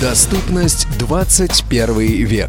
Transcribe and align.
Доступность 0.00 0.88
21 0.98 2.24
век. 2.24 2.48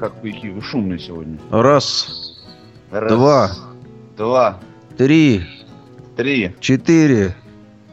Как 0.00 0.22
вы 0.22 0.32
какие 0.32 0.50
вы 0.50 0.62
шумные 0.62 0.98
сегодня. 0.98 1.38
Раз, 1.50 2.34
Раз, 2.90 3.12
два, 3.12 3.56
два, 4.16 4.60
три, 4.96 5.42
три, 6.16 6.54
четыре. 6.58 7.36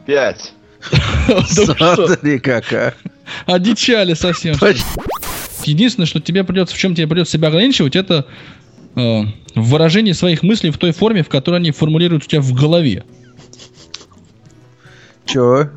пять. 0.06 0.54
Смотри 1.48 2.38
какая. 2.38 2.94
одичали 3.46 4.14
совсем. 4.14 4.56
Единственное, 5.64 6.06
что 6.06 6.20
тебе 6.20 6.44
придется, 6.44 6.74
в 6.74 6.78
чем 6.78 6.94
тебе 6.94 7.06
придется 7.08 7.34
себя 7.34 7.48
ограничивать, 7.48 7.94
это 7.94 8.26
э, 8.94 9.20
в 9.54 9.68
выражении 9.70 10.12
своих 10.12 10.42
мыслей 10.42 10.70
в 10.70 10.78
той 10.78 10.92
форме, 10.92 11.22
в 11.22 11.28
которой 11.28 11.56
они 11.56 11.72
формулируют 11.72 12.24
у 12.24 12.26
тебя 12.26 12.40
в 12.40 12.54
голове. 12.54 13.04
Чё? 15.26 15.68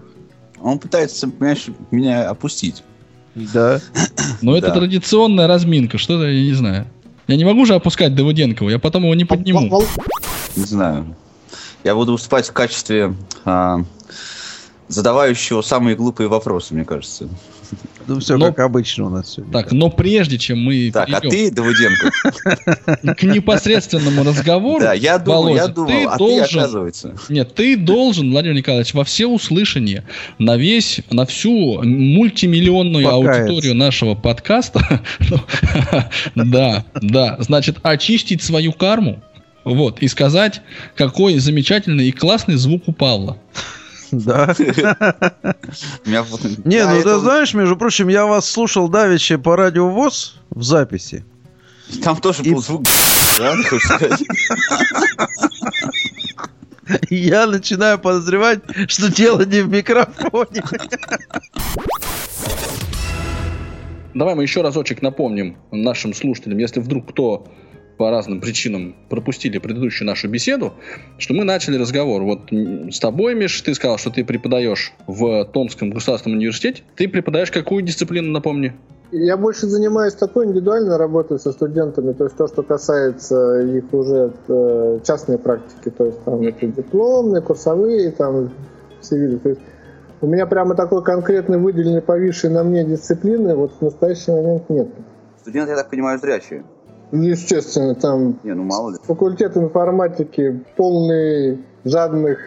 Он 0.62 0.80
пытается, 0.80 1.28
понимаешь, 1.28 1.66
меня 1.90 2.30
опустить. 2.30 2.84
Да. 3.36 3.80
Но 4.42 4.58
это 4.58 4.68
Да. 4.68 4.76
традиционная 4.76 5.48
разминка, 5.48 5.98
что-то, 5.98 6.26
я 6.26 6.44
не 6.44 6.54
знаю. 6.54 6.88
Я 7.28 7.36
не 7.38 7.46
могу 7.46 7.66
же 7.66 7.76
опускать 7.76 8.14
Давыденкова, 8.16 8.70
я 8.70 8.80
потом 8.80 9.04
его 9.04 9.16
не 9.16 9.26
подниму. 9.26 9.84
Не 10.56 10.64
знаю. 10.66 11.16
Я 11.84 11.96
буду 11.96 12.14
выступать 12.14 12.48
в 12.50 12.52
качестве 12.54 13.16
а, 13.46 13.80
задавающего 14.88 15.62
самые 15.62 15.96
глупые 15.96 16.28
вопросы, 16.28 16.74
мне 16.74 16.84
кажется. 16.86 17.30
Ну 18.08 18.20
все 18.20 18.38
Но- 18.38 18.48
как 18.48 18.60
обычно 18.60 19.06
у 19.06 19.10
нас 19.10 19.34
сегодня. 19.34 19.54
Так, 19.54 19.72
но 19.72 19.90
прежде 19.90 20.38
чем 20.38 20.64
мы 20.64 20.92
Так, 20.92 21.10
а 21.12 21.22
ты, 21.22 21.52
Давыденко, 21.52 22.12
к 23.16 23.24
непосредственному 23.24 24.24
разговору, 24.24 24.82
да, 24.82 24.94
я 24.94 25.18
думал, 25.18 25.44
Володя, 25.44 25.62
я 25.62 25.68
думал, 25.68 25.88
ты 25.90 26.04
а 26.04 26.12
ты, 26.12 26.18
должен 26.18 26.60
оказывается. 26.60 27.16
Нет, 27.30 27.56
ты 27.56 27.78
должен, 27.78 28.32
Владимир 28.32 28.56
Николаевич, 28.58 28.94
во 28.94 29.04
все 29.04 29.28
услышание, 29.28 30.04
на 30.40 30.58
весь, 30.58 31.02
на 31.10 31.26
всю 31.26 31.84
мультимиллионную 31.84 33.06
Покаяться. 33.06 33.42
аудиторию 33.42 33.76
нашего 33.76 34.16
подкаста, 34.16 35.02
ну, 35.30 35.38
да, 36.46 36.84
да, 37.02 37.38
значит, 37.40 37.78
очистить 37.84 38.42
свою 38.42 38.74
карму, 38.74 39.22
вот, 39.64 40.00
и 40.02 40.08
сказать, 40.08 40.62
какой 40.96 41.38
замечательный 41.38 42.10
и 42.10 42.12
классный 42.12 42.56
звук 42.56 42.84
у 42.88 42.94
Павла. 42.94 43.38
Да. 44.26 44.54
Не, 46.66 46.86
ну 46.86 47.02
ты 47.02 47.20
знаешь, 47.20 47.54
между 47.54 47.78
прочим, 47.78 48.10
я 48.10 48.26
вас 48.26 48.50
слушал 48.50 48.90
давеча 48.90 49.38
по 49.38 49.56
радио 49.56 49.90
ВОЗ 49.90 50.36
в 50.50 50.64
записи. 50.64 51.24
Там 52.04 52.18
тоже 52.18 52.44
был 52.44 52.62
звук, 52.62 52.84
да, 53.38 53.56
ты 53.56 53.64
хочешь 53.64 53.90
сказать? 53.90 54.24
И 57.10 57.16
я 57.16 57.48
начинаю 57.48 58.00
подозревать, 58.00 58.60
что 58.88 59.12
дело 59.12 59.46
не 59.46 59.62
в 59.62 59.70
микрофоне. 59.70 60.64
Давай 64.14 64.36
мы 64.36 64.44
еще 64.44 64.62
разочек 64.62 65.02
напомним 65.02 65.58
нашим 65.72 66.14
слушателям, 66.14 66.58
если 66.58 66.82
вдруг 66.82 67.12
кто 67.12 67.48
по 68.02 68.10
разным 68.10 68.42
причинам 68.42 68.96
пропустили 69.10 69.60
предыдущую 69.60 70.08
нашу 70.08 70.28
беседу, 70.28 70.74
что 71.20 71.36
мы 71.36 71.44
начали 71.44 71.78
разговор. 71.78 72.24
Вот 72.24 72.52
с 72.52 73.00
тобой, 73.00 73.36
Миш, 73.36 73.62
ты 73.62 73.76
сказал, 73.76 74.00
что 74.00 74.10
ты 74.10 74.26
преподаешь 74.26 74.92
в 75.06 75.46
Томском 75.46 75.92
государственном 75.92 76.40
университете. 76.40 76.82
Ты 76.96 77.08
преподаешь 77.08 77.52
какую 77.52 77.84
дисциплину, 77.84 78.32
напомни? 78.32 78.74
Я 79.12 79.38
больше 79.38 79.68
занимаюсь 79.68 80.16
такой 80.16 80.48
индивидуальной 80.48 80.98
работой 80.98 81.38
со 81.38 81.52
студентами, 81.52 82.14
то 82.14 82.24
есть 82.24 82.38
то, 82.38 82.48
что 82.48 82.64
касается 82.64 83.62
их 83.62 83.94
уже 83.94 84.34
э, 84.48 85.00
частной 85.06 85.38
практики, 85.38 85.94
то 85.96 86.06
есть 86.06 86.24
там 86.24 86.42
это 86.42 86.66
дипломные, 86.66 87.44
курсовые, 87.44 88.10
там 88.14 88.50
все 89.00 89.20
виды. 89.20 89.38
То 89.38 89.50
есть 89.50 89.62
у 90.22 90.26
меня 90.26 90.48
прямо 90.48 90.74
такой 90.74 91.04
конкретный 91.04 91.60
выделенный 91.60 92.02
повисший 92.02 92.50
на 92.50 92.64
мне 92.64 92.84
дисциплины 92.84 93.54
вот 93.54 93.74
в 93.80 93.82
настоящий 93.84 94.32
момент 94.32 94.72
нет. 94.72 94.88
Студенты, 95.40 95.70
я 95.72 95.78
так 95.78 95.92
понимаю, 95.92 96.18
зрячие. 96.18 96.64
Ну, 97.12 97.24
Естественно, 97.24 97.96
там 97.96 98.40
Не, 98.44 98.54
ну 98.54 98.64
мало 98.64 98.92
ли. 98.92 98.98
факультет 99.04 99.58
информатики 99.58 100.64
полный 100.78 101.60
жадных 101.84 102.40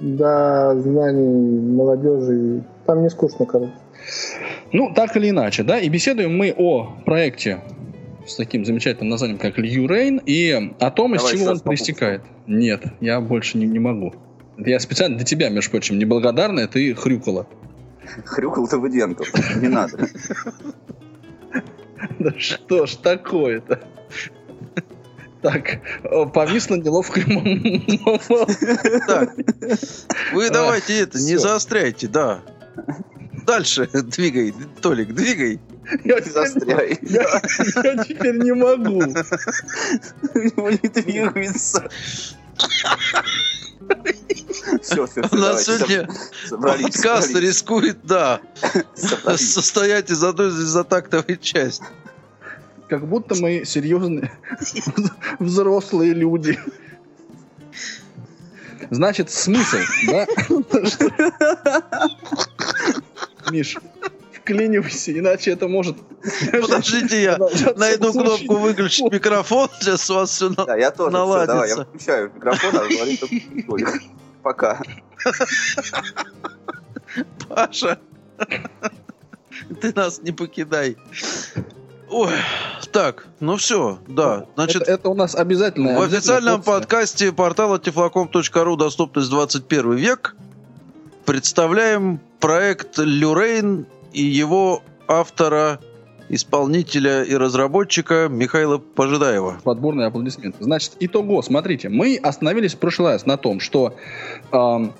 до 0.00 0.74
знаний 0.80 1.60
молодежи. 1.60 2.64
Там 2.86 3.02
не 3.02 3.10
скучно, 3.10 3.46
короче. 3.46 3.72
Ну, 4.72 4.92
так 4.94 5.16
или 5.16 5.30
иначе, 5.30 5.62
да, 5.62 5.78
и 5.78 5.88
беседуем 5.88 6.36
мы 6.36 6.54
о 6.56 6.96
проекте 7.04 7.60
с 8.26 8.36
таким 8.36 8.64
замечательным 8.64 9.10
названием, 9.10 9.38
как 9.38 9.58
Льюрейн, 9.58 10.20
и 10.24 10.72
о 10.78 10.90
том, 10.90 11.14
из 11.14 11.20
Давай 11.20 11.32
чего 11.32 11.42
еще 11.42 11.52
он 11.52 11.60
проистекает. 11.60 12.22
Нет, 12.46 12.82
я 13.00 13.20
больше 13.20 13.58
не, 13.58 13.66
не 13.66 13.78
могу. 13.78 14.14
Я 14.56 14.78
специально 14.78 15.16
для 15.16 15.26
тебя, 15.26 15.48
между 15.48 15.70
прочим, 15.70 15.98
неблагодарная, 15.98 16.66
ты 16.66 16.94
хрюкала. 16.94 17.46
Хрюкал 18.24 18.68
Давыденко. 18.68 19.24
Не 19.60 19.68
надо. 19.68 19.98
Да 22.18 22.32
что 22.38 22.86
ж 22.86 22.96
такое-то? 22.96 23.80
Так, 25.42 25.80
о, 26.04 26.26
повисло 26.26 26.74
неловкое 26.74 27.24
Так, 29.06 29.34
вы 30.32 30.46
А, 30.48 30.50
давайте 30.50 31.00
это, 31.00 31.18
не 31.18 31.38
заостряйте, 31.38 32.08
да. 32.08 32.42
Дальше 33.46 33.88
двигай, 33.92 34.54
Толик, 34.82 35.14
двигай. 35.14 35.60
Я 36.04 36.20
застряй. 36.20 36.98
Я 37.02 37.22
я 37.82 38.04
теперь 38.04 38.36
не 38.36 38.52
могу. 38.52 39.00
У 40.34 40.38
него 40.38 40.70
не 40.70 40.88
двигается. 40.88 41.88
Все, 44.82 45.06
все, 45.06 45.22
У 45.30 45.36
нас 45.36 45.64
сегодня 45.64 46.08
подкаст 46.60 47.34
рискует, 47.34 48.04
да, 48.04 48.40
состоять 48.94 50.10
из 50.10 50.22
одной 50.22 50.50
звездотактовой 50.50 51.38
части. 51.38 51.86
Как 52.88 53.06
будто 53.06 53.34
мы 53.36 53.64
серьезные 53.64 54.30
взрослые 55.38 56.12
люди. 56.12 56.58
Значит, 58.90 59.30
смысл, 59.30 59.78
да? 60.08 60.26
Миш, 63.50 63.76
вклинивайся, 64.42 65.18
иначе 65.18 65.52
это 65.52 65.68
может... 65.68 65.96
Подождите, 66.52 67.22
я 67.22 67.38
найду 67.76 68.12
кнопку 68.12 68.56
выключить 68.56 69.12
микрофон, 69.12 69.68
сейчас 69.80 70.10
у 70.10 70.14
вас 70.14 70.30
все 70.30 70.48
Да, 70.50 70.76
я 70.76 70.90
тоже. 70.90 71.12
Давай, 71.12 71.68
я 71.68 71.76
включаю 71.84 72.32
микрофон, 72.34 72.76
а 72.76 72.88
говорит. 72.88 73.22
Пока. 74.42 74.80
Паша, 77.48 77.98
ты 79.80 79.92
нас 79.94 80.22
не 80.22 80.32
покидай. 80.32 80.96
Ой, 82.08 82.32
так, 82.90 83.26
ну 83.38 83.56
все, 83.56 84.00
да, 84.08 84.46
значит, 84.56 84.82
это, 84.82 84.92
это 84.92 85.10
у 85.10 85.14
нас 85.14 85.36
обязательно. 85.36 85.96
в 85.96 86.02
официальном 86.02 86.60
подкасте 86.60 87.30
портала 87.30 87.78
тифлоком.ру 87.78 88.76
«Доступность 88.76 89.30
21 89.30 89.94
век» 89.94 90.34
представляем 91.24 92.20
проект 92.40 92.98
Люрейн 92.98 93.86
и 94.12 94.22
его 94.22 94.82
автора, 95.08 95.80
исполнителя 96.28 97.24
и 97.24 97.34
разработчика 97.34 98.28
Михаила 98.30 98.78
Пожидаева. 98.78 99.60
Подборные 99.64 100.06
аплодисменты. 100.06 100.62
Значит, 100.62 100.92
итого, 101.00 101.42
смотрите, 101.42 101.88
мы 101.88 102.18
остановились 102.22 102.74
в 102.74 102.78
прошлый 102.78 103.12
раз 103.12 103.26
на 103.26 103.36
том, 103.36 103.58
что 103.58 103.96
ам, 104.52 104.92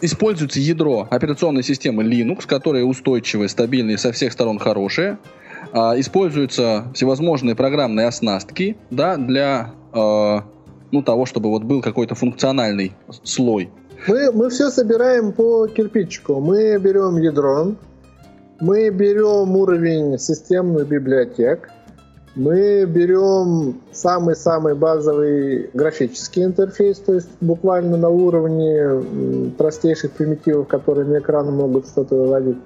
используется 0.00 0.60
ядро 0.60 1.06
операционной 1.10 1.62
системы 1.62 2.02
Linux, 2.02 2.46
которое 2.46 2.84
устойчивое, 2.84 3.48
стабильное, 3.48 3.98
со 3.98 4.12
всех 4.12 4.32
сторон 4.32 4.58
хорошее. 4.58 5.18
А, 5.72 5.98
используются 5.98 6.86
всевозможные 6.94 7.54
программные 7.54 8.06
оснастки 8.06 8.76
да, 8.90 9.16
для 9.16 9.72
а, 9.92 10.44
ну, 10.90 11.02
того, 11.02 11.26
чтобы 11.26 11.50
вот 11.50 11.62
был 11.62 11.82
какой-то 11.82 12.14
функциональный 12.14 12.92
слой. 13.22 13.70
Мы, 14.06 14.32
мы 14.32 14.50
все 14.50 14.70
собираем 14.70 15.32
по 15.32 15.66
кирпичику. 15.66 16.40
Мы 16.40 16.78
берем 16.78 17.16
ядро, 17.16 17.74
мы 18.64 18.88
берем 18.88 19.54
уровень 19.56 20.18
системных 20.18 20.88
библиотек, 20.88 21.68
Мы 22.34 22.84
берем 22.86 23.80
самый-самый 23.92 24.74
базовый 24.74 25.70
графический 25.72 26.44
интерфейс, 26.44 26.98
то 26.98 27.14
есть 27.14 27.28
буквально 27.40 27.96
на 27.96 28.08
уровне 28.08 29.52
простейших 29.56 30.12
примитивов, 30.12 30.66
которые 30.66 31.06
на 31.06 31.18
экран 31.18 31.54
могут 31.54 31.86
что-то 31.86 32.16
выводить. 32.16 32.56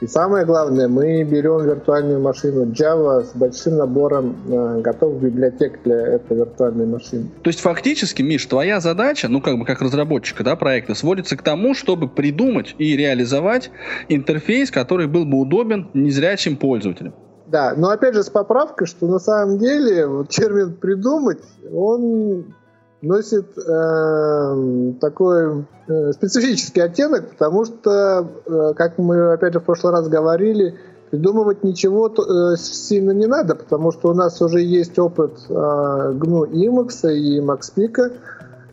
И 0.00 0.06
самое 0.06 0.44
главное, 0.44 0.86
мы 0.86 1.24
берем 1.24 1.64
виртуальную 1.64 2.20
машину 2.20 2.66
Java 2.66 3.24
с 3.24 3.32
большим 3.34 3.78
набором 3.78 4.36
э, 4.46 4.80
готовых 4.80 5.20
библиотек 5.20 5.80
для 5.84 5.96
этой 5.96 6.36
виртуальной 6.36 6.86
машины. 6.86 7.28
То 7.42 7.48
есть 7.48 7.60
фактически, 7.60 8.22
Миш, 8.22 8.46
твоя 8.46 8.78
задача, 8.78 9.28
ну 9.28 9.40
как 9.40 9.58
бы 9.58 9.64
как 9.64 9.82
разработчика 9.82 10.44
да, 10.44 10.54
проекта, 10.54 10.94
сводится 10.94 11.36
к 11.36 11.42
тому, 11.42 11.74
чтобы 11.74 12.08
придумать 12.08 12.76
и 12.78 12.96
реализовать 12.96 13.70
интерфейс, 14.08 14.70
который 14.70 15.08
был 15.08 15.24
бы 15.24 15.38
удобен 15.38 15.88
незрячим 15.94 16.56
пользователям. 16.56 17.14
Да, 17.48 17.72
но 17.76 17.88
опять 17.88 18.14
же 18.14 18.22
с 18.22 18.28
поправкой, 18.28 18.86
что 18.86 19.06
на 19.06 19.18
самом 19.18 19.58
деле 19.58 20.06
вот 20.06 20.28
термин 20.28 20.74
«придумать», 20.74 21.40
он 21.72 22.54
носит 23.02 23.56
э, 23.56 24.92
такой 25.00 25.64
э, 25.86 26.12
специфический 26.12 26.80
оттенок, 26.80 27.30
потому 27.30 27.64
что, 27.64 28.28
э, 28.46 28.72
как 28.76 28.98
мы 28.98 29.32
опять 29.32 29.52
же 29.52 29.60
в 29.60 29.64
прошлый 29.64 29.92
раз 29.92 30.08
говорили, 30.08 30.74
придумывать 31.10 31.62
ничего 31.62 32.08
э, 32.08 32.56
сильно 32.56 33.12
не 33.12 33.26
надо, 33.26 33.54
потому 33.54 33.92
что 33.92 34.10
у 34.10 34.14
нас 34.14 34.42
уже 34.42 34.60
есть 34.60 34.98
опыт 34.98 35.38
э, 35.48 35.52
GNU 35.52 36.50
Emacs 36.50 37.12
и 37.12 37.40
MaxPeak, 37.40 38.12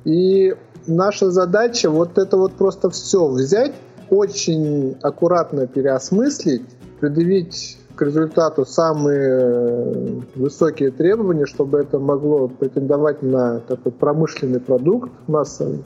и 0.05 0.55
наша 0.87 1.29
задача 1.31 1.89
вот 1.89 2.17
это 2.17 2.37
вот 2.37 2.53
просто 2.53 2.89
все 2.89 3.27
взять, 3.27 3.73
очень 4.09 4.97
аккуратно 5.01 5.67
переосмыслить, 5.67 6.63
предъявить 6.99 7.77
к 7.95 8.01
результату 8.01 8.65
самые 8.65 9.29
э, 9.29 10.21
высокие 10.35 10.91
требования, 10.91 11.45
чтобы 11.45 11.79
это 11.79 11.99
могло 11.99 12.47
претендовать 12.47 13.23
на 13.23 13.59
такой 13.59 13.91
промышленный 13.91 14.59
продукт 14.59 15.11
массовый. 15.27 15.83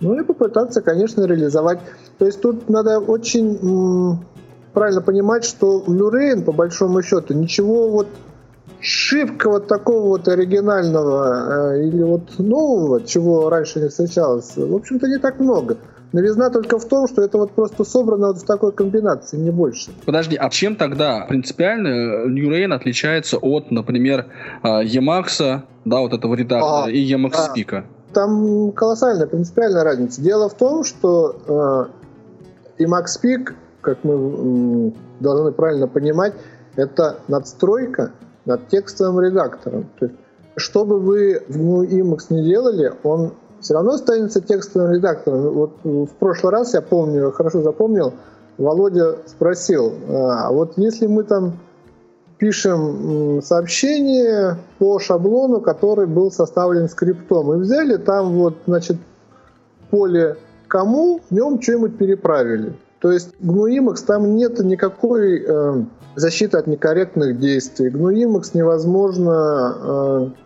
Ну 0.00 0.18
и 0.20 0.24
попытаться, 0.24 0.82
конечно, 0.82 1.24
реализовать. 1.24 1.78
То 2.18 2.26
есть 2.26 2.40
тут 2.40 2.68
надо 2.68 2.98
очень 2.98 4.18
правильно 4.72 5.00
понимать, 5.00 5.44
что 5.44 5.84
Люрейн, 5.86 6.42
по 6.42 6.52
большому 6.52 7.02
счету, 7.02 7.32
ничего 7.32 7.88
вот 7.88 8.08
шибко 8.80 9.48
вот 9.48 9.66
такого 9.66 10.08
вот 10.08 10.28
оригинального 10.28 11.72
э, 11.74 11.86
или 11.86 12.02
вот 12.02 12.38
нового, 12.38 13.02
чего 13.02 13.48
раньше 13.48 13.80
не 13.80 13.88
встречалось, 13.88 14.56
в 14.56 14.74
общем-то, 14.74 15.08
не 15.08 15.18
так 15.18 15.40
много. 15.40 15.78
Новизна 16.14 16.48
только 16.48 16.78
в 16.78 16.84
том, 16.84 17.08
что 17.08 17.22
это 17.22 17.38
вот 17.38 17.50
просто 17.50 17.82
собрано 17.82 18.28
вот 18.28 18.38
в 18.38 18.44
такой 18.44 18.70
комбинации, 18.70 19.36
не 19.36 19.50
больше. 19.50 19.90
Подожди, 20.06 20.36
а 20.36 20.48
чем 20.48 20.76
тогда 20.76 21.26
принципиально 21.28 22.26
New 22.28 22.52
Rain 22.52 22.72
отличается 22.72 23.36
от, 23.36 23.72
например, 23.72 24.26
а, 24.62 24.84
Emacs, 24.84 25.62
да, 25.84 25.98
вот 25.98 26.12
этого 26.12 26.36
редактора, 26.36 26.84
а, 26.84 26.88
и 26.88 27.04
Emacs 27.12 27.34
а, 27.34 27.52
Speak? 27.52 27.82
Там 28.12 28.70
колоссальная 28.70 29.26
принципиальная 29.26 29.82
разница. 29.82 30.22
Дело 30.22 30.48
в 30.48 30.54
том, 30.54 30.84
что 30.84 31.90
э, 32.78 32.84
Emacs 32.84 33.20
Speak, 33.20 33.52
как 33.80 34.04
мы 34.04 34.14
э, 34.14 34.92
должны 35.18 35.50
правильно 35.50 35.88
понимать, 35.88 36.34
это 36.76 37.16
надстройка 37.26 38.12
над 38.44 38.68
текстовым 38.68 39.20
редактором. 39.20 39.90
То 39.98 40.06
есть, 40.06 40.16
что 40.54 40.84
бы 40.84 41.00
вы 41.00 41.42
в 41.48 41.56
GNU 41.56 41.88
Emacs 41.88 42.26
не 42.30 42.44
делали, 42.44 42.92
он 43.02 43.32
все 43.64 43.74
равно 43.74 43.94
останется 43.94 44.42
текстовым 44.42 44.92
редактором. 44.92 45.50
Вот 45.52 45.72
в 45.82 46.14
прошлый 46.18 46.52
раз, 46.52 46.74
я 46.74 46.82
помню, 46.82 47.32
хорошо 47.32 47.62
запомнил, 47.62 48.12
Володя 48.58 49.16
спросил, 49.26 49.92
а 50.08 50.52
вот 50.52 50.74
если 50.76 51.06
мы 51.06 51.24
там 51.24 51.54
пишем 52.38 53.40
сообщение 53.42 54.58
по 54.78 54.98
шаблону, 54.98 55.60
который 55.60 56.06
был 56.06 56.30
составлен 56.30 56.88
скриптом, 56.88 57.54
и 57.54 57.56
взяли 57.56 57.96
там 57.96 58.34
вот, 58.34 58.58
значит, 58.66 58.98
поле 59.90 60.36
кому, 60.68 61.20
в 61.30 61.34
нем 61.34 61.60
что-нибудь 61.60 61.96
переправили. 61.96 62.74
То 63.00 63.12
есть 63.12 63.30
GNU 63.40 63.68
Emacs 63.68 64.04
там 64.06 64.36
нет 64.36 64.58
никакой 64.60 65.44
э, 65.46 65.84
защиты 66.16 66.58
от 66.58 66.66
некорректных 66.66 67.38
действий. 67.38 67.88
GNU 67.88 68.12
Emacs 68.12 68.50
невозможно 68.54 69.76
э, 69.80 70.43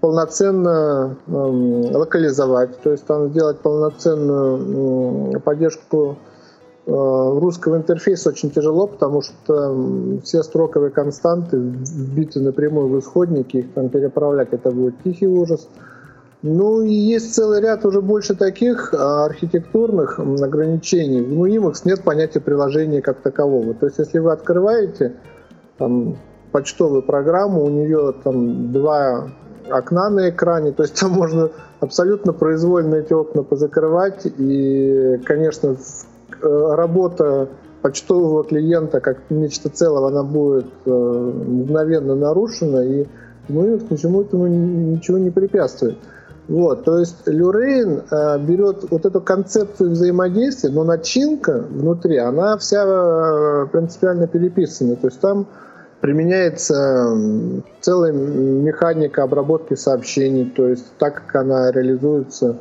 полноценно 0.00 1.16
э, 1.26 1.30
локализовать, 1.30 2.80
то 2.80 2.90
есть 2.90 3.04
там 3.04 3.30
сделать 3.30 3.58
полноценную 3.60 5.36
э, 5.36 5.40
поддержку 5.40 6.16
э, 6.86 6.90
русского 6.90 7.76
интерфейса 7.76 8.30
очень 8.30 8.50
тяжело, 8.50 8.86
потому 8.86 9.22
что 9.22 10.20
все 10.24 10.42
строковые 10.42 10.90
константы 10.90 11.58
вбиты 11.58 12.40
напрямую 12.40 12.88
в 12.88 12.98
исходники, 12.98 13.58
их 13.58 13.74
там 13.74 13.90
переправлять 13.90 14.52
это 14.52 14.70
будет 14.70 14.94
тихий 15.04 15.28
ужас. 15.28 15.68
Ну 16.42 16.80
и 16.80 16.94
есть 16.94 17.34
целый 17.34 17.60
ряд 17.60 17.84
уже 17.84 18.00
больше 18.00 18.34
таких 18.34 18.94
а, 18.94 19.26
архитектурных 19.26 20.18
ограничений. 20.18 21.20
В 21.20 21.32
Nuimux 21.34 21.82
нет 21.84 22.02
понятия 22.02 22.40
приложения 22.40 23.02
как 23.02 23.20
такового. 23.20 23.74
То 23.74 23.84
есть 23.84 23.98
если 23.98 24.20
вы 24.20 24.32
открываете 24.32 25.16
там, 25.76 26.16
почтовую 26.50 27.02
программу, 27.02 27.62
у 27.62 27.68
нее 27.68 28.14
там 28.24 28.72
два 28.72 29.28
окна 29.70 30.10
на 30.10 30.30
экране, 30.30 30.72
то 30.72 30.82
есть 30.82 30.98
там 30.98 31.12
можно 31.12 31.50
абсолютно 31.80 32.32
произвольно 32.32 32.96
эти 32.96 33.12
окна 33.12 33.42
позакрывать, 33.42 34.26
и, 34.26 35.20
конечно, 35.24 35.76
э, 36.42 36.74
работа 36.74 37.48
почтового 37.82 38.44
клиента 38.44 39.00
как 39.00 39.18
нечто 39.30 39.68
целого, 39.68 40.08
она 40.08 40.22
будет 40.22 40.66
э, 40.84 40.90
мгновенно 40.90 42.14
нарушена, 42.14 42.80
и 42.80 43.06
мы 43.48 43.80
ничему 43.90 44.22
этому 44.22 44.46
ничего 44.46 45.18
не 45.18 45.30
препятствует. 45.30 45.96
Вот, 46.48 46.82
то 46.84 46.98
есть 46.98 47.26
Люрейн 47.26 48.02
э, 48.10 48.38
берет 48.40 48.90
вот 48.90 49.06
эту 49.06 49.20
концепцию 49.20 49.90
взаимодействия, 49.90 50.70
но 50.70 50.82
начинка 50.82 51.64
внутри, 51.70 52.16
она 52.16 52.58
вся 52.58 52.84
э, 52.84 53.66
принципиально 53.70 54.26
переписана. 54.26 54.96
То 54.96 55.06
есть 55.06 55.20
там 55.20 55.46
применяется 56.00 57.62
целая 57.80 58.12
механика 58.12 59.22
обработки 59.22 59.74
сообщений, 59.74 60.44
то 60.44 60.66
есть 60.68 60.86
так 60.98 61.14
как 61.14 61.36
она 61.36 61.70
реализуется 61.70 62.58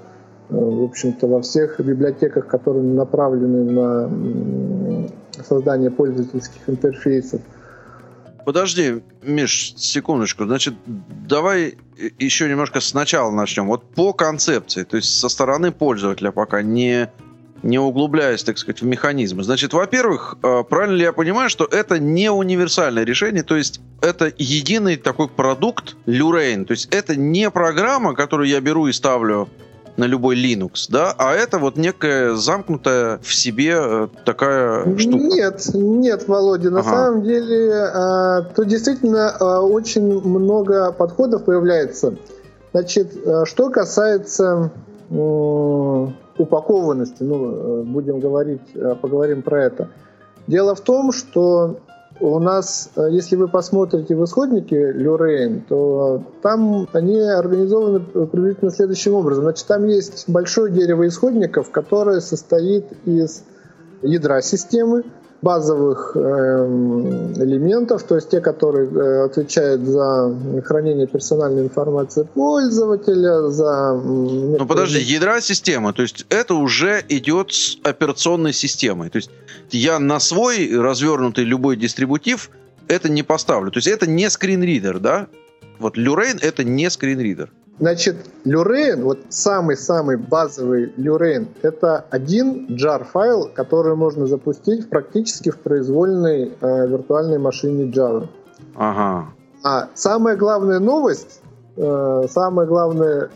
э, 0.50 0.54
в 0.54 0.84
общем-то, 0.84 1.28
во 1.28 1.42
всех 1.42 1.80
библиотеках, 1.80 2.48
которые 2.48 2.84
направлены 2.84 3.72
на 3.72 5.10
создание 5.44 5.90
пользовательских 5.90 6.68
интерфейсов. 6.68 7.42
Подожди, 8.46 9.04
Миш, 9.22 9.74
секундочку. 9.78 10.46
Значит, 10.46 10.74
давай 10.86 11.78
еще 12.18 12.50
немножко 12.50 12.80
сначала 12.80 13.32
начнем. 13.32 13.68
Вот 13.68 13.84
по 13.84 14.12
концепции, 14.14 14.84
то 14.84 14.98
есть 14.98 15.20
со 15.20 15.30
стороны 15.30 15.72
пользователя 15.72 16.32
пока 16.32 16.62
не 16.62 17.12
не 17.64 17.80
углубляясь, 17.80 18.44
так 18.44 18.58
сказать, 18.58 18.82
в 18.82 18.86
механизмы. 18.86 19.44
Значит, 19.44 19.74
во-первых, 19.74 20.38
э, 20.42 20.64
правильно 20.70 20.96
ли 20.96 21.04
я 21.04 21.14
понимаю, 21.14 21.50
что 21.50 21.66
это 21.66 22.00
не 22.00 22.32
универсальное 22.32 23.04
решение, 23.04 23.44
то 23.44 23.56
есть 23.56 23.82
это 24.02 24.32
единый 24.38 24.96
такой 24.96 25.28
продукт 25.28 25.96
Lurain, 26.06 26.66
то 26.66 26.72
есть 26.72 26.88
это 26.94 27.16
не 27.16 27.50
программа, 27.50 28.16
которую 28.16 28.48
я 28.48 28.62
беру 28.62 28.88
и 28.88 28.94
ставлю 28.94 29.50
на 29.98 30.06
любой 30.06 30.38
Linux, 30.38 30.86
да, 30.90 31.14
а 31.18 31.34
это 31.34 31.60
вот 31.60 31.76
некая 31.76 32.36
замкнутая 32.36 33.20
в 33.22 33.34
себе 33.34 33.76
э, 33.78 34.08
такая 34.24 34.98
штука. 34.98 35.18
Нет, 35.18 35.70
нет, 35.74 36.28
Володя, 36.28 36.70
на 36.72 36.80
ага. 36.80 36.90
самом 36.90 37.24
деле 37.24 37.72
э, 37.72 38.42
тут 38.56 38.68
действительно 38.68 39.60
очень 39.60 40.22
много 40.22 40.92
подходов 40.94 41.44
появляется. 41.44 42.16
Значит, 42.72 43.14
что 43.46 43.70
касается 43.72 44.72
упакованности, 46.40 47.24
ну, 47.24 47.52
э, 47.52 47.84
будем 47.84 48.20
говорить, 48.20 48.62
э, 48.74 48.96
поговорим 48.96 49.42
про 49.42 49.66
это. 49.66 49.90
Дело 50.48 50.74
в 50.74 50.82
том, 50.82 51.12
что 51.12 51.80
у 52.20 52.40
нас, 52.40 52.90
э, 52.96 53.10
если 53.12 53.36
вы 53.36 53.48
посмотрите 53.48 54.16
в 54.16 54.24
исходнике 54.24 54.92
Люрейн, 54.92 55.62
то 55.68 56.24
там 56.42 56.88
они 56.94 57.20
организованы 57.20 58.00
приблизительно 58.00 58.72
следующим 58.72 59.14
образом. 59.14 59.44
Значит, 59.44 59.68
там 59.68 59.86
есть 59.86 60.28
большое 60.28 60.72
дерево 60.72 61.08
исходников, 61.08 61.72
которое 61.72 62.20
состоит 62.20 62.86
из 63.06 63.44
ядра 64.02 64.42
системы, 64.42 65.04
базовых 65.42 66.12
э, 66.16 66.20
элементов, 66.20 68.04
то 68.04 68.16
есть 68.16 68.30
те, 68.30 68.42
которые 68.42 68.90
э, 68.90 69.26
отвечают 69.26 69.82
за 69.82 70.36
хранение 70.66 71.08
персональной 71.08 71.64
информации 71.64 72.28
пользователя, 72.34 73.50
за... 73.50 73.94
Ну 73.94 74.66
подожди, 74.66 75.00
ядра 75.00 75.40
системы, 75.42 75.94
то 75.94 76.02
есть 76.02 76.26
это 76.30 76.56
уже 76.56 77.04
идет 77.08 77.54
с 77.54 77.78
операционной 77.84 78.54
системой. 78.54 79.10
То 79.10 79.18
есть 79.18 79.32
я 79.72 80.00
на 80.00 80.20
свой 80.20 80.70
развернутый 80.78 81.46
любой 81.46 81.78
дистрибутив 81.78 82.50
это 82.90 83.10
не 83.10 83.24
поставлю. 83.24 83.72
То 83.72 83.78
есть 83.78 83.88
это 83.88 84.10
не 84.10 84.30
скринридер, 84.30 85.00
да? 85.00 85.28
Вот 85.78 85.96
Люрейн 85.96 86.40
это 86.42 86.66
не 86.66 86.90
скринридер. 86.90 87.50
Значит, 87.80 88.18
Люрейн, 88.44 89.04
вот 89.04 89.20
самый-самый 89.30 90.18
базовый 90.18 90.94
Люрейн, 90.98 91.48
это 91.62 92.06
один 92.10 92.68
jar 92.76 93.06
файл, 93.06 93.50
который 93.54 93.96
можно 93.96 94.28
запустить 94.28 94.90
практически 94.90 95.50
в 95.50 95.60
произвольной 95.60 96.52
э, 96.60 96.88
виртуальной 96.88 97.40
машине 97.40 97.90
Java. 97.90 98.28
Ага. 98.76 99.30
А 99.64 99.88
самая 99.96 100.36
главная 100.36 100.80
новость, 100.80 101.42
э, 101.78 102.26
самая 102.30 102.68
главная, 102.68 103.30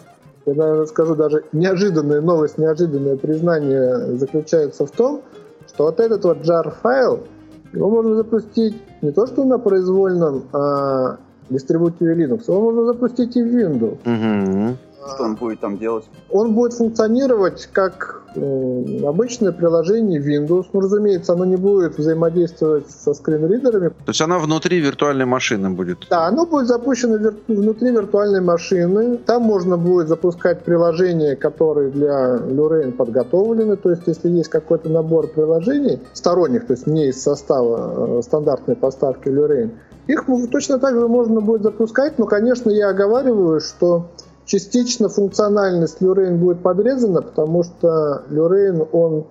я, 0.46 0.54
наверное, 0.54 0.86
скажу 0.88 1.16
даже 1.16 1.46
неожиданная 1.54 2.20
новость, 2.20 2.58
неожиданное 2.58 3.16
признание 3.16 4.18
заключается 4.18 4.86
в 4.86 4.92
том, 4.92 5.22
что 5.68 5.86
вот 5.86 6.02
этот 6.02 6.26
вот 6.26 6.40
jar 6.40 6.70
файл, 6.82 7.24
его 7.72 7.90
можно 7.90 8.16
запустить 8.16 8.76
не 9.02 9.12
то 9.12 9.26
что 9.26 9.46
на 9.46 9.58
произвольном 9.58 10.44
а, 10.52 11.18
дистрибуторе 11.54 12.16
Linux, 12.16 12.44
его 12.48 12.62
можно 12.62 12.86
запустить 12.86 13.36
и 13.38 13.44
в 13.44 13.48
Windows. 13.48 13.98
Мгм. 14.06 14.78
Что 15.08 15.24
он 15.24 15.36
будет 15.36 15.60
там 15.60 15.78
делать? 15.78 16.06
Он 16.30 16.54
будет 16.54 16.74
функционировать 16.74 17.70
как 17.72 18.22
э, 18.36 19.06
обычное 19.06 19.52
приложение 19.52 20.22
Windows. 20.22 20.66
Ну, 20.72 20.80
разумеется, 20.80 21.34
оно 21.34 21.46
не 21.46 21.58
будет 21.58 21.98
взаимодействовать 21.98 22.90
со 22.90 23.14
скринридерами. 23.14 23.90
То 23.90 23.96
есть 24.08 24.22
она 24.22 24.40
внутри 24.40 24.80
виртуальной 24.80 25.26
машины 25.26 25.70
будет. 25.70 26.08
Да, 26.10 26.28
оно 26.28 26.46
будет 26.46 26.68
запущено 26.68 27.18
вир- 27.18 27.36
внутри 27.48 27.92
виртуальной 27.92 28.42
машины. 28.42 29.18
Там 29.18 29.44
можно 29.44 29.78
будет 29.78 30.08
запускать 30.08 30.64
приложения, 30.64 31.36
которые 31.36 31.92
для 31.92 32.38
Lurain 32.38 32.94
подготовлены. 32.94 33.76
То 33.76 33.90
есть, 33.90 34.04
если 34.06 34.30
есть 34.30 34.50
какой-то 34.50 34.90
набор 34.90 35.28
приложений 35.28 36.00
сторонних, 36.14 36.66
то 36.66 36.74
есть 36.74 36.88
не 36.88 37.10
из 37.10 37.22
состава 37.22 38.20
э, 38.20 38.22
стандартной 38.22 38.76
поставки 38.76 39.28
Lurain, 39.28 39.72
их 40.08 40.26
точно 40.52 40.80
так 40.80 40.96
же 40.96 41.08
можно 41.08 41.42
будет 41.42 41.64
запускать. 41.64 42.20
Но, 42.20 42.26
конечно, 42.26 42.70
я 42.70 42.90
оговариваю, 42.90 43.60
что 43.60 44.08
частично 44.46 45.10
функциональность 45.10 46.02
Lurain 46.02 46.38
будет 46.38 46.62
подрезана, 46.62 47.22
потому 47.22 47.64
что 47.64 48.24
Lurain, 48.30 48.88
он 48.92 49.26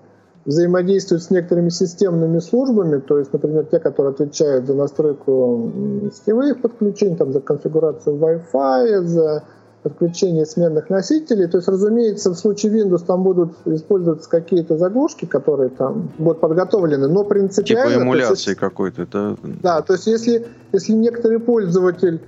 взаимодействует 0.44 1.22
с 1.22 1.30
некоторыми 1.30 1.68
системными 1.68 2.40
службами, 2.40 2.98
то 2.98 3.18
есть, 3.18 3.32
например, 3.32 3.64
те, 3.66 3.78
которые 3.78 4.12
отвечают 4.12 4.66
за 4.66 4.74
настройку 4.74 5.70
сетевых 6.12 6.60
подключений, 6.60 7.16
там, 7.16 7.32
за 7.32 7.40
конфигурацию 7.40 8.16
Wi-Fi, 8.16 9.02
за 9.02 9.44
подключение 9.82 10.46
сменных 10.46 10.90
носителей. 10.90 11.48
То 11.48 11.58
есть, 11.58 11.68
разумеется, 11.68 12.30
в 12.30 12.36
случае 12.36 12.72
Windows 12.72 13.04
там 13.04 13.22
будут 13.22 13.54
использоваться 13.64 14.28
какие-то 14.30 14.78
заглушки, 14.78 15.24
которые 15.26 15.70
там 15.70 16.10
будут 16.18 16.40
подготовлены, 16.40 17.08
но 17.08 17.24
принципиально... 17.24 17.84
Типа 17.84 17.94
есть, 17.94 18.02
эмуляции 18.02 18.54
какой-то. 18.54 19.02
Это... 19.02 19.36
да, 19.42 19.82
то 19.82 19.94
есть 19.94 20.06
если, 20.06 20.46
если 20.72 20.92
некоторый 20.92 21.40
пользователь 21.40 22.20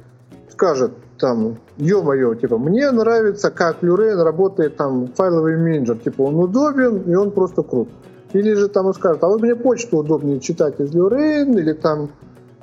скажет, 0.51 0.93
там, 1.19 1.59
ё-моё, 1.77 2.35
типа, 2.35 2.59
мне 2.59 2.91
нравится, 2.91 3.51
как 3.51 3.83
Люрейн 3.83 4.21
работает 4.21 4.77
там 4.77 5.09
файловый 5.15 5.57
менеджер, 5.57 5.97
типа, 5.99 6.23
он 6.23 6.37
удобен 6.37 7.03
и 7.07 7.15
он 7.15 7.31
просто 7.31 7.63
крут. 7.63 7.89
Или 8.33 8.55
же 8.55 8.69
там 8.69 8.87
он 8.87 8.95
скажет, 8.95 9.23
а 9.23 9.29
вот 9.29 9.41
мне 9.41 9.55
почту 9.55 9.99
удобнее 9.99 10.41
читать 10.41 10.81
из 10.81 10.93
Люрейн, 10.93 11.57
или 11.57 11.73
там, 11.73 12.11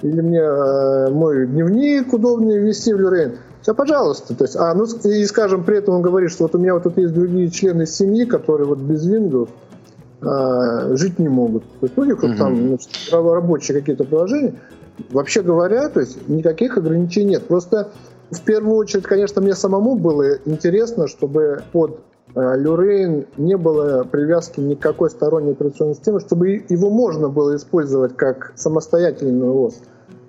или 0.01 0.19
мне 0.19 0.41
э, 0.41 1.09
мой 1.11 1.47
дневник 1.47 2.13
удобнее 2.13 2.59
вести 2.59 2.93
в 2.93 2.99
Люрейн. 2.99 3.37
Все, 3.61 3.75
пожалуйста. 3.75 4.35
То 4.35 4.43
есть, 4.43 4.55
а, 4.55 4.73
ну, 4.73 4.85
и, 4.85 5.25
скажем, 5.25 5.63
при 5.63 5.77
этом 5.77 5.95
он 5.95 6.01
говорит, 6.01 6.31
что 6.31 6.43
вот 6.43 6.55
у 6.55 6.57
меня 6.57 6.73
вот 6.73 6.83
тут 6.83 6.97
есть 6.97 7.13
другие 7.13 7.49
члены 7.49 7.85
семьи, 7.85 8.25
которые 8.25 8.67
вот 8.67 8.79
без 8.79 9.07
Windows 9.07 9.49
а, 10.21 10.95
жить 10.95 11.19
не 11.19 11.29
могут. 11.29 11.63
То 11.79 11.85
есть 11.85 11.97
у 11.97 12.03
них 12.03 12.21
вот 12.21 12.37
там 12.37 12.67
значит, 12.67 12.89
раб- 13.11 13.31
рабочие 13.31 13.79
какие-то 13.79 14.03
приложения. 14.03 14.55
Вообще 15.11 15.41
говоря, 15.41 15.89
то 15.89 15.99
есть 15.99 16.27
никаких 16.27 16.77
ограничений 16.77 17.31
нет. 17.31 17.43
Просто 17.47 17.89
в 18.31 18.41
первую 18.41 18.75
очередь, 18.75 19.03
конечно, 19.03 19.41
мне 19.41 19.55
самому 19.55 19.95
было 19.95 20.37
интересно, 20.45 21.07
чтобы 21.07 21.63
под 21.71 21.99
Люрейн 22.35 23.25
не 23.37 23.57
было 23.57 24.03
привязки 24.03 24.59
никакой 24.59 25.09
сторонней 25.09 25.51
операционной 25.51 25.95
системы, 25.95 26.19
чтобы 26.19 26.63
его 26.69 26.89
можно 26.89 27.27
было 27.27 27.55
использовать 27.55 28.15
как 28.15 28.53
самостоятельный 28.55 29.49
ОС. 29.49 29.75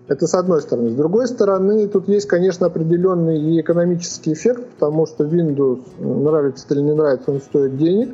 Это 0.09 0.27
с 0.27 0.35
одной 0.35 0.61
стороны. 0.63 0.91
С 0.91 0.95
другой 0.95 1.29
стороны, 1.29 1.87
тут 1.87 2.09
есть, 2.09 2.27
конечно, 2.27 2.67
определенный 2.67 3.41
и 3.41 3.61
экономический 3.61 4.33
эффект, 4.33 4.67
потому 4.75 5.07
что 5.07 5.25
Windows, 5.25 5.81
нравится 5.99 6.67
или 6.71 6.81
не 6.81 6.95
нравится, 6.95 7.31
он 7.31 7.41
стоит 7.41 7.77
денег. 7.77 8.11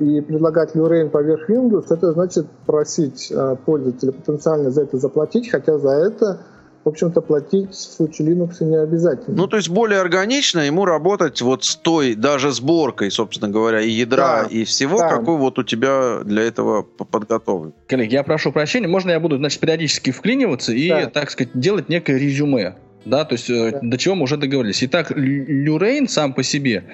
И 0.00 0.20
предлагать 0.20 0.76
Lurain 0.76 1.10
поверх 1.10 1.50
Windows, 1.50 1.86
это 1.90 2.12
значит 2.12 2.46
просить 2.66 3.32
э, 3.32 3.56
пользователя 3.64 4.12
потенциально 4.12 4.70
за 4.70 4.82
это 4.82 4.96
заплатить, 4.96 5.50
хотя 5.50 5.76
за 5.78 5.90
это, 5.90 6.38
в 6.88 6.92
общем-то, 6.92 7.20
платить 7.20 7.70
в 7.70 7.74
случае 7.74 8.28
Linux 8.32 8.64
не 8.64 8.76
обязательно. 8.76 9.36
Ну, 9.36 9.46
то 9.46 9.56
есть 9.58 9.68
более 9.68 10.00
органично 10.00 10.60
ему 10.60 10.86
работать 10.86 11.42
вот 11.42 11.64
с 11.64 11.76
той 11.76 12.14
даже 12.14 12.50
сборкой, 12.50 13.10
собственно 13.10 13.50
говоря, 13.50 13.80
и 13.82 13.90
ядра, 13.90 14.44
Да. 14.44 14.48
и 14.48 14.64
всего, 14.64 14.98
Да. 14.98 15.08
какой 15.10 15.36
вот 15.36 15.58
у 15.58 15.64
тебя 15.64 16.20
для 16.24 16.42
этого 16.44 16.82
подготовлен. 16.82 17.72
Коллеги, 17.86 18.14
я 18.14 18.22
прошу 18.22 18.52
прощения, 18.52 18.88
можно 18.88 19.10
я 19.10 19.20
буду, 19.20 19.36
значит, 19.36 19.60
периодически 19.60 20.10
вклиниваться 20.10 20.72
и, 20.72 20.88
Да. 20.88 21.06
так 21.10 21.30
сказать, 21.30 21.50
делать 21.54 21.88
некое 21.90 22.16
резюме. 22.18 22.76
Да, 23.04 23.24
то 23.24 23.34
есть 23.34 23.48
э, 23.48 23.70
Да. 23.72 23.78
до 23.82 23.96
чего 23.96 24.16
мы 24.16 24.24
уже 24.24 24.36
договорились. 24.36 24.82
Итак, 24.84 25.12
Лю- 25.12 25.44
Люрейн 25.46 26.08
сам 26.08 26.34
по 26.34 26.42
себе, 26.42 26.84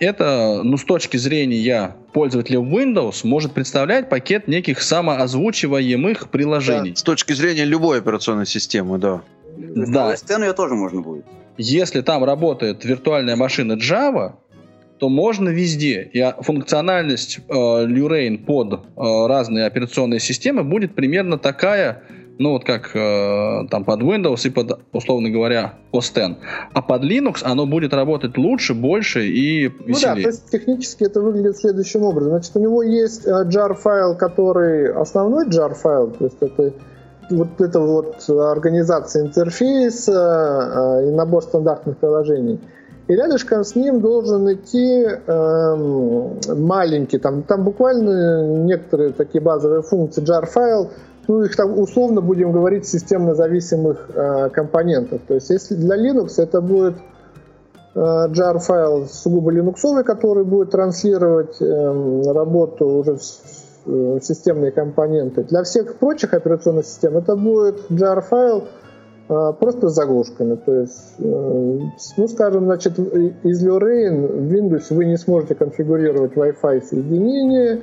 это, 0.00 0.62
ну, 0.64 0.76
с 0.76 0.84
точки 0.84 1.16
зрения 1.16 1.94
пользователя 2.12 2.58
Windows, 2.60 3.20
может 3.24 3.52
представлять 3.52 4.08
пакет 4.08 4.48
неких 4.48 4.80
самоозвучиваемых 4.82 6.30
приложений. 6.30 6.94
С 6.96 7.02
точки 7.02 7.32
зрения 7.34 7.64
любой 7.64 7.98
операционной 7.98 8.46
системы, 8.46 8.98
да. 8.98 9.22
Да. 9.60 10.16
Сцену 10.16 10.44
ее 10.44 10.52
тоже 10.52 10.74
можно 10.74 11.00
будет. 11.00 11.24
Если 11.56 12.00
там 12.00 12.24
работает 12.24 12.84
виртуальная 12.84 13.36
машина 13.36 13.74
Java, 13.74 14.34
то 14.98 15.08
можно 15.08 15.48
везде. 15.48 16.08
И 16.12 16.20
а, 16.20 16.36
функциональность 16.40 17.40
э, 17.48 17.52
Lurain 17.52 18.44
под 18.44 18.74
э, 18.74 18.78
разные 19.26 19.66
операционные 19.66 20.20
системы 20.20 20.62
будет 20.62 20.94
примерно 20.94 21.38
такая, 21.38 22.02
ну 22.38 22.52
вот 22.52 22.64
как 22.64 22.94
э, 22.94 23.66
там 23.70 23.84
под 23.84 24.02
Windows 24.02 24.46
и 24.46 24.50
под, 24.50 24.80
условно 24.92 25.30
говоря, 25.30 25.74
OS 25.92 26.10
X. 26.30 26.38
А 26.74 26.82
под 26.82 27.02
Linux 27.02 27.40
оно 27.42 27.66
будет 27.66 27.94
работать 27.94 28.36
лучше, 28.36 28.74
больше 28.74 29.26
и 29.26 29.68
Ну 29.68 29.74
да, 29.78 29.84
веселее. 29.86 30.22
то 30.22 30.28
есть 30.30 30.50
технически 30.50 31.04
это 31.04 31.22
выглядит 31.22 31.56
следующим 31.56 32.02
образом. 32.02 32.32
Значит, 32.32 32.56
у 32.56 32.60
него 32.60 32.82
есть 32.82 33.26
э, 33.26 33.30
jar 33.48 33.74
файл, 33.74 34.16
который 34.16 34.92
основной 34.92 35.46
jar 35.48 35.74
файл, 35.74 36.10
то 36.10 36.24
есть 36.24 36.36
это 36.40 36.74
вот 37.30 37.60
это 37.60 37.80
вот 37.80 38.28
организация 38.28 39.22
интерфейса 39.22 41.00
э, 41.02 41.08
и 41.08 41.10
набор 41.10 41.42
стандартных 41.42 41.98
приложений. 41.98 42.60
И 43.10 43.12
рядышком 43.12 43.64
с 43.64 43.74
ним 43.74 44.00
должен 44.00 44.52
идти 44.52 45.04
эм, 45.04 46.38
маленький, 46.64 47.18
там, 47.18 47.42
там 47.42 47.64
буквально 47.64 48.64
некоторые 48.64 49.10
такие 49.10 49.42
базовые 49.42 49.82
функции 49.82 50.22
jar 50.22 50.46
файл, 50.46 50.90
ну 51.26 51.42
их 51.42 51.56
там 51.56 51.76
условно 51.76 52.20
будем 52.20 52.52
говорить 52.52 52.86
системно 52.86 53.34
зависимых 53.34 54.10
э, 54.14 54.50
компонентов. 54.50 55.22
То 55.26 55.34
есть 55.34 55.50
если 55.50 55.74
для 55.74 55.96
Linux 55.96 56.34
это 56.36 56.60
будет 56.60 56.98
э, 57.96 57.98
jar 57.98 58.60
файл 58.60 59.06
сугубо 59.06 59.50
линуксовый, 59.50 60.04
который 60.04 60.44
будет 60.44 60.70
транслировать 60.70 61.60
эм, 61.60 62.22
работу 62.30 62.86
уже 62.86 63.18
системные 63.84 64.70
компоненты. 64.72 65.44
Для 65.44 65.62
всех 65.62 65.96
прочих 65.96 66.34
операционных 66.34 66.86
систем 66.86 67.16
это 67.16 67.36
будет 67.36 67.90
jar 67.90 68.20
файл 68.20 68.64
э, 69.28 69.52
просто 69.58 69.88
с 69.88 69.94
заглушками. 69.94 70.56
То 70.56 70.80
есть, 70.80 71.14
э, 71.18 71.78
ну, 72.16 72.28
скажем, 72.28 72.64
значит, 72.64 72.98
из 72.98 73.66
Lurain 73.66 74.26
в 74.26 74.52
Windows 74.52 74.94
вы 74.94 75.04
не 75.06 75.16
сможете 75.16 75.54
конфигурировать 75.54 76.34
Wi-Fi 76.34 76.82
соединение, 76.82 77.80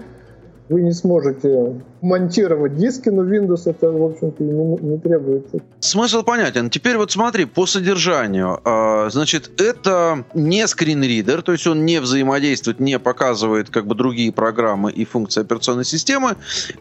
вы 0.69 0.81
не 0.81 0.91
сможете 0.91 1.81
монтировать 2.01 2.75
диски, 2.75 3.09
но 3.09 3.23
Windows 3.23 3.61
это, 3.65 3.89
в 3.91 4.03
общем-то, 4.03 4.43
не, 4.43 4.77
не 4.91 4.97
требуется. 4.99 5.59
Смысл 5.79 6.23
понятен. 6.23 6.69
Теперь 6.69 6.97
вот 6.97 7.11
смотри, 7.11 7.45
по 7.45 7.65
содержанию. 7.65 8.59
А, 8.63 9.09
Значит, 9.09 9.51
это 9.59 10.25
не 10.33 10.67
скринридер, 10.67 11.41
то 11.41 11.51
есть 11.53 11.65
он 11.67 11.85
не 11.85 11.99
взаимодействует, 11.99 12.79
не 12.79 12.99
показывает 12.99 13.69
как 13.69 13.87
бы 13.87 13.95
другие 13.95 14.31
программы 14.31 14.91
и 14.91 15.05
функции 15.05 15.41
операционной 15.41 15.85
системы. 15.85 16.35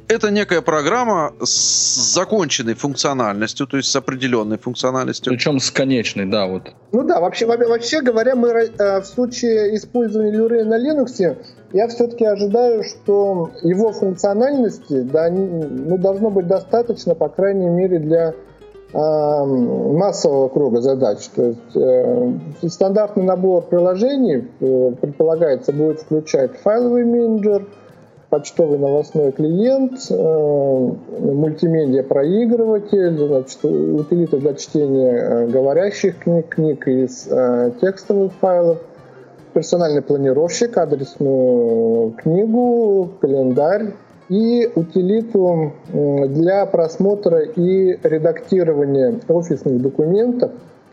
Это 0.08 0.30
некая 0.30 0.60
программа 0.60 1.32
с 1.42 2.14
законченной 2.14 2.74
функциональностью, 2.74 3.66
то 3.66 3.76
есть 3.76 3.90
с 3.90 3.96
определенной 3.96 4.58
функциональностью. 4.58 5.32
Причем 5.32 5.60
с 5.60 5.70
конечной, 5.70 6.26
да, 6.26 6.46
вот. 6.46 6.72
Ну 6.92 7.02
да, 7.04 7.20
вообще, 7.20 7.46
во- 7.46 7.56
вообще 7.56 8.00
говоря, 8.02 8.34
мы 8.34 8.48
э, 8.48 9.00
в 9.00 9.04
случае 9.04 9.76
использования 9.76 10.32
Lurain 10.36 10.64
на 10.64 10.78
Linux, 10.78 11.36
я 11.72 11.88
все-таки 11.88 12.24
ожидаю, 12.24 12.82
что 12.84 13.50
его 13.62 13.92
функциональности 13.92 15.02
да, 15.12 15.28
ну, 15.30 15.98
должно 15.98 16.30
быть 16.30 16.46
достаточно, 16.46 17.14
по 17.14 17.28
крайней 17.28 17.68
мере, 17.68 17.98
для 17.98 18.28
э, 18.30 18.34
массового 18.92 20.48
круга 20.48 20.80
задач. 20.80 21.26
То 21.34 21.42
есть 21.44 21.76
э, 21.76 22.32
стандартный 22.68 23.24
набор 23.24 23.62
приложений 23.62 24.48
э, 24.60 24.92
предполагается 25.00 25.72
будет 25.72 26.00
включать 26.00 26.52
файловый 26.58 27.04
менеджер, 27.04 27.66
почтовый 28.30 28.78
новостной 28.78 29.32
клиент, 29.32 29.94
э, 30.10 30.14
мультимедиа 31.20 32.02
проигрыватель, 32.02 33.16
значит, 33.18 33.64
утилиты 33.64 34.38
для 34.38 34.54
чтения 34.54 35.12
э, 35.12 35.46
говорящих 35.46 36.18
книг, 36.18 36.48
книг 36.48 36.88
из 36.88 37.28
э, 37.30 37.72
текстовых 37.80 38.32
файлов, 38.40 38.78
персональный 39.54 40.02
планировщик, 40.02 40.76
адресную 40.76 42.12
книгу, 42.12 43.10
календарь 43.20 43.94
и 44.28 44.70
утилиту 44.74 45.72
для 45.92 46.66
просмотра 46.66 47.40
и 47.42 47.98
редактирования 48.02 49.20
офисных 49.28 49.80
документов, 49.80 50.50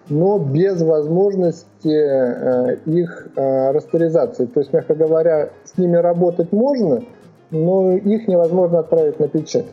но 0.10 0.38
без 0.38 0.82
возможности 0.82 1.88
э, 1.88 2.78
их 2.86 3.28
э, 3.36 3.72
растеризации. 3.72 4.46
То 4.46 4.60
есть, 4.60 4.74
мягко 4.74 4.96
говоря, 4.96 5.50
с 5.64 5.78
ними 5.78 5.96
работать 5.96 6.52
можно, 6.52 7.04
но 7.52 7.94
их 7.94 8.28
невозможно 8.28 8.80
отправить 8.80 9.20
на 9.20 9.28
печать. 9.28 9.66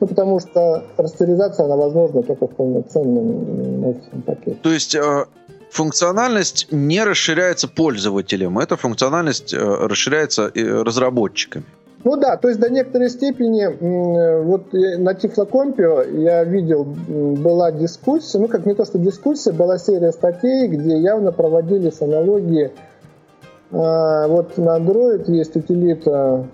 Ну, 0.00 0.06
потому 0.06 0.40
что 0.40 0.84
растеризация, 0.98 1.64
она 1.64 1.76
возможна 1.76 2.22
только 2.22 2.46
в 2.46 2.50
полноценном 2.50 3.86
офисном 3.86 4.22
пакете. 4.22 4.58
То 4.62 4.70
есть 4.70 4.94
э, 4.94 5.24
функциональность 5.70 6.68
не 6.70 7.02
расширяется 7.02 7.66
пользователем, 7.66 8.58
эта 8.58 8.76
функциональность 8.76 9.54
расширяется 9.54 10.52
разработчиками. 10.54 11.64
Ну 12.04 12.16
да, 12.16 12.36
то 12.36 12.48
есть 12.48 12.60
до 12.60 12.70
некоторой 12.70 13.08
степени, 13.08 13.66
вот 14.44 14.72
на 14.72 15.14
Тифлокомпе 15.14 16.06
я 16.20 16.44
видел, 16.44 16.84
была 16.84 17.72
дискуссия, 17.72 18.38
ну 18.38 18.48
как 18.48 18.66
не 18.66 18.74
то, 18.74 18.84
что 18.84 18.98
дискуссия, 18.98 19.52
была 19.52 19.78
серия 19.78 20.12
статей, 20.12 20.68
где 20.68 20.98
явно 20.98 21.32
проводились 21.32 22.02
аналогии. 22.02 22.72
А, 23.72 24.28
вот 24.28 24.58
на 24.58 24.78
Android 24.78 25.30
есть 25.30 25.56
утилита 25.56 26.46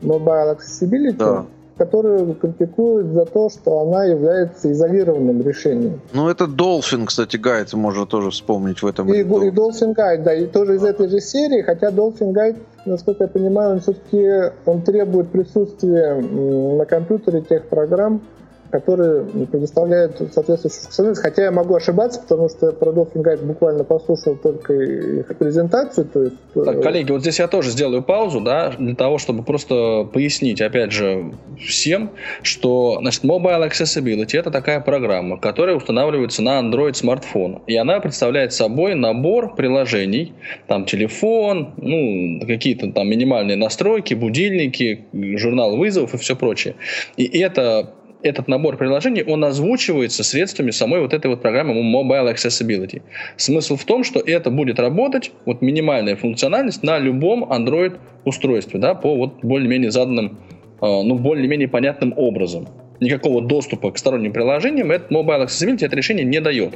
Mobile 0.00 0.56
Accessibility, 0.56 1.16
да 1.18 1.46
которую 1.76 2.34
критикуют 2.34 3.12
за 3.12 3.26
то, 3.26 3.50
что 3.50 3.80
она 3.80 4.04
является 4.04 4.72
изолированным 4.72 5.42
решением. 5.42 6.00
Ну, 6.12 6.28
это 6.28 6.44
Dolphin, 6.44 7.06
кстати, 7.06 7.36
гайд 7.36 7.72
можно 7.74 8.06
тоже 8.06 8.30
вспомнить 8.30 8.82
в 8.82 8.86
этом. 8.86 9.12
И, 9.12 9.18
и 9.18 9.22
Dolphin 9.22 9.94
Guide, 9.94 10.22
да, 10.22 10.34
и 10.34 10.46
тоже 10.46 10.76
из 10.76 10.84
этой 10.84 11.08
же 11.08 11.20
серии, 11.20 11.62
хотя 11.62 11.90
Dolphin 11.90 12.32
Guide, 12.32 12.56
насколько 12.86 13.24
я 13.24 13.28
понимаю, 13.28 13.72
он 13.74 13.80
все-таки 13.80 14.52
он 14.64 14.82
требует 14.82 15.30
присутствия 15.30 16.14
на 16.14 16.84
компьютере 16.86 17.42
тех 17.42 17.66
программ, 17.66 18.22
которые 18.70 19.24
предоставляют 19.46 20.16
соответствующую 20.32 20.82
функциональность. 20.82 21.22
Хотя 21.22 21.44
я 21.44 21.50
могу 21.50 21.74
ошибаться, 21.74 22.20
потому 22.20 22.48
что 22.48 22.66
я 22.66 22.72
про 22.72 22.90
Dolphin 22.90 23.22
Guide 23.22 23.44
буквально 23.44 23.84
послушал 23.84 24.36
только 24.36 24.72
их 24.74 25.26
презентацию. 25.38 26.06
То 26.06 26.22
есть... 26.24 26.36
Так, 26.54 26.82
коллеги, 26.82 27.12
вот 27.12 27.20
здесь 27.20 27.38
я 27.38 27.48
тоже 27.48 27.70
сделаю 27.70 28.02
паузу, 28.02 28.40
да, 28.40 28.72
для 28.78 28.94
того, 28.94 29.18
чтобы 29.18 29.42
просто 29.42 30.08
пояснить, 30.12 30.60
опять 30.60 30.92
же, 30.92 31.32
всем, 31.58 32.10
что, 32.42 32.98
значит, 33.00 33.24
Mobile 33.24 33.68
Accessibility— 33.68 34.38
это 34.38 34.50
такая 34.50 34.80
программа, 34.80 35.38
которая 35.38 35.76
устанавливается 35.76 36.42
на 36.42 36.60
Android 36.60 36.94
смартфон. 36.94 37.62
И 37.66 37.76
она 37.76 38.00
представляет 38.00 38.52
собой 38.52 38.94
набор 38.94 39.54
приложений, 39.54 40.32
там 40.66 40.84
телефон, 40.84 41.74
ну, 41.76 42.40
какие-то 42.46 42.92
там 42.92 43.08
минимальные 43.08 43.56
настройки, 43.56 44.14
будильники, 44.14 45.06
журнал 45.12 45.76
вызовов 45.76 46.14
и 46.14 46.18
все 46.18 46.36
прочее. 46.36 46.74
И 47.16 47.24
это 47.38 47.90
этот 48.26 48.48
набор 48.48 48.76
приложений, 48.76 49.24
он 49.26 49.44
озвучивается 49.44 50.24
средствами 50.24 50.70
самой 50.70 51.00
вот 51.00 51.14
этой 51.14 51.28
вот 51.28 51.42
программы 51.42 51.74
Mobile 51.74 52.34
Accessibility. 52.34 53.02
Смысл 53.36 53.76
в 53.76 53.84
том, 53.84 54.04
что 54.04 54.20
это 54.20 54.50
будет 54.50 54.78
работать, 54.78 55.32
вот 55.44 55.62
минимальная 55.62 56.16
функциональность 56.16 56.82
на 56.82 56.98
любом 56.98 57.44
Android 57.44 57.98
устройстве, 58.24 58.80
да, 58.80 58.94
по 58.94 59.16
вот 59.16 59.40
более-менее 59.42 59.90
заданным, 59.90 60.38
э, 60.80 60.86
ну, 60.86 61.14
более-менее 61.16 61.68
понятным 61.68 62.12
образом. 62.16 62.68
Никакого 63.00 63.42
доступа 63.42 63.90
к 63.92 63.98
сторонним 63.98 64.32
приложениям 64.32 64.90
этот 64.90 65.10
Mobile 65.10 65.46
Accessibility 65.46 65.84
это 65.84 65.96
решение 65.96 66.24
не 66.24 66.40
дает. 66.40 66.74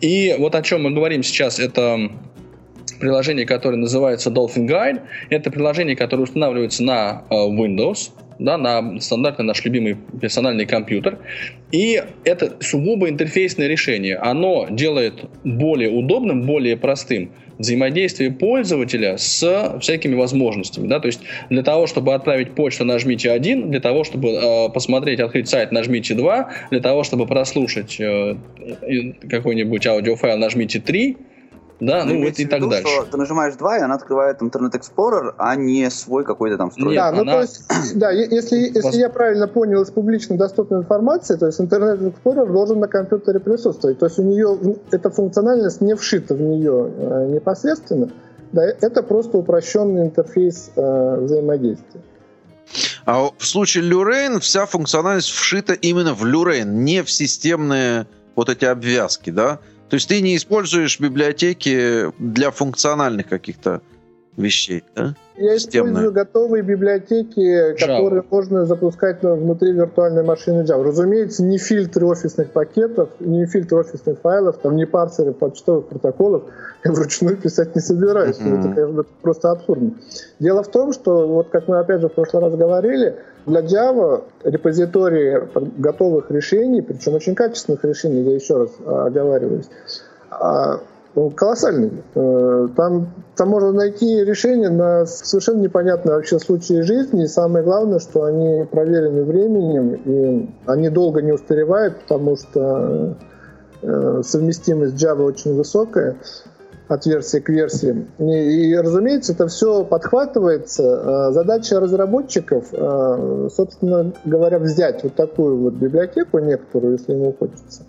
И 0.00 0.34
вот 0.38 0.54
о 0.54 0.62
чем 0.62 0.84
мы 0.84 0.90
говорим 0.90 1.22
сейчас, 1.22 1.58
это 1.58 2.10
приложение, 3.02 3.46
которое 3.46 3.76
называется 3.76 4.30
Dolphin 4.30 4.66
Guide. 4.66 5.02
Это 5.28 5.50
приложение, 5.50 5.96
которое 5.96 6.22
устанавливается 6.22 6.82
на 6.84 7.24
э, 7.28 7.34
Windows, 7.34 8.10
да, 8.38 8.58
на 8.58 9.00
стандартный 9.00 9.44
наш 9.44 9.64
любимый 9.64 9.96
персональный 10.20 10.66
компьютер. 10.66 11.18
И 11.70 12.02
это 12.24 12.56
сугубо 12.60 13.08
интерфейсное 13.08 13.66
решение. 13.66 14.16
Оно 14.16 14.66
делает 14.70 15.24
более 15.44 15.90
удобным, 15.90 16.42
более 16.42 16.76
простым 16.76 17.30
взаимодействие 17.58 18.30
пользователя 18.30 19.16
с 19.16 19.78
всякими 19.80 20.14
возможностями. 20.14 20.88
Да? 20.88 21.00
То 21.00 21.06
есть 21.06 21.20
для 21.48 21.62
того, 21.62 21.86
чтобы 21.86 22.14
отправить 22.14 22.54
почту, 22.54 22.84
нажмите 22.84 23.30
1, 23.30 23.70
для 23.70 23.80
того, 23.80 24.04
чтобы 24.04 24.30
э, 24.30 24.68
посмотреть, 24.70 25.20
открыть 25.20 25.48
сайт, 25.48 25.72
нажмите 25.72 26.14
2, 26.14 26.50
для 26.70 26.80
того, 26.80 27.04
чтобы 27.04 27.26
прослушать 27.26 28.00
э, 28.00 28.36
какой-нибудь 29.28 29.86
аудиофайл, 29.86 30.38
нажмите 30.38 30.80
3, 30.80 31.16
да, 31.86 32.04
ну 32.04 32.24
вот 32.24 32.38
и 32.38 32.44
так 32.44 32.60
виду, 32.60 32.70
дальше. 32.70 32.88
Что 32.88 33.04
ты 33.06 33.16
нажимаешь 33.16 33.54
2, 33.54 33.78
и 33.78 33.80
она 33.80 33.96
открывает 33.96 34.40
Internet 34.40 34.72
Explorer, 34.72 35.34
а 35.36 35.56
не 35.56 35.90
свой 35.90 36.24
какой-то 36.24 36.56
там 36.56 36.70
встроенный. 36.70 36.96
Да, 36.96 37.10
ну 37.10 37.24
то 37.24 37.40
есть, 37.40 37.62
да, 37.96 38.12
если, 38.12 38.70
если 38.72 38.98
я 38.98 39.08
правильно 39.08 39.48
понял 39.48 39.82
из 39.82 39.90
публично 39.90 40.36
доступной 40.36 40.80
информации, 40.80 41.36
то 41.36 41.46
есть 41.46 41.58
Internet 41.58 42.14
Explorer 42.14 42.52
должен 42.52 42.78
на 42.78 42.86
компьютере 42.86 43.40
присутствовать. 43.40 43.98
То 43.98 44.06
есть 44.06 44.18
у 44.20 44.22
нее 44.22 44.76
эта 44.92 45.10
функциональность 45.10 45.80
не 45.80 45.96
вшита 45.96 46.34
в 46.34 46.40
нее 46.40 46.92
э, 46.96 47.26
непосредственно. 47.34 48.10
Да, 48.52 48.62
это 48.64 49.02
просто 49.02 49.38
упрощенный 49.38 50.02
интерфейс 50.02 50.70
э, 50.76 51.16
взаимодействия. 51.20 52.00
А 53.06 53.30
в 53.36 53.44
случае 53.44 53.82
Люрейн 53.84 54.38
вся 54.38 54.66
функциональность 54.66 55.30
вшита 55.30 55.72
именно 55.72 56.14
в 56.14 56.24
Люрейн, 56.24 56.84
не 56.84 57.02
в 57.02 57.10
системные 57.10 58.06
вот 58.36 58.48
эти 58.48 58.64
обвязки, 58.66 59.30
да? 59.30 59.58
То 59.92 59.96
есть 59.96 60.08
ты 60.08 60.22
не 60.22 60.36
используешь 60.36 60.98
библиотеки 60.98 62.10
для 62.18 62.50
функциональных 62.50 63.28
каких-то 63.28 63.82
вещей, 64.38 64.84
да? 64.96 65.14
Я 65.36 65.58
использую 65.58 66.12
готовые 66.12 66.62
библиотеки, 66.62 67.74
которые 67.78 68.24
можно 68.30 68.64
запускать 68.64 69.22
внутри 69.22 69.72
виртуальной 69.72 70.22
машины 70.22 70.62
Java. 70.62 70.82
Разумеется, 70.82 71.44
не 71.44 71.58
фильтры 71.58 72.06
офисных 72.06 72.52
пакетов, 72.52 73.10
не 73.20 73.44
фильтры 73.44 73.80
офисных 73.80 74.18
файлов, 74.20 74.56
там 74.62 74.76
не 74.76 74.86
парсеры 74.86 75.34
почтовых 75.34 75.88
протоколов. 75.88 76.44
Я 76.84 76.92
вручную 76.92 77.36
писать 77.36 77.74
не 77.74 77.82
собираюсь. 77.82 78.38
Mm-hmm. 78.38 78.60
Это, 78.60 78.74
конечно, 78.74 79.04
просто 79.20 79.50
абсурдно. 79.50 79.92
Дело 80.38 80.62
в 80.62 80.70
том, 80.70 80.94
что, 80.94 81.28
вот 81.28 81.50
как 81.50 81.68
мы 81.68 81.78
опять 81.78 82.00
же 82.00 82.08
в 82.08 82.14
прошлый 82.14 82.42
раз 82.42 82.54
говорили, 82.54 83.16
для 83.46 83.60
Java 83.60 84.24
репозитории 84.44 85.48
готовых 85.78 86.30
решений, 86.30 86.82
причем 86.82 87.14
очень 87.14 87.34
качественных 87.34 87.84
решений, 87.84 88.22
я 88.22 88.34
еще 88.34 88.56
раз 88.56 88.70
оговариваюсь, 88.84 89.68
а, 90.30 90.80
колоссальный. 91.36 91.90
Э, 92.14 92.68
там, 92.76 93.12
там 93.36 93.48
можно 93.48 93.72
найти 93.72 94.24
решения 94.24 94.70
на 94.70 95.04
совершенно 95.06 95.60
непонятные 95.60 96.16
вообще 96.16 96.38
случаи 96.38 96.80
жизни. 96.80 97.24
И 97.24 97.28
самое 97.28 97.64
главное, 97.64 97.98
что 97.98 98.24
они 98.24 98.64
проверены 98.64 99.22
временем, 99.24 99.94
и 99.94 100.50
они 100.66 100.88
долго 100.88 101.20
не 101.20 101.32
устаревают, 101.32 102.00
потому 102.02 102.36
что 102.36 103.16
э, 103.82 104.22
совместимость 104.24 104.94
Java 104.94 105.24
очень 105.24 105.54
высокая 105.54 106.16
от 106.88 107.06
версии 107.06 107.38
к 107.38 107.48
версии. 107.48 108.06
И, 108.18 108.70
и 108.70 108.76
разумеется, 108.76 109.32
это 109.32 109.48
все 109.48 109.84
подхватывается. 109.84 110.82
Э, 110.82 111.32
задача 111.32 111.80
разработчиков, 111.80 112.66
собственно 113.50 114.12
говоря, 114.24 114.58
взять 114.58 115.02
вот 115.02 115.14
такую 115.14 115.58
вот 115.58 115.74
библиотеку 115.74 116.38
некоторую, 116.38 116.92
если 116.98 117.12
ему 117.12 117.34
хочется, 117.38 117.82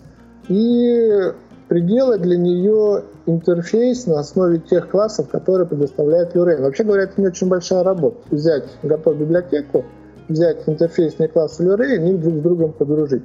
и 0.48 1.32
предела 1.68 2.18
для 2.18 2.36
нее 2.36 3.04
интерфейс 3.26 4.06
на 4.06 4.20
основе 4.20 4.58
тех 4.58 4.88
классов, 4.88 5.28
которые 5.28 5.66
предоставляет 5.66 6.34
Luren. 6.34 6.62
Вообще 6.62 6.84
говоря, 6.84 7.04
это 7.04 7.20
не 7.20 7.26
очень 7.26 7.48
большая 7.48 7.82
работа. 7.82 8.18
Взять 8.30 8.64
готовую 8.82 9.26
библиотеку, 9.26 9.84
взять 10.28 10.58
интерфейсные 10.66 11.28
классы 11.28 11.64
Luren 11.64 12.10
и 12.10 12.16
друг 12.16 12.34
с 12.34 12.40
другом 12.40 12.72
подружить. 12.72 13.22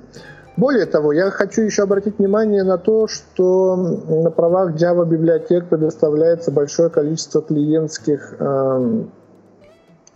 Более 0.57 0.85
того, 0.85 1.13
я 1.13 1.29
хочу 1.31 1.61
еще 1.61 1.83
обратить 1.83 2.19
внимание 2.19 2.63
на 2.63 2.77
то, 2.77 3.07
что 3.07 3.75
на 3.75 4.29
правах 4.29 4.75
Java 4.75 5.07
библиотек 5.07 5.69
предоставляется 5.69 6.51
большое 6.51 6.89
количество 6.89 7.41
клиентских 7.41 8.35
э, 8.37 9.03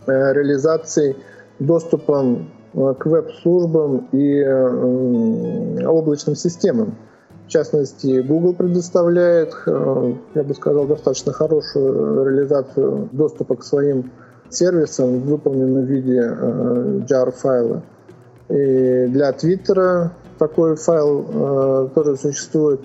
э, 0.06 0.32
реализаций 0.34 1.16
доступом 1.58 2.50
э, 2.74 2.94
к 2.98 3.06
веб-службам 3.06 4.08
и 4.12 4.40
э, 4.40 5.86
облачным 5.86 6.36
системам. 6.36 6.94
В 7.46 7.48
частности, 7.48 8.20
Google 8.20 8.54
предоставляет, 8.54 9.54
э, 9.66 10.14
я 10.34 10.42
бы 10.42 10.54
сказал, 10.54 10.86
достаточно 10.86 11.32
хорошую 11.32 12.24
реализацию 12.24 13.08
доступа 13.12 13.56
к 13.56 13.62
своим 13.62 14.10
сервисам, 14.50 15.20
выполненным 15.20 15.84
в 15.84 15.88
виде 15.88 16.20
э, 16.20 17.00
jar-файла. 17.08 17.82
И 18.48 19.06
для 19.08 19.32
Твиттера 19.32 20.12
такой 20.38 20.76
файл 20.76 21.26
э, 21.28 21.88
тоже 21.94 22.16
существует. 22.16 22.80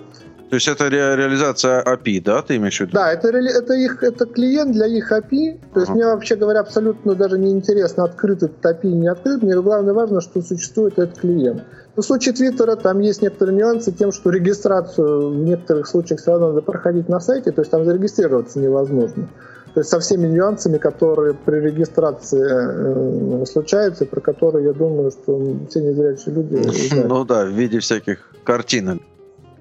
То 0.50 0.56
есть 0.56 0.68
это 0.68 0.90
ре- 0.90 1.16
реализация 1.16 1.84
API, 1.84 2.24
да, 2.24 2.42
ты 2.42 2.56
имеешь 2.56 2.78
в 2.78 2.82
виду? 2.82 2.94
Да, 2.94 3.14
это, 3.14 3.28
это, 3.28 3.74
их, 3.74 4.02
это 4.02 4.26
клиент 4.26 4.72
для 4.72 4.88
их 4.88 5.12
API. 5.12 5.60
То 5.74 5.80
есть 5.80 5.92
uh-huh. 5.92 5.96
мне, 5.96 6.06
вообще 6.06 6.36
говоря, 6.36 6.62
абсолютно 6.62 7.14
даже 7.14 7.38
не 7.38 7.52
интересно, 7.52 8.06
открыт 8.06 8.42
этот 8.42 8.66
API 8.66 8.80
или 8.84 8.96
не 8.96 9.08
открыт. 9.08 9.44
Мне 9.44 9.62
главное 9.62 9.94
важно, 9.94 10.22
что 10.22 10.42
существует 10.42 10.98
этот 10.98 11.20
клиент. 11.20 11.64
В 11.96 12.02
случае 12.02 12.34
Твиттера 12.34 12.76
там 12.76 13.00
есть 13.00 13.22
некоторые 13.22 13.58
нюансы 13.58 13.92
тем, 13.92 14.12
что 14.12 14.32
регистрацию 14.32 15.30
в 15.30 15.36
некоторых 15.36 15.86
случаях 15.86 16.20
все 16.20 16.32
равно 16.32 16.48
надо 16.50 16.62
проходить 16.62 17.10
на 17.10 17.20
сайте, 17.20 17.52
то 17.52 17.62
есть 17.62 17.72
там 17.72 17.86
зарегистрироваться 17.86 18.60
невозможно. 18.60 19.28
То 19.74 19.82
есть 19.82 19.90
со 19.90 20.00
всеми 20.00 20.28
нюансами, 20.28 20.78
которые 20.78 21.34
при 21.34 21.58
регистрации 21.58 23.42
э, 23.42 23.46
случаются, 23.46 24.06
про 24.06 24.20
которые, 24.20 24.66
я 24.66 24.74
думаю, 24.74 25.12
что 25.12 25.58
все 25.70 25.82
незрячие 25.82 26.36
люди. 26.36 27.04
Ну 27.08 27.24
да, 27.24 27.46
в 27.46 27.50
виде 27.50 27.80
всяких 27.80 28.34
картинок. 28.44 29.02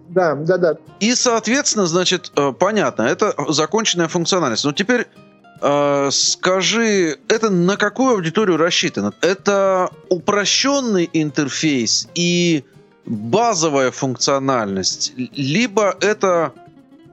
Да, 0.09 0.35
да, 0.35 0.57
да. 0.57 0.77
И, 1.01 1.15
соответственно, 1.15 1.87
значит, 1.87 2.33
э, 2.37 2.53
понятно, 2.59 3.03
это 3.03 3.35
законченная 3.49 4.09
функциональность. 4.09 4.65
Но 4.65 4.73
теперь 4.73 5.07
э, 5.61 6.09
скажи, 6.11 7.19
это 7.29 7.51
на 7.51 7.77
какую 7.77 8.13
аудиторию 8.13 8.57
рассчитано? 8.57 9.13
Это 9.21 9.91
упрощенный 10.09 11.09
интерфейс 11.13 12.09
и 12.15 12.65
базовая 13.05 13.91
функциональность, 13.91 15.13
либо 15.17 15.97
это, 16.01 16.53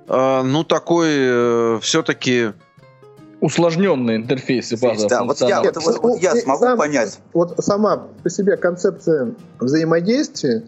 э, 0.07 0.41
ну, 0.43 0.63
такой 0.63 1.09
э, 1.11 1.79
все-таки 1.81 2.51
Усложненный 3.45 4.15
интерфейс 4.15 4.71
и 4.71 4.75
базовая 4.75 5.07
Да, 5.07 5.23
вот 5.23 5.39
я, 5.41 5.61
функциональность. 5.61 5.85
вот, 5.85 6.01
вот- 6.01 6.19
я 6.23 6.31
Ну, 6.31 6.37
и 6.37 6.41
смогу 6.41 6.59
сам- 6.63 6.77
понять. 6.79 7.19
Вот 7.31 7.53
сама 7.59 8.07
по 8.23 8.29
себе 8.31 8.57
концепция 8.57 9.35
взаимодействия, 9.59 10.63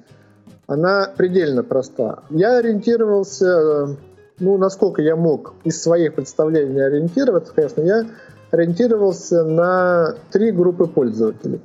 она 0.68 1.12
предельно 1.18 1.64
проста. 1.64 2.20
Я 2.30 2.58
ориентировался, 2.58 3.98
ну, 4.40 4.58
насколько 4.60 5.02
я 5.02 5.16
мог 5.16 5.56
из 5.64 5.82
своих 5.82 6.14
представлений 6.14 6.80
ориентироваться, 6.80 7.52
конечно, 7.52 7.82
я 7.82 8.06
ориентировался 8.52 9.44
на 9.44 10.14
три 10.32 10.52
группы 10.52 10.86
пользователей. 10.86 11.62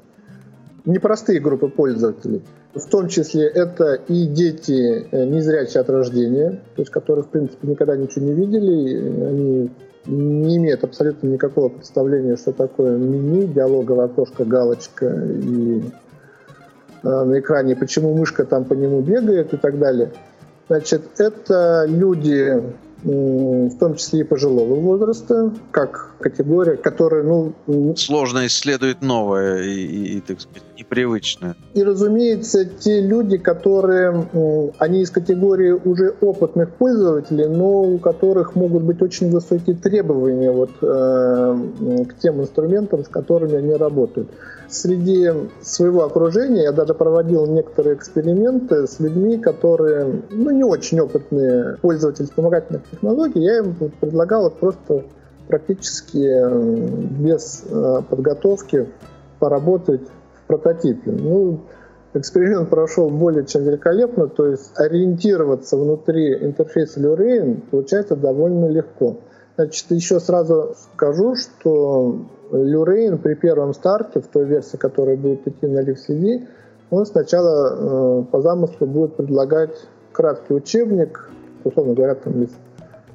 Непростые 0.87 1.40
группы 1.40 1.68
пользователей. 1.68 2.42
В 2.75 2.87
том 2.88 3.09
числе 3.09 3.48
это 3.48 3.94
и 4.09 4.27
дети 4.27 5.07
э, 5.12 5.25
незрячие 5.27 5.83
от 5.83 5.90
рождения, 5.90 6.62
то 6.75 6.81
есть 6.81 6.90
которые, 6.90 7.22
в 7.22 7.29
принципе, 7.29 7.68
никогда 7.68 7.96
ничего 7.96 8.25
не 8.25 8.33
видели, 8.33 8.96
они 9.29 9.70
не 10.06 10.56
имеют 10.56 10.84
абсолютно 10.84 11.28
никакого 11.28 11.68
представления, 11.68 12.36
что 12.36 12.52
такое 12.52 12.96
меню, 12.96 13.46
диалоговое 13.46 14.06
окошко, 14.06 14.44
галочка 14.44 15.06
и 15.06 15.82
э, 17.02 17.08
на 17.08 17.38
экране, 17.38 17.76
почему 17.76 18.14
мышка 18.14 18.44
там 18.44 18.64
по 18.64 18.74
нему 18.74 19.00
бегает 19.00 19.54
и 19.54 19.56
так 19.56 19.78
далее. 19.78 20.12
Значит, 20.68 21.02
это 21.18 21.84
люди, 21.86 22.62
в 23.04 23.78
том 23.78 23.96
числе 23.96 24.20
и 24.20 24.24
пожилого 24.24 24.74
возраста, 24.76 25.52
как 25.70 26.14
категория, 26.20 26.76
которая, 26.76 27.22
ну, 27.22 27.52
сложно 27.96 28.46
исследует 28.46 29.02
новое 29.02 29.62
и, 29.62 29.80
и, 29.80 30.16
и, 30.18 30.20
так 30.20 30.40
сказать, 30.40 30.62
непривычное. 30.78 31.56
и, 31.74 31.82
разумеется, 31.82 32.64
те 32.64 33.00
люди, 33.00 33.38
которые, 33.38 34.26
они 34.78 35.02
из 35.02 35.10
категории 35.10 35.72
уже 35.72 36.14
опытных 36.20 36.70
пользователей, 36.74 37.46
но 37.46 37.82
у 37.82 37.98
которых 37.98 38.54
могут 38.54 38.82
быть 38.82 39.02
очень 39.02 39.30
высокие 39.30 39.76
требования 39.76 40.50
вот, 40.50 40.70
э, 40.80 42.04
к 42.08 42.18
тем 42.20 42.40
инструментам, 42.40 43.04
с 43.04 43.08
которыми 43.08 43.56
они 43.56 43.74
работают. 43.74 44.28
Среди 44.72 45.30
своего 45.61 46.04
окружения 46.04 46.62
я 46.62 46.72
даже 46.72 46.94
проводил 46.94 47.46
некоторые 47.46 47.94
эксперименты 47.94 48.87
с 48.87 49.00
людьми, 49.00 49.37
которые 49.37 50.22
ну, 50.30 50.50
не 50.50 50.64
очень 50.64 50.98
опытные 50.98 51.76
пользователи 51.82 52.24
вспомогательных 52.24 52.88
технологий. 52.90 53.42
Я 53.42 53.58
им 53.58 53.74
предлагал 54.00 54.44
вот 54.44 54.54
просто 54.54 55.04
практически 55.46 56.24
э, 56.24 56.87
без 57.20 57.64
э, 57.68 58.00
подготовки 58.08 58.88
поработать 59.38 60.08
в 60.42 60.46
прототипе. 60.46 61.11
Ну, 61.11 61.61
эксперимент 62.14 62.70
прошел 62.70 63.11
более 63.11 63.44
чем 63.44 63.64
великолепно, 63.64 64.26
то 64.26 64.46
есть 64.46 64.72
ориентироваться 64.76 65.76
внутри 65.76 66.35
интерфейса 66.35 66.98
Lurain 66.98 67.61
получается 67.70 68.16
довольно 68.16 68.70
легко. 68.70 69.18
Значит, 69.56 69.90
еще 69.90 70.18
сразу 70.18 70.74
скажу, 70.94 71.37
что 71.37 72.22
Lurain 72.52 73.18
при 73.18 73.34
первом 73.34 73.74
старте, 73.74 74.20
в 74.20 74.26
той 74.26 74.44
версии, 74.44 74.76
которая 74.76 75.16
будет 75.16 75.46
идти 75.46 75.66
на 75.66 75.80
LiveCD, 75.80 76.46
он 76.90 77.06
сначала 77.06 78.20
э, 78.20 78.24
по 78.30 78.42
замыслу 78.42 78.86
будет 78.86 79.16
предлагать 79.16 79.76
краткий 80.12 80.54
учебник, 80.54 81.30
условно 81.64 81.94
говоря, 81.94 82.14
там 82.14 82.42
из 82.42 82.50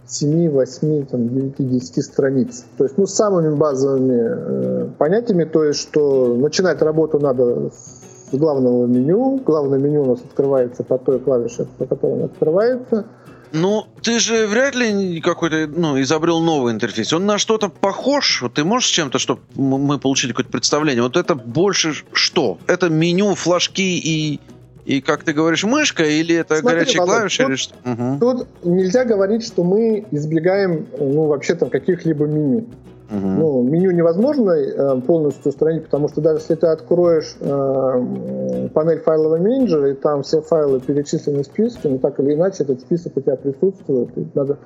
7, 0.08 0.50
8, 0.50 1.06
там, 1.06 1.30
9, 1.30 1.70
10 1.70 2.04
страниц. 2.04 2.66
То 2.78 2.86
есть, 2.86 2.98
ну, 2.98 3.06
с 3.06 3.14
самыми 3.14 3.54
базовыми 3.54 4.20
э, 4.20 4.88
понятиями, 4.98 5.44
то 5.44 5.64
есть, 5.64 5.80
что 5.80 6.36
начинать 6.36 6.82
работу 6.82 7.20
надо 7.20 7.70
с 7.70 8.36
главного 8.36 8.86
меню. 8.86 9.40
Главное 9.46 9.78
меню 9.78 10.04
у 10.04 10.06
нас 10.06 10.20
открывается 10.22 10.84
по 10.84 10.98
той 10.98 11.20
клавише, 11.20 11.68
по 11.78 11.86
которой 11.86 12.14
он 12.14 12.24
открывается. 12.24 13.06
Ну, 13.52 13.88
ты 14.02 14.20
же 14.20 14.48
вряд 14.48 14.76
ли 14.76 15.22
какой-то, 15.22 15.68
ну, 15.68 16.00
изобрел 16.02 16.40
новый 16.42 16.74
интерфейс. 16.74 17.14
Он 17.14 17.26
на 17.26 17.38
что-то 17.38 17.70
похож? 17.70 18.42
Вот 18.42 18.56
ты 18.56 18.64
можешь 18.64 18.90
с 18.90 18.92
чем-то, 18.92 19.20
чтобы 19.20 19.42
мы 19.56 20.00
получили 20.00 20.32
какое-то 20.32 20.52
представление? 20.52 21.04
Вот 21.04 21.18
это 21.18 21.36
больше 21.36 21.94
что? 22.14 22.58
Это 22.68 22.90
меню, 22.90 23.36
флажки 23.36 23.98
и, 24.00 24.40
и 24.86 25.02
как 25.02 25.24
ты 25.24 25.34
говоришь, 25.34 25.64
мышка? 25.64 26.04
Или 26.04 26.36
это 26.36 26.58
Смотри, 26.58 26.80
горячие 26.80 27.00
Володь, 27.00 27.16
клавиши? 27.16 27.38
тут- 27.44 27.50
или 27.50 27.56
что? 27.56 27.76
Мгм, 27.84 28.20
Тут 28.20 28.48
нельзя 28.64 29.06
говорить, 29.06 29.46
что 29.46 29.64
мы 29.64 30.06
избегаем, 30.12 30.88
ну, 31.00 31.26
вообще 31.28 31.56
там 31.56 31.70
каких-либо 31.70 32.26
меню. 32.26 32.68
Мгм. 33.10 33.40
Ну, 33.40 33.64
меню 33.64 33.92
невозможно 33.92 34.52
э, 34.52 35.02
полностью 35.02 35.50
устранить, 35.50 35.86
потому 35.86 36.10
что 36.10 36.22
даже 36.22 36.40
если 36.40 36.56
ты 36.56 36.68
откроешь 36.68 37.36
э, 37.40 38.70
панель 38.74 39.00
файлового 39.00 39.38
менеджера, 39.38 39.92
и 39.92 39.94
там 39.94 40.24
все 40.24 40.42
файлы 40.42 40.80
перечислены 40.80 41.44
в 41.44 41.46
списке, 41.46 41.90
ну 41.90 42.00
так 42.00 42.20
или 42.20 42.34
иначе 42.34 42.64
этот 42.64 42.82
список 42.82 43.18
у 43.18 43.22
тебя 43.22 43.36
присутствует, 43.36 44.18
и 44.18 44.28
надо 44.34 44.58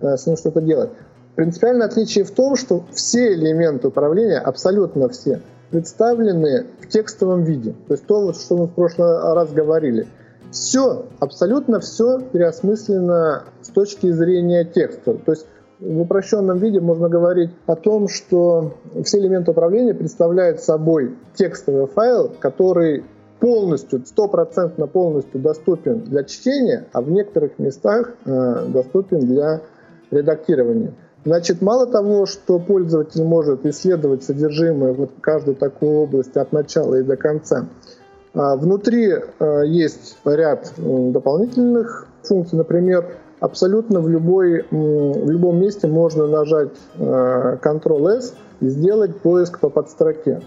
э, 0.00 0.16
с 0.16 0.26
ним 0.26 0.36
что-то 0.36 0.60
делать. 0.60 0.90
Принципиальное 1.34 1.86
отличие 1.86 2.24
в 2.24 2.30
том, 2.30 2.56
что 2.56 2.84
все 2.92 3.34
элементы 3.34 3.88
управления, 3.88 4.38
абсолютно 4.38 5.08
все, 5.08 5.40
представлены 5.70 6.66
в 6.80 6.88
текстовом 6.88 7.42
виде. 7.42 7.74
То 7.88 7.94
есть 7.94 8.06
то, 8.06 8.20
вот, 8.20 8.36
что 8.36 8.56
мы 8.56 8.66
в 8.66 8.74
прошлый 8.74 9.34
раз 9.34 9.50
говорили. 9.52 10.06
Все, 10.52 11.06
абсолютно 11.18 11.80
все 11.80 12.20
переосмыслено 12.20 13.42
с 13.60 13.68
точки 13.70 14.12
зрения 14.12 14.64
текста. 14.64 15.14
То 15.14 15.32
есть 15.32 15.46
в 15.80 16.00
упрощенном 16.00 16.58
виде 16.58 16.80
можно 16.80 17.08
говорить 17.08 17.50
о 17.66 17.76
том, 17.76 18.08
что 18.08 18.74
все 19.04 19.18
элементы 19.18 19.50
управления 19.50 19.94
представляют 19.94 20.60
собой 20.60 21.14
текстовый 21.34 21.86
файл, 21.86 22.32
который 22.38 23.04
полностью, 23.40 24.04
стопроцентно 24.06 24.86
полностью 24.86 25.40
доступен 25.40 26.00
для 26.00 26.24
чтения, 26.24 26.86
а 26.92 27.02
в 27.02 27.10
некоторых 27.10 27.58
местах 27.58 28.14
э, 28.24 28.66
доступен 28.68 29.20
для 29.20 29.60
редактирования. 30.10 30.94
Значит, 31.24 31.60
мало 31.60 31.86
того, 31.86 32.26
что 32.26 32.58
пользователь 32.58 33.24
может 33.24 33.66
исследовать 33.66 34.22
содержимое 34.22 34.92
вот 34.92 35.10
каждой 35.20 35.54
такой 35.54 35.88
области 35.88 36.38
от 36.38 36.52
начала 36.52 36.96
и 36.96 37.02
до 37.02 37.16
конца, 37.16 37.66
а, 38.34 38.56
Внутри 38.56 39.10
э, 39.10 39.62
есть 39.66 40.18
ряд 40.24 40.72
м, 40.78 41.12
дополнительных 41.12 42.08
функций. 42.22 42.58
Например, 42.58 43.06
абсолютно 43.44 44.00
в, 44.00 44.08
любой, 44.08 44.64
в 44.70 45.30
любом 45.30 45.60
месте 45.60 45.86
можно 45.86 46.26
нажать 46.26 46.70
э, 46.96 47.58
Ctrl-S 47.62 48.34
и 48.60 48.68
сделать 48.68 49.20
поиск 49.20 49.60
по 49.60 49.68
подстроке. 49.68 50.40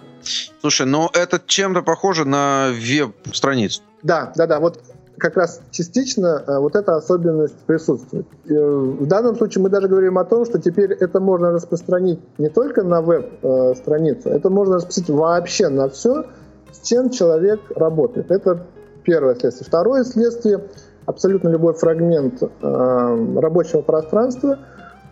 Слушай, 0.61 0.87
ну 0.87 1.07
это 1.13 1.39
чем-то 1.45 1.83
похоже 1.83 2.25
на 2.25 2.69
веб-страницу. 2.71 3.81
Да, 4.01 4.33
да, 4.35 4.47
да, 4.47 4.59
вот 4.59 4.81
как 5.17 5.37
раз 5.37 5.61
частично 5.71 6.43
э, 6.47 6.57
вот 6.59 6.75
эта 6.75 6.95
особенность 6.95 7.55
присутствует. 7.67 8.25
Э, 8.49 8.53
В 8.53 9.05
данном 9.05 9.35
случае 9.35 9.61
мы 9.61 9.69
даже 9.69 9.87
говорим 9.87 10.17
о 10.17 10.25
том, 10.25 10.45
что 10.45 10.59
теперь 10.59 10.91
это 10.91 11.19
можно 11.19 11.51
распространить 11.51 12.19
не 12.39 12.49
только 12.49 12.83
на 12.83 13.01
веб-страницу, 13.01 14.29
это 14.29 14.49
можно 14.49 14.77
распространить 14.77 15.09
вообще 15.11 15.69
на 15.69 15.87
все, 15.89 16.25
с 16.71 16.87
чем 16.87 17.11
человек 17.11 17.59
работает. 17.75 18.31
Это 18.31 18.65
первое 19.03 19.35
следствие. 19.35 19.67
Второе 19.67 20.03
следствие 20.03 20.61
абсолютно 21.07 21.49
любой 21.49 21.73
фрагмент 21.73 22.43
э, 22.43 23.39
рабочего 23.39 23.81
пространства 23.81 24.59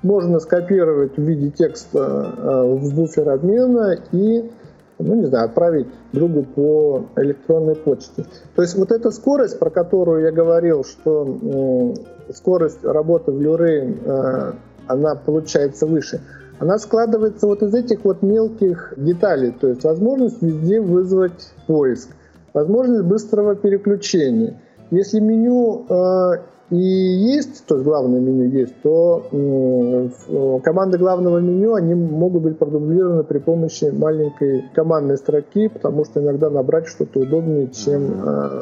можно 0.03 0.39
скопировать 0.39 1.17
в 1.17 1.21
виде 1.21 1.49
текста 1.49 2.31
э, 2.37 2.75
в 2.75 2.93
буфер 2.93 3.29
обмена 3.29 3.97
и 4.11 4.51
ну, 4.99 5.15
не 5.15 5.25
знаю, 5.25 5.45
отправить 5.45 5.87
другу 6.13 6.43
по 6.43 7.05
электронной 7.17 7.75
почте. 7.75 8.25
То 8.55 8.61
есть 8.61 8.75
вот 8.75 8.91
эта 8.91 9.11
скорость, 9.11 9.59
про 9.59 9.69
которую 9.69 10.23
я 10.23 10.31
говорил, 10.31 10.83
что 10.83 11.93
э, 12.27 12.33
скорость 12.33 12.83
работы 12.83 13.31
в 13.31 13.41
Lurain, 13.41 13.99
э, 14.05 14.53
она 14.87 15.15
получается 15.15 15.85
выше, 15.85 16.21
она 16.59 16.77
складывается 16.77 17.47
вот 17.47 17.61
из 17.63 17.73
этих 17.73 18.05
вот 18.05 18.21
мелких 18.21 18.93
деталей, 18.95 19.51
то 19.51 19.67
есть 19.67 19.83
возможность 19.83 20.41
везде 20.41 20.79
вызвать 20.79 21.53
поиск, 21.67 22.09
возможность 22.53 23.03
быстрого 23.03 23.55
переключения. 23.55 24.61
Если 24.91 25.19
меню 25.19 25.85
э, 25.89 26.31
и 26.71 26.77
есть, 26.77 27.65
то 27.65 27.75
есть 27.75 27.85
главное 27.85 28.19
меню 28.19 28.49
есть, 28.49 28.73
то 28.81 29.23
в- 29.31 30.59
команды 30.61 30.97
главного 30.97 31.39
меню, 31.39 31.75
они 31.75 31.93
могут 31.93 32.41
быть 32.43 32.57
продублированы 32.57 33.23
при 33.23 33.39
помощи 33.39 33.85
маленькой 33.85 34.65
командной 34.73 35.17
строки, 35.17 35.67
потому 35.67 36.05
что 36.05 36.21
иногда 36.21 36.49
набрать 36.49 36.87
что-то 36.87 37.19
удобнее, 37.19 37.69
чем 37.69 38.21
э, 38.23 38.61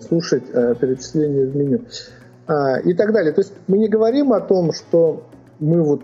слушать 0.00 0.44
э, 0.52 0.74
перечисление 0.80 1.46
в 1.46 1.56
меню. 1.56 1.80
А, 2.46 2.78
и 2.78 2.92
так 2.94 3.12
далее. 3.12 3.32
То 3.32 3.40
есть 3.40 3.52
мы 3.66 3.78
не 3.78 3.88
говорим 3.88 4.32
о 4.32 4.40
том, 4.40 4.72
что 4.72 5.22
мы 5.60 5.82
вот 5.82 6.02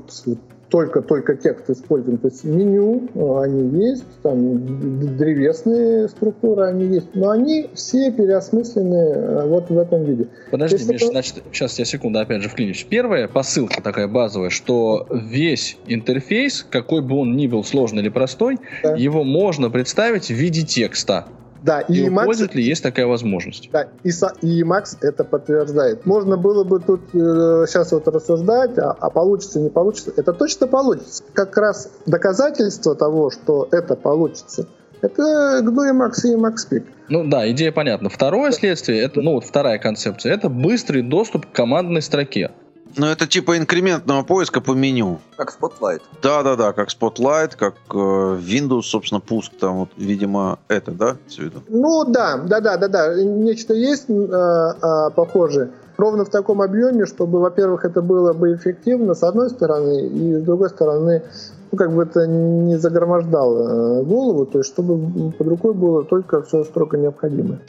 только-только 0.70 1.36
текст 1.36 1.68
используем. 1.68 2.18
То 2.18 2.28
есть 2.28 2.44
меню, 2.44 3.08
э, 3.14 3.42
они 3.42 3.86
есть, 3.88 4.04
там 4.22 5.16
древесные 5.16 6.08
структуры, 6.08 6.64
они 6.64 6.86
есть, 6.86 7.08
но 7.14 7.30
они 7.30 7.68
все 7.74 8.10
переосмыслены 8.12 8.94
э, 8.94 9.46
вот 9.48 9.68
в 9.68 9.76
этом 9.78 10.04
виде. 10.04 10.28
Подожди, 10.50 10.76
Если 10.76 10.92
Миш, 10.92 11.02
это- 11.02 11.10
значит, 11.12 11.34
сейчас 11.52 11.78
я 11.78 11.84
секунду 11.84 12.18
опять 12.20 12.42
же 12.42 12.48
вклинюсь. 12.48 12.86
Первая 12.88 13.28
посылка 13.28 13.82
такая 13.82 14.08
базовая, 14.08 14.50
что 14.50 15.06
весь 15.10 15.76
интерфейс, 15.86 16.66
какой 16.68 17.02
бы 17.02 17.16
он 17.16 17.36
ни 17.36 17.46
был 17.46 17.64
сложный 17.64 18.02
или 18.02 18.08
простой, 18.08 18.58
Да. 18.82 18.94
его 18.94 19.24
можно 19.24 19.70
представить 19.70 20.26
в 20.26 20.34
виде 20.34 20.62
текста. 20.62 21.26
Да, 21.62 21.80
И, 21.80 21.94
и, 21.94 22.08
у 22.08 22.12
Emacs, 22.12 22.24
пользователя 22.24 22.62
есть 22.62 22.82
такая 22.82 23.06
возможность. 23.06 23.70
да, 23.72 23.88
и, 24.02 24.08
и 24.08 24.62
Emacs 24.62 24.96
это 25.00 25.24
подтверждает. 25.24 26.06
Можно 26.06 26.36
было 26.36 26.64
бы 26.64 26.80
тут 26.80 27.00
сейчас 27.12 27.92
вот 27.92 28.08
рассуждать, 28.08 28.78
а, 28.78 28.96
а 28.98 29.10
получится, 29.10 29.60
не 29.60 29.70
получится. 29.70 30.12
Это 30.16 30.32
точно 30.32 30.66
получится. 30.66 31.22
Как 31.32 31.56
раз 31.56 31.90
доказательство 32.06 32.94
того, 32.94 33.30
что 33.30 33.68
это 33.72 33.94
получится, 33.96 34.66
это 35.02 35.62
GNU 35.62 36.28
и 36.28 36.34
Emacs 36.36 36.68
Peak. 36.70 36.84
Ну 37.08 37.28
да, 37.28 37.50
идея 37.50 37.72
понятна. 37.72 38.08
Второе 38.08 38.52
следствие, 38.52 39.00
это, 39.00 39.20
ну 39.20 39.32
вот 39.32 39.44
вторая 39.44 39.78
концепция, 39.78 40.32
это 40.32 40.48
быстрый 40.48 41.02
доступ 41.02 41.46
к 41.46 41.52
командной 41.52 42.02
строке. 42.02 42.52
Ну, 42.96 43.06
это 43.06 43.26
типа 43.26 43.56
инкрементного 43.58 44.22
поиска 44.22 44.60
по 44.60 44.72
меню. 44.72 45.20
Как 45.36 45.56
Spotlight. 45.56 46.00
Да-да-да, 46.22 46.72
как 46.72 46.88
Spotlight, 46.88 47.56
как 47.56 47.74
э, 47.92 47.96
Windows, 47.96 48.82
собственно, 48.82 49.20
пуск 49.20 49.52
там, 49.58 49.80
вот, 49.80 49.90
видимо, 49.96 50.58
это, 50.68 50.92
да, 50.92 51.16
все 51.26 51.46
это? 51.46 51.62
Ну 51.68 52.04
да, 52.04 52.36
да, 52.38 52.60
да, 52.60 52.76
да, 52.76 52.88
да. 52.88 53.14
Нечто 53.22 53.74
есть 53.74 54.06
э, 54.08 54.12
э, 54.12 55.10
похожее. 55.14 55.70
Ровно 55.96 56.24
в 56.24 56.30
таком 56.30 56.62
объеме, 56.62 57.04
чтобы, 57.04 57.40
во-первых, 57.40 57.84
это 57.84 58.00
было 58.00 58.32
бы 58.32 58.54
эффективно 58.54 59.14
с 59.14 59.22
одной 59.22 59.50
стороны, 59.50 60.06
и 60.06 60.36
с 60.36 60.42
другой 60.42 60.70
стороны, 60.70 61.22
ну, 61.70 61.78
как 61.78 61.92
бы 61.92 62.02
это 62.04 62.26
не 62.26 62.78
загромождало 62.78 64.00
э, 64.00 64.04
голову, 64.04 64.46
то 64.46 64.58
есть 64.58 64.70
чтобы 64.70 65.30
под 65.32 65.46
рукой 65.46 65.74
было 65.74 66.02
только 66.02 66.42
все 66.42 66.64
строго 66.64 66.96
необходимое. 66.96 67.60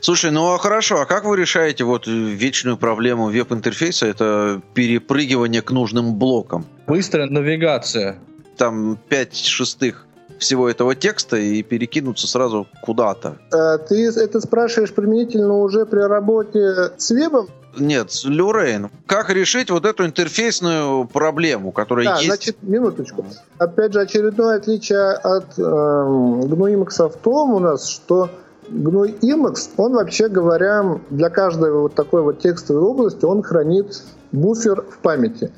Слушай, 0.00 0.30
ну 0.30 0.52
а 0.52 0.58
хорошо, 0.58 1.00
а 1.00 1.06
как 1.06 1.24
вы 1.24 1.36
решаете 1.36 1.84
вот 1.84 2.06
вечную 2.06 2.76
проблему 2.76 3.26
веб-интерфейса, 3.30 4.06
это 4.06 4.60
перепрыгивание 4.74 5.62
к 5.62 5.70
нужным 5.70 6.14
блокам? 6.14 6.66
Быстрая 6.86 7.28
навигация. 7.28 8.16
Там 8.56 8.98
5 9.08 9.36
шестых 9.36 10.06
всего 10.38 10.68
этого 10.68 10.94
текста 10.94 11.36
и 11.36 11.62
перекинуться 11.62 12.26
сразу 12.26 12.66
куда-то. 12.82 13.36
Э, 13.52 13.78
Ты 13.78 14.08
это 14.08 14.40
спрашиваешь 14.40 14.92
применительно 14.92 15.54
уже 15.58 15.86
при 15.86 16.00
работе 16.00 16.92
с 16.96 17.10
вебом? 17.10 17.48
Нет, 17.78 18.10
Люрейн, 18.24 18.90
как 19.06 19.28
решить 19.30 19.70
вот 19.70 19.84
эту 19.84 20.06
интерфейсную 20.06 21.06
проблему, 21.06 21.72
которая 21.72 22.06
Да, 22.06 22.14
есть? 22.16 22.26
значит, 22.26 22.56
минуточку. 22.62 23.26
Опять 23.58 23.92
же, 23.92 24.00
очередное 24.00 24.56
отличие 24.56 25.10
от 25.12 25.58
э, 25.58 25.62
GNU 25.62 26.74
Emacs 26.74 27.08
в 27.10 27.16
том 27.18 27.52
у 27.52 27.58
нас, 27.58 27.88
что 27.88 28.30
GNU 28.68 29.20
Emacs, 29.20 29.70
он 29.76 29.94
вообще 29.94 30.28
говоря, 30.28 30.98
для 31.10 31.30
каждой 31.30 31.72
вот 31.72 31.94
такой 31.94 32.22
вот 32.22 32.40
текстовой 32.40 32.82
области, 32.82 33.24
он 33.24 33.42
хранит 33.42 34.02
буфер 34.32 34.82
в 34.82 34.98
памяти. 34.98 35.52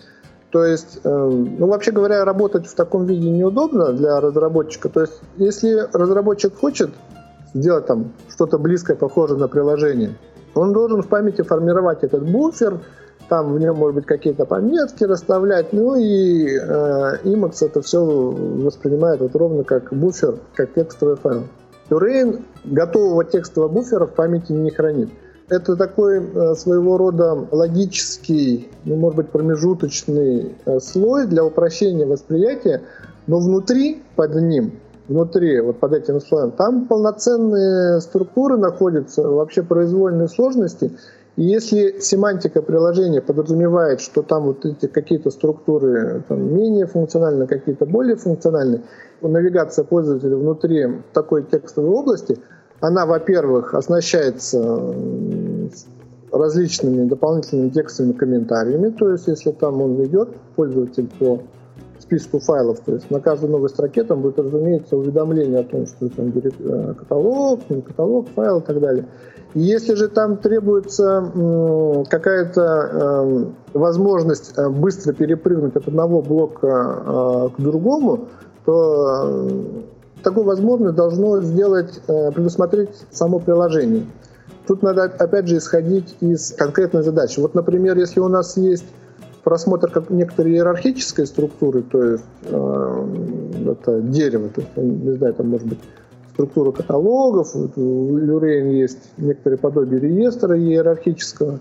То 0.50 0.64
есть, 0.64 1.00
э, 1.04 1.08
ну, 1.08 1.66
вообще 1.66 1.92
говоря, 1.92 2.24
работать 2.24 2.66
в 2.66 2.74
таком 2.74 3.04
виде 3.04 3.28
неудобно 3.28 3.92
для 3.92 4.20
разработчика. 4.20 4.88
То 4.88 5.02
есть, 5.02 5.20
если 5.36 5.86
разработчик 5.92 6.56
хочет 6.56 6.90
сделать 7.52 7.86
там 7.86 8.12
что-то 8.30 8.58
близкое, 8.58 8.96
похожее 8.96 9.38
на 9.38 9.48
приложение, 9.48 10.16
он 10.54 10.72
должен 10.72 11.02
в 11.02 11.08
памяти 11.08 11.42
формировать 11.42 12.02
этот 12.02 12.28
буфер, 12.30 12.80
там 13.28 13.52
в 13.52 13.60
нем, 13.60 13.76
может 13.76 13.94
быть, 13.94 14.06
какие-то 14.06 14.46
пометки 14.46 15.04
расставлять, 15.04 15.74
ну 15.74 15.96
и 15.96 16.56
э, 16.56 17.18
Emacs 17.24 17.64
это 17.64 17.82
все 17.82 18.02
воспринимает 18.02 19.20
вот 19.20 19.36
ровно 19.36 19.64
как 19.64 19.92
буфер, 19.92 20.36
как 20.54 20.72
текстовый 20.72 21.16
файл. 21.16 21.42
Turin 21.90 22.42
готового 22.70 23.24
текстового 23.24 23.70
буфера 23.70 24.06
в 24.06 24.14
памяти 24.14 24.52
не 24.52 24.70
хранит. 24.70 25.10
Это 25.48 25.76
такой 25.76 26.20
э, 26.22 26.54
своего 26.56 26.98
рода 26.98 27.46
логический, 27.50 28.68
ну, 28.84 28.96
может 28.96 29.16
быть, 29.16 29.30
промежуточный 29.30 30.54
э, 30.64 30.80
слой 30.80 31.26
для 31.26 31.42
упрощения 31.44 32.06
восприятия, 32.06 32.82
но 33.26 33.38
внутри, 33.38 34.02
под 34.14 34.34
ним, 34.34 34.72
внутри, 35.08 35.60
вот 35.60 35.78
под 35.78 35.94
этим 35.94 36.20
слоем, 36.20 36.50
там 36.50 36.86
полноценные 36.86 38.00
структуры 38.02 38.58
находятся, 38.58 39.26
вообще 39.26 39.62
произвольные 39.62 40.28
сложности. 40.28 40.92
И 41.36 41.44
если 41.44 42.00
семантика 42.00 42.60
приложения 42.60 43.22
подразумевает, 43.22 44.00
что 44.00 44.22
там 44.22 44.44
вот 44.44 44.66
эти 44.66 44.86
какие-то 44.86 45.30
структуры 45.30 46.24
там, 46.28 46.54
менее 46.54 46.86
функциональны, 46.86 47.46
какие-то 47.46 47.86
более 47.86 48.16
функциональны, 48.16 48.82
навигация 49.22 49.84
пользователя 49.84 50.36
внутри 50.36 51.00
такой 51.12 51.44
текстовой 51.44 51.90
области, 51.90 52.38
она, 52.80 53.06
во-первых, 53.06 53.74
оснащается 53.74 54.94
различными 56.32 57.08
дополнительными 57.08 57.70
текстовыми 57.70 58.12
комментариями, 58.12 58.90
то 58.90 59.10
есть 59.10 59.26
если 59.26 59.50
там 59.50 59.80
он 59.80 60.04
идет, 60.04 60.28
пользователь 60.56 61.08
по 61.18 61.40
списку 61.98 62.38
файлов, 62.38 62.80
то 62.80 62.94
есть 62.94 63.10
на 63.10 63.20
каждой 63.20 63.50
новой 63.50 63.68
строке 63.68 64.04
там 64.04 64.22
будет, 64.22 64.38
разумеется, 64.38 64.96
уведомление 64.96 65.60
о 65.60 65.64
том, 65.64 65.86
что 65.86 66.08
там 66.08 66.32
э, 66.34 66.94
каталог, 66.94 67.60
не 67.68 67.82
каталог, 67.82 68.28
файл 68.34 68.58
и 68.58 68.62
так 68.62 68.80
далее. 68.80 69.06
И 69.54 69.60
если 69.60 69.94
же 69.94 70.08
там 70.08 70.36
требуется 70.36 71.32
какая-то 72.08 72.62
э, 72.62 73.44
возможность 73.72 74.52
э, 74.56 74.68
быстро 74.68 75.12
перепрыгнуть 75.12 75.74
от 75.76 75.88
одного 75.88 76.22
блока 76.22 76.68
э, 76.68 77.48
к 77.56 77.60
другому, 77.60 78.28
то 78.64 79.48
такую 80.22 80.44
возможность 80.44 80.94
должно 80.94 81.40
сделать, 81.40 82.00
э, 82.06 82.32
предусмотреть 82.32 82.90
само 83.10 83.38
приложение. 83.38 84.06
Тут 84.66 84.82
надо 84.82 85.04
опять 85.04 85.48
же 85.48 85.56
исходить 85.56 86.16
из 86.20 86.52
конкретной 86.52 87.02
задачи. 87.02 87.40
Вот, 87.40 87.54
например, 87.54 87.96
если 87.96 88.20
у 88.20 88.28
нас 88.28 88.56
есть 88.56 88.84
просмотр 89.42 89.90
как 89.90 90.10
некоторой 90.10 90.52
иерархической 90.52 91.26
структуры, 91.26 91.82
то 91.82 92.02
есть 92.02 92.24
э, 92.44 93.06
это 93.70 94.00
дерево, 94.00 94.50
то 94.50 94.60
есть, 94.60 94.76
не 94.76 95.12
знаю, 95.16 95.34
там 95.34 95.48
может 95.48 95.66
быть 95.66 95.78
структура 96.34 96.70
каталогов, 96.70 97.54
вот 97.54 97.76
у 97.76 98.16
Люрейн 98.16 98.70
есть 98.70 99.10
некоторые 99.16 99.58
подобие 99.58 100.00
реестра 100.00 100.56
иерархического. 100.56 101.60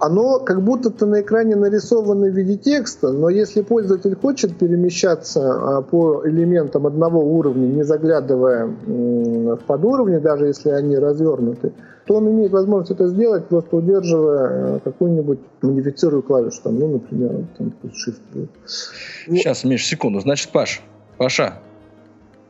Оно 0.00 0.40
как 0.40 0.62
будто-то 0.62 1.06
на 1.06 1.20
экране 1.20 1.56
нарисовано 1.56 2.26
в 2.26 2.34
виде 2.34 2.56
текста, 2.56 3.12
но 3.12 3.28
если 3.28 3.62
пользователь 3.62 4.16
хочет 4.16 4.56
перемещаться 4.56 5.40
а, 5.40 5.82
по 5.82 6.22
элементам 6.26 6.86
одного 6.86 7.20
уровня, 7.20 7.66
не 7.66 7.84
заглядывая 7.84 8.66
в 8.66 9.56
подуровни, 9.66 10.18
даже 10.18 10.46
если 10.46 10.70
они 10.70 10.98
развернуты, 10.98 11.72
то 12.06 12.16
он 12.16 12.30
имеет 12.30 12.52
возможность 12.52 12.90
это 12.90 13.08
сделать, 13.08 13.46
просто 13.46 13.76
удерживая 13.76 14.76
э, 14.76 14.80
какую-нибудь 14.84 15.38
модифицирую 15.62 16.22
клавишу, 16.22 16.60
там, 16.62 16.78
ну, 16.78 16.88
например, 16.88 17.46
там 17.56 17.72
Shift. 17.84 18.20
будет. 18.32 18.50
Сейчас, 18.66 19.64
Миш, 19.64 19.86
секунду. 19.86 20.20
Значит, 20.20 20.50
Паш, 20.50 20.82
Паша, 21.16 21.60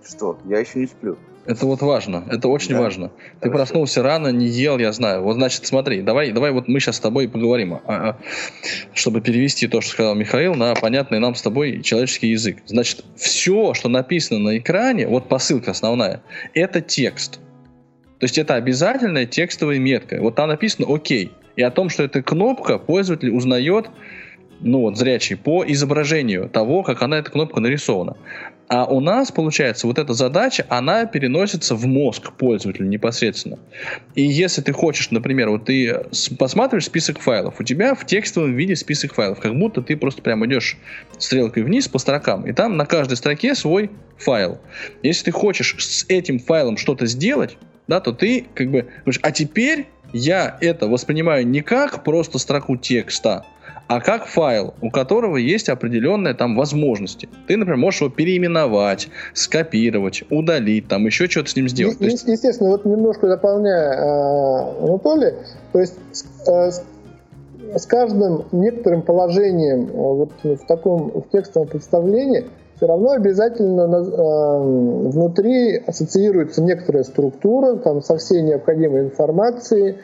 Что? 0.02 0.38
Я 0.46 0.58
еще 0.58 0.80
не 0.80 0.86
сплю. 0.86 1.16
Это 1.46 1.66
вот 1.66 1.82
важно, 1.82 2.24
это 2.30 2.48
очень 2.48 2.72
Да. 2.72 2.80
важно. 2.80 3.08
Ты 3.40 3.48
Хорошо. 3.48 3.56
проснулся 3.58 4.02
рано, 4.02 4.28
не 4.28 4.46
ел, 4.46 4.78
я 4.78 4.92
знаю. 4.92 5.22
Вот, 5.22 5.34
значит, 5.34 5.66
смотри, 5.66 6.02
давай, 6.02 6.32
давай 6.32 6.52
вот 6.52 6.68
мы 6.68 6.80
сейчас 6.80 6.96
с 6.96 7.00
тобой 7.00 7.28
поговорим, 7.28 7.74
а, 7.74 7.80
а, 7.86 8.16
чтобы 8.94 9.20
перевести 9.20 9.68
то, 9.68 9.80
что 9.80 9.92
сказал 9.92 10.14
Михаил, 10.14 10.54
на 10.54 10.74
понятный 10.74 11.20
нам 11.20 11.34
с 11.34 11.42
тобой 11.42 11.82
человеческий 11.82 12.28
язык. 12.28 12.58
Значит, 12.66 13.04
все, 13.16 13.74
что 13.74 13.88
написано 13.88 14.40
на 14.40 14.58
экране, 14.58 15.06
вот 15.06 15.28
посылка 15.28 15.72
основная, 15.72 16.22
это 16.54 16.80
текст. 16.80 17.40
То 18.18 18.24
есть 18.24 18.38
это 18.38 18.54
обязательная 18.54 19.26
текстовая 19.26 19.78
метка. 19.78 20.18
Вот 20.20 20.36
там 20.36 20.48
написано 20.48 20.92
«Окей». 20.92 21.32
И 21.56 21.62
о 21.62 21.70
том, 21.70 21.88
что 21.88 22.02
это 22.02 22.22
кнопка, 22.22 22.78
пользователь 22.78 23.30
узнает, 23.30 23.88
ну 24.60 24.80
вот, 24.80 24.96
зрячий, 24.96 25.36
по 25.36 25.64
изображению 25.66 26.48
того, 26.48 26.82
как 26.82 27.02
она, 27.02 27.18
эта 27.18 27.30
кнопка 27.30 27.60
нарисована. 27.60 28.16
А 28.68 28.86
у 28.86 29.00
нас, 29.00 29.30
получается, 29.30 29.86
вот 29.86 29.98
эта 29.98 30.14
задача, 30.14 30.64
она 30.70 31.04
переносится 31.04 31.74
в 31.74 31.86
мозг 31.86 32.32
пользователя 32.32 32.86
непосредственно. 32.86 33.58
И 34.14 34.22
если 34.22 34.62
ты 34.62 34.72
хочешь, 34.72 35.10
например, 35.10 35.50
вот 35.50 35.66
ты 35.66 36.00
посматриваешь 36.38 36.86
список 36.86 37.20
файлов, 37.20 37.60
у 37.60 37.62
тебя 37.62 37.94
в 37.94 38.06
текстовом 38.06 38.54
виде 38.54 38.74
список 38.74 39.14
файлов, 39.14 39.38
как 39.40 39.54
будто 39.58 39.82
ты 39.82 39.96
просто 39.96 40.22
прям 40.22 40.44
идешь 40.46 40.78
стрелкой 41.18 41.62
вниз 41.62 41.88
по 41.88 41.98
строкам, 41.98 42.46
и 42.46 42.52
там 42.52 42.76
на 42.76 42.86
каждой 42.86 43.16
строке 43.16 43.54
свой 43.54 43.90
файл. 44.16 44.58
Если 45.02 45.26
ты 45.26 45.30
хочешь 45.30 45.76
с 45.78 46.06
этим 46.08 46.38
файлом 46.38 46.78
что-то 46.78 47.06
сделать, 47.06 47.58
да, 47.86 48.00
то 48.00 48.12
ты 48.12 48.46
как 48.54 48.70
бы 48.70 48.86
говоришь, 49.04 49.20
а 49.22 49.30
теперь 49.30 49.86
я 50.14 50.56
это 50.60 50.86
воспринимаю 50.86 51.46
не 51.46 51.60
как 51.60 52.02
просто 52.02 52.38
строку 52.38 52.76
текста, 52.76 53.44
а 53.86 54.00
как 54.00 54.26
файл, 54.26 54.74
у 54.80 54.90
которого 54.90 55.36
есть 55.36 55.68
определенные 55.68 56.34
там 56.34 56.56
возможности. 56.56 57.28
Ты, 57.46 57.56
например, 57.56 57.78
можешь 57.78 58.00
его 58.00 58.10
переименовать, 58.10 59.08
скопировать, 59.34 60.24
удалить, 60.30 60.88
там 60.88 61.04
еще 61.06 61.28
что-то 61.28 61.50
с 61.50 61.56
ним 61.56 61.68
сделать. 61.68 62.00
Е- 62.00 62.10
есть, 62.10 62.26
Естественно, 62.26 62.70
вот 62.70 62.84
немножко 62.84 63.28
дополняя 63.28 63.92
э, 63.92 64.84
Анатолия, 64.84 65.34
то 65.72 65.80
есть 65.80 65.94
э, 66.46 66.70
с- 66.70 67.86
каждым 67.86 68.44
некоторым 68.52 69.02
положением 69.02 69.88
э, 69.88 69.92
вот 69.92 70.30
в 70.42 70.66
таком 70.66 71.10
в 71.10 71.30
текстовом 71.30 71.68
представлении 71.68 72.46
все 72.76 72.86
равно 72.86 73.10
обязательно 73.10 73.82
э, 73.82 75.08
внутри 75.10 75.76
ассоциируется 75.86 76.62
некоторая 76.62 77.04
структура 77.04 77.76
там, 77.76 78.02
со 78.02 78.16
всей 78.16 78.42
необходимой 78.42 79.02
информацией. 79.02 79.96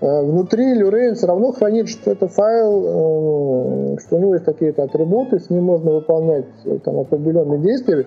Э, 0.00 0.22
внутри 0.22 0.74
Люрейн 0.74 1.14
все 1.14 1.26
равно 1.26 1.52
хранит, 1.52 1.88
что 1.88 2.10
это 2.10 2.26
файл, 2.26 2.84
э, 2.84 3.98
что 4.00 4.16
у 4.16 4.18
него 4.18 4.34
есть 4.34 4.46
какие-то 4.46 4.84
атрибуты, 4.84 5.38
с 5.38 5.50
ним 5.50 5.64
можно 5.64 5.92
выполнять 5.92 6.46
э, 6.64 6.78
там, 6.84 7.00
определенные 7.00 7.60
действия. 7.60 8.06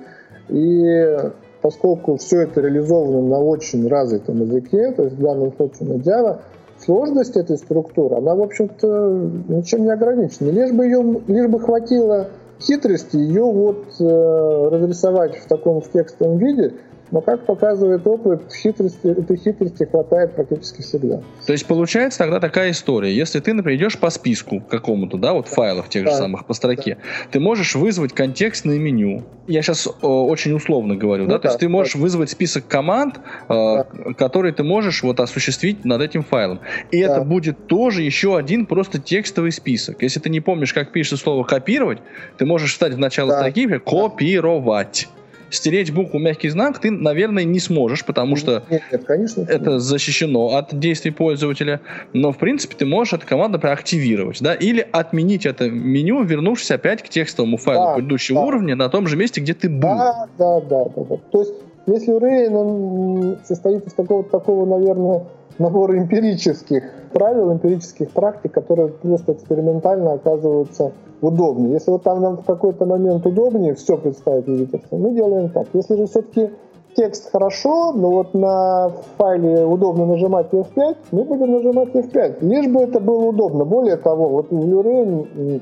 И 0.49 1.17
поскольку 1.61 2.17
все 2.17 2.41
это 2.41 2.61
реализовано 2.61 3.21
на 3.21 3.39
очень 3.39 3.87
развитом 3.87 4.41
языке, 4.41 4.91
то 4.91 5.03
есть 5.03 5.15
в 5.15 5.21
данном 5.21 5.53
случае 5.53 5.89
на 5.89 6.01
Java, 6.01 6.39
сложность 6.79 7.37
этой 7.37 7.57
структуры, 7.57 8.17
она, 8.17 8.35
в 8.35 8.41
общем-то, 8.41 9.29
ничем 9.47 9.83
не 9.83 9.91
ограничена. 9.91 10.49
Лишь 10.49 10.71
бы, 10.71 10.85
ее, 10.85 11.21
лишь 11.27 11.47
бы 11.47 11.59
хватило 11.59 12.27
хитрости 12.59 13.17
ее 13.17 13.43
вот 13.43 13.85
э, 13.99 14.69
разрисовать 14.71 15.37
в 15.37 15.47
таком 15.47 15.81
в 15.81 15.91
текстовом 15.91 16.37
виде, 16.37 16.73
но, 17.13 17.21
как 17.21 17.45
показывает 17.45 18.05
опыт, 18.07 18.41
хитрости, 18.51 19.05
этой 19.05 19.37
хитрости 19.37 19.83
хватает 19.83 20.33
практически 20.35 20.81
всегда. 20.81 21.21
То 21.45 21.53
есть 21.53 21.67
получается 21.67 22.17
тогда 22.17 22.39
такая 22.39 22.71
история. 22.71 23.15
Если 23.15 23.39
ты, 23.39 23.53
например, 23.53 23.79
идешь 23.79 23.99
по 23.99 24.09
списку 24.09 24.61
какому-то, 24.61 25.17
да, 25.19 25.33
вот 25.33 25.47
файлов 25.47 25.89
тех 25.89 26.05
же 26.05 26.09
Да. 26.09 26.17
самых 26.17 26.47
по 26.47 26.55
строке, 26.55 26.97
ты 27.29 27.39
можешь 27.39 27.75
вызвать 27.75 28.13
контекстное 28.13 28.79
меню. 28.79 29.23
Я 29.45 29.61
сейчас 29.61 29.87
очень 30.01 30.53
условно 30.53 30.95
говорю, 30.95 31.25
Ну 31.25 31.29
да, 31.29 31.39
то 31.39 31.47
есть 31.49 31.57
да, 31.57 31.59
ты 31.59 31.69
можешь 31.69 31.93
вызвать 31.93 32.31
список 32.31 32.67
команд, 32.67 33.19
э, 33.47 33.83
которые 34.17 34.51
ты 34.51 34.63
можешь 34.63 35.03
вот 35.03 35.19
осуществить 35.19 35.85
над 35.85 36.01
этим 36.01 36.23
файлом. 36.23 36.61
И 36.89 37.03
Да. 37.03 37.11
это 37.11 37.21
будет 37.21 37.67
тоже 37.67 38.01
еще 38.01 38.37
один 38.37 38.65
просто 38.65 38.99
текстовый 38.99 39.51
список. 39.51 40.01
Если 40.01 40.19
ты 40.19 40.31
не 40.31 40.39
помнишь, 40.39 40.73
как 40.73 40.91
пишется 40.91 41.17
слово 41.23 41.43
копировать, 41.43 41.99
ты 42.39 42.47
можешь 42.47 42.71
встать 42.71 42.95
в 42.95 42.97
начало 42.97 43.29
Да. 43.29 43.37
строки 43.41 43.61
и 43.71 43.77
копировать. 43.77 45.09
Стереть 45.53 45.93
букву 45.93 46.17
мягкий 46.17 46.49
знак 46.49 46.79
ты, 46.79 46.89
наверное, 46.89 47.43
не 47.43 47.59
сможешь, 47.59 48.03
потому 48.03 48.35
что 48.35 48.63
Нет, 48.71 48.81
нет, 48.91 49.03
конечно. 49.05 49.45
это 49.47 49.77
защищено 49.77 50.55
от 50.55 50.79
действий 50.79 51.11
пользователя, 51.11 51.79
но 52.11 52.31
в 52.31 52.39
принципе 52.39 52.75
ты 52.75 52.87
можешь 52.87 53.13
эту 53.13 53.27
команду 53.27 53.57
например, 53.57 53.77
активировать, 53.77 54.41
да, 54.41 54.55
или 54.55 54.87
отменить 54.91 55.45
это 55.45 55.69
меню, 55.69 56.23
вернувшись 56.23 56.71
опять 56.71 57.03
к 57.03 57.09
текстовому 57.09 57.57
файлу 57.57 57.85
Да, 57.85 57.93
предыдущего 57.93 58.41
да. 58.41 58.47
уровня 58.47 58.75
на 58.75 58.89
том 58.89 59.05
же 59.05 59.15
месте, 59.15 59.41
где 59.41 59.53
ты 59.53 59.69
был. 59.69 59.89
Да, 59.89 60.27
да, 60.39 60.61
да, 60.61 60.85
да, 60.85 61.03
да. 61.03 61.17
То 61.31 61.41
есть, 61.41 61.53
если 61.85 62.11
он 62.47 63.37
состоит 63.45 63.85
из 63.85 63.93
такого, 63.93 64.23
такого, 64.23 64.65
наверное, 64.65 65.25
набора 65.59 65.97
эмпирических 65.97 66.83
правил, 67.13 67.53
эмпирических 67.53 68.09
практик, 68.11 68.51
которые 68.51 68.89
просто 68.89 69.33
экспериментально 69.33 70.13
оказываются 70.13 70.91
удобнее. 71.21 71.73
Если 71.73 71.91
вот 71.91 72.03
там 72.03 72.21
нам 72.21 72.37
в 72.37 72.45
какой-то 72.45 72.85
момент 72.85 73.25
удобнее 73.25 73.75
все 73.75 73.97
представить 73.97 74.71
текста, 74.71 74.97
мы 74.97 75.11
делаем 75.11 75.49
так. 75.49 75.67
Если 75.73 75.95
же 75.95 76.07
все-таки 76.07 76.49
текст 76.95 77.31
хорошо, 77.31 77.93
но 77.93 78.11
вот 78.11 78.33
на 78.33 78.91
файле 79.17 79.65
удобно 79.65 80.05
нажимать 80.05 80.47
F5, 80.51 80.95
мы 81.11 81.23
будем 81.23 81.51
нажимать 81.51 81.89
F5. 81.89 82.37
Лишь 82.41 82.67
бы 82.67 82.81
это 82.81 82.99
было 82.99 83.25
удобно. 83.25 83.65
Более 83.65 83.97
того, 83.97 84.29
вот 84.29 84.51
в 84.51 84.55
Lurein 84.55 85.61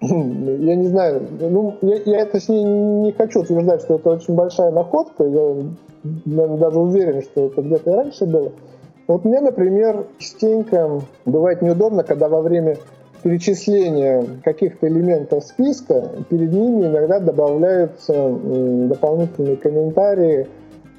я 0.00 0.76
не 0.76 0.86
знаю, 0.88 1.22
ну, 1.40 1.74
я, 1.80 1.96
я 2.04 2.26
точнее 2.26 2.64
не 2.64 3.12
хочу 3.12 3.40
утверждать, 3.40 3.80
что 3.80 3.94
это 3.94 4.10
очень 4.10 4.34
большая 4.34 4.70
находка, 4.70 5.24
я 5.24 5.56
наверное, 6.24 6.58
даже 6.58 6.78
уверен, 6.78 7.22
что 7.22 7.46
это 7.46 7.62
где-то 7.62 7.90
и 7.90 7.94
раньше 7.94 8.26
было. 8.26 8.52
Вот 9.06 9.24
мне, 9.24 9.40
например, 9.40 10.06
частенько 10.18 11.00
бывает 11.24 11.62
неудобно, 11.62 12.02
когда 12.02 12.28
во 12.28 12.42
время 12.42 12.76
перечисления 13.22 14.24
каких-то 14.44 14.88
элементов 14.88 15.44
списка 15.44 16.10
перед 16.28 16.52
ними 16.52 16.86
иногда 16.86 17.20
добавляются 17.20 18.12
дополнительные 18.30 19.56
комментарии 19.56 20.46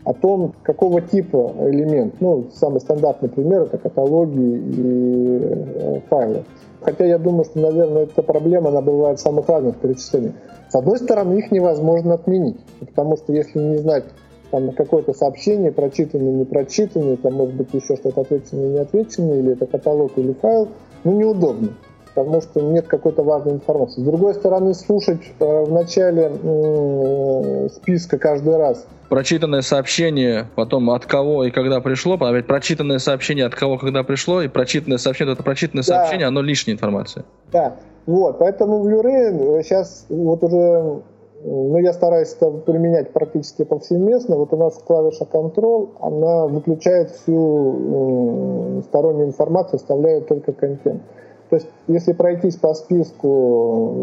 о 0.04 0.14
том, 0.14 0.54
какого 0.64 1.02
типа 1.02 1.54
элемент. 1.60 2.16
Ну, 2.22 2.46
самый 2.54 2.80
стандартный 2.80 3.30
пример 3.30 3.64
это 3.64 3.78
каталоги 3.78 4.40
и 4.40 5.40
э, 5.42 6.00
файлы. 6.10 6.46
Хотя 6.82 7.06
я 7.06 7.18
думаю, 7.18 7.44
что, 7.44 7.60
наверное, 7.60 8.04
эта 8.04 8.22
проблема, 8.22 8.70
она 8.70 8.82
бывает 8.82 9.20
в 9.20 9.22
самых 9.22 9.50
разных 9.50 9.76
перечислениях. 9.78 10.36
С 10.70 10.76
одной 10.76 10.98
стороны, 11.00 11.38
их 11.40 11.52
невозможно 11.52 12.14
отменить, 12.14 12.60
потому 12.80 13.18
что 13.18 13.34
если 13.34 13.60
не 13.60 13.78
знать 13.78 14.06
там 14.52 14.72
какое-то 14.72 15.14
сообщение, 15.14 15.72
прочитанное, 15.72 16.32
не 16.32 16.46
прочитанное, 16.46 17.18
там 17.18 17.34
может 17.34 17.56
быть 17.56 17.74
еще 17.74 17.96
что-то 17.96 18.22
ответственное, 18.22 18.70
не 18.70 18.80
ответственное, 18.80 19.40
или 19.40 19.54
это 19.54 19.66
каталог 19.66 20.12
или 20.18 20.34
файл, 20.34 20.70
ну 21.04 21.12
неудобно, 21.14 21.70
потому 22.16 22.42
что 22.42 22.62
нет 22.62 22.88
какой-то 22.88 23.24
важной 23.24 23.54
информации. 23.54 24.02
С 24.02 24.06
другой 24.06 24.34
стороны, 24.34 24.74
слушать 24.74 25.22
э, 25.40 25.64
в 25.64 25.72
начале 25.72 26.32
э, 26.42 27.70
списка 27.70 28.18
каждый 28.18 28.58
раз 28.58 28.86
Прочитанное 29.10 29.62
сообщение, 29.62 30.48
потом 30.56 30.90
от 30.90 31.06
кого 31.06 31.46
и 31.46 31.52
когда 31.52 31.80
пришло, 31.80 32.18
потом 32.18 32.36
опять 32.36 32.46
прочитанное 32.46 33.00
сообщение 33.00 33.46
от 33.46 33.56
кого, 33.56 33.78
когда 33.78 34.04
пришло, 34.04 34.42
и 34.42 34.50
прочитанное 34.50 34.98
сообщение, 34.98 35.34
это 35.34 35.44
прочитанное 35.44 35.84
Да. 35.84 35.96
сообщение, 35.96 36.28
оно 36.28 36.42
лишняя 36.42 36.76
информация. 36.76 37.24
Да, 37.54 37.78
вот, 38.06 38.38
поэтому 38.40 38.82
в 38.82 38.90
Люрейн 38.90 39.64
сейчас 39.64 40.06
вот 40.10 40.44
уже, 40.44 41.04
ну, 41.44 41.78
я 41.78 41.94
стараюсь 41.94 42.34
это 42.34 42.50
применять 42.50 43.12
практически 43.12 43.64
повсеместно. 43.64 44.38
Вот 44.38 44.54
у 44.54 44.58
нас 44.58 44.78
клавиша 44.86 45.26
Control, 45.32 45.90
она 46.00 46.48
выключает 46.48 47.12
всю 47.12 48.82
стороннюю 48.86 49.28
информацию, 49.28 49.78
оставляет 49.78 50.28
только 50.28 50.54
контент. 50.54 51.02
То 51.50 51.56
есть, 51.56 51.68
если 51.88 52.12
пройтись 52.12 52.58
по 52.58 52.74
списку 52.74 53.94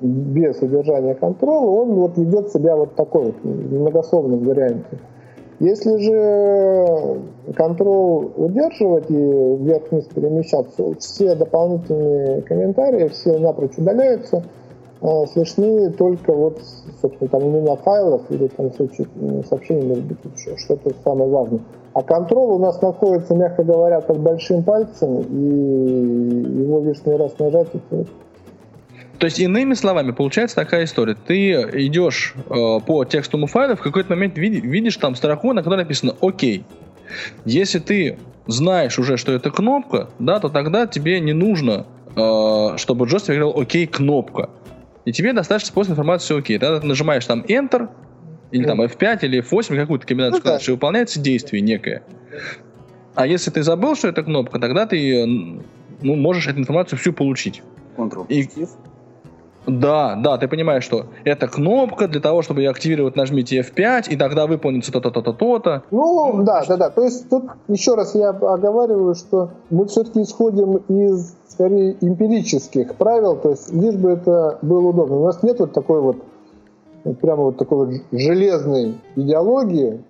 без 0.00 0.60
удержания 0.62 1.14
контроля, 1.14 1.66
он 1.66 1.94
вот 1.94 2.16
ведет 2.16 2.50
себя 2.50 2.76
вот 2.76 2.94
такой 2.94 3.26
вот, 3.26 3.34
в 3.42 3.74
многословном 3.74 4.40
варианте. 4.40 4.98
Если 5.60 5.96
же 5.98 7.20
контрол 7.56 8.32
удерживать 8.36 9.10
и 9.10 9.14
вверх-вниз 9.14 10.06
перемещаться, 10.06 10.94
все 10.98 11.34
дополнительные 11.34 12.42
комментарии, 12.42 13.08
все 13.08 13.38
напрочь 13.38 13.76
удаляются, 13.76 14.42
слышны 15.32 15.90
только 15.90 16.32
вот, 16.32 16.60
собственно, 17.02 17.28
там 17.28 17.42
имена 17.42 17.76
файлов 17.76 18.22
или 18.30 18.46
там 18.48 18.72
сообщений, 18.72 19.86
может 19.86 20.04
быть, 20.04 20.18
еще 20.36 20.56
что-то 20.56 20.92
самое 21.04 21.30
важное. 21.30 21.60
А 21.94 22.02
контрол 22.02 22.56
у 22.56 22.58
нас 22.58 22.82
находится, 22.82 23.34
мягко 23.34 23.62
говоря, 23.62 24.00
под 24.00 24.18
большим 24.18 24.64
пальцем, 24.64 25.20
и 25.20 26.62
его 26.62 26.82
лишний 26.82 27.14
раз 27.14 27.38
нажать, 27.38 27.68
это 27.72 28.04
То 29.18 29.26
есть, 29.26 29.38
иными 29.38 29.74
словами, 29.74 30.10
получается 30.10 30.56
такая 30.56 30.84
история. 30.84 31.14
Ты 31.14 31.52
идешь 31.86 32.34
э, 32.36 32.80
по 32.84 33.04
текстовому 33.04 33.46
файлу, 33.46 33.76
в 33.76 33.80
какой-то 33.80 34.10
момент 34.10 34.36
види- 34.36 34.60
видишь 34.60 34.96
там 34.96 35.14
строку, 35.14 35.52
на 35.52 35.62
которой 35.62 35.82
написано 35.82 36.16
«Окей». 36.20 36.64
Если 37.44 37.78
ты 37.78 38.18
знаешь 38.48 38.98
уже, 38.98 39.16
что 39.16 39.32
это 39.32 39.50
кнопка, 39.50 40.08
да, 40.18 40.40
то 40.40 40.48
тогда 40.48 40.88
тебе 40.88 41.20
не 41.20 41.32
нужно, 41.32 41.86
э, 42.16 42.76
чтобы 42.76 43.06
джойстик 43.06 43.36
говорил 43.36 43.54
«Окей, 43.56 43.86
кнопка». 43.86 44.50
И 45.04 45.12
тебе 45.12 45.32
достаточно 45.32 45.72
просто 45.74 45.92
информации 45.92 46.24
все 46.26 46.38
окей. 46.38 46.58
Тогда 46.58 46.80
ты 46.80 46.86
нажимаешь 46.86 47.24
там 47.26 47.42
Enter, 47.42 47.88
или 48.50 48.64
там 48.64 48.80
F5, 48.80 49.18
или 49.22 49.42
F8, 49.42 49.76
какую-то 49.76 50.06
комбинацию 50.06 50.42
Ну 50.44 50.50
да. 50.50 50.58
и 50.58 50.70
выполняется 50.70 51.20
действие 51.20 51.60
некое. 51.60 52.02
А 53.14 53.26
если 53.26 53.50
ты 53.50 53.62
забыл, 53.62 53.94
что 53.96 54.08
это 54.08 54.22
кнопка, 54.22 54.58
тогда 54.58 54.86
ты 54.86 55.26
ну, 56.00 56.14
можешь 56.16 56.46
эту 56.46 56.58
информацию 56.60 56.98
всю 56.98 57.12
получить. 57.12 57.62
Ctrl. 57.96 58.26
И- 58.28 58.48
Да, 59.66 60.16
да, 60.16 60.36
ты 60.36 60.46
понимаешь, 60.46 60.84
что 60.84 61.06
это 61.24 61.48
кнопка 61.48 62.06
для 62.06 62.20
того, 62.20 62.42
чтобы 62.42 62.60
ее 62.60 62.70
активировать, 62.70 63.16
нажмите 63.16 63.60
F5, 63.60 64.10
и 64.10 64.16
тогда 64.16 64.46
выполнится 64.46 64.92
то-то, 64.92 65.10
то-то, 65.10 65.32
то-то. 65.32 65.82
Ну, 65.90 66.42
да, 66.44 66.64
да, 66.68 66.76
да. 66.76 66.90
То 66.90 67.02
есть 67.02 67.30
тут 67.30 67.44
еще 67.68 67.94
раз 67.94 68.14
я 68.14 68.28
оговариваю, 68.30 69.14
что 69.14 69.52
мы 69.70 69.86
все-таки 69.86 70.22
исходим 70.22 70.76
из 70.88 71.34
скорее 71.54 71.96
эмпирических 72.00 72.94
правил, 72.96 73.36
то 73.36 73.50
есть 73.50 73.72
лишь 73.72 73.96
бы 73.96 74.10
это 74.10 74.58
было 74.62 74.88
удобно. 74.88 75.16
У 75.16 75.24
нас 75.24 75.42
нет 75.42 75.60
вот 75.60 75.72
такой 75.72 76.00
вот 76.00 76.16
прямо 77.20 77.44
вот 77.44 77.56
такой 77.56 77.86
вот 77.86 77.94
железной 78.12 78.94
идеологии, 79.16 80.02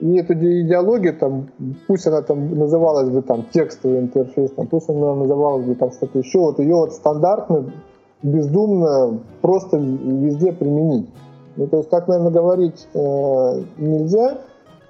и 0.00 0.16
эту 0.16 0.34
иде- 0.34 0.62
идеологию, 0.62 1.16
там, 1.16 1.48
пусть 1.86 2.06
она 2.06 2.22
там 2.22 2.58
называлась 2.58 3.08
бы 3.08 3.22
там 3.22 3.44
текстовый 3.52 4.00
интерфейс, 4.00 4.50
там, 4.50 4.66
пусть 4.66 4.88
она 4.88 5.14
называлась 5.14 5.64
бы 5.64 5.74
там 5.74 5.92
что-то 5.92 6.18
еще, 6.18 6.38
вот 6.38 6.58
ее 6.58 6.74
вот 6.74 6.92
стандартно, 6.92 7.72
бездумно 8.22 9.20
просто 9.40 9.78
везде 9.78 10.52
применить. 10.52 11.08
Ну, 11.56 11.66
то 11.68 11.78
есть 11.78 11.90
так, 11.90 12.08
наверное, 12.08 12.32
говорить 12.32 12.88
э, 12.94 12.98
нельзя. 13.78 14.38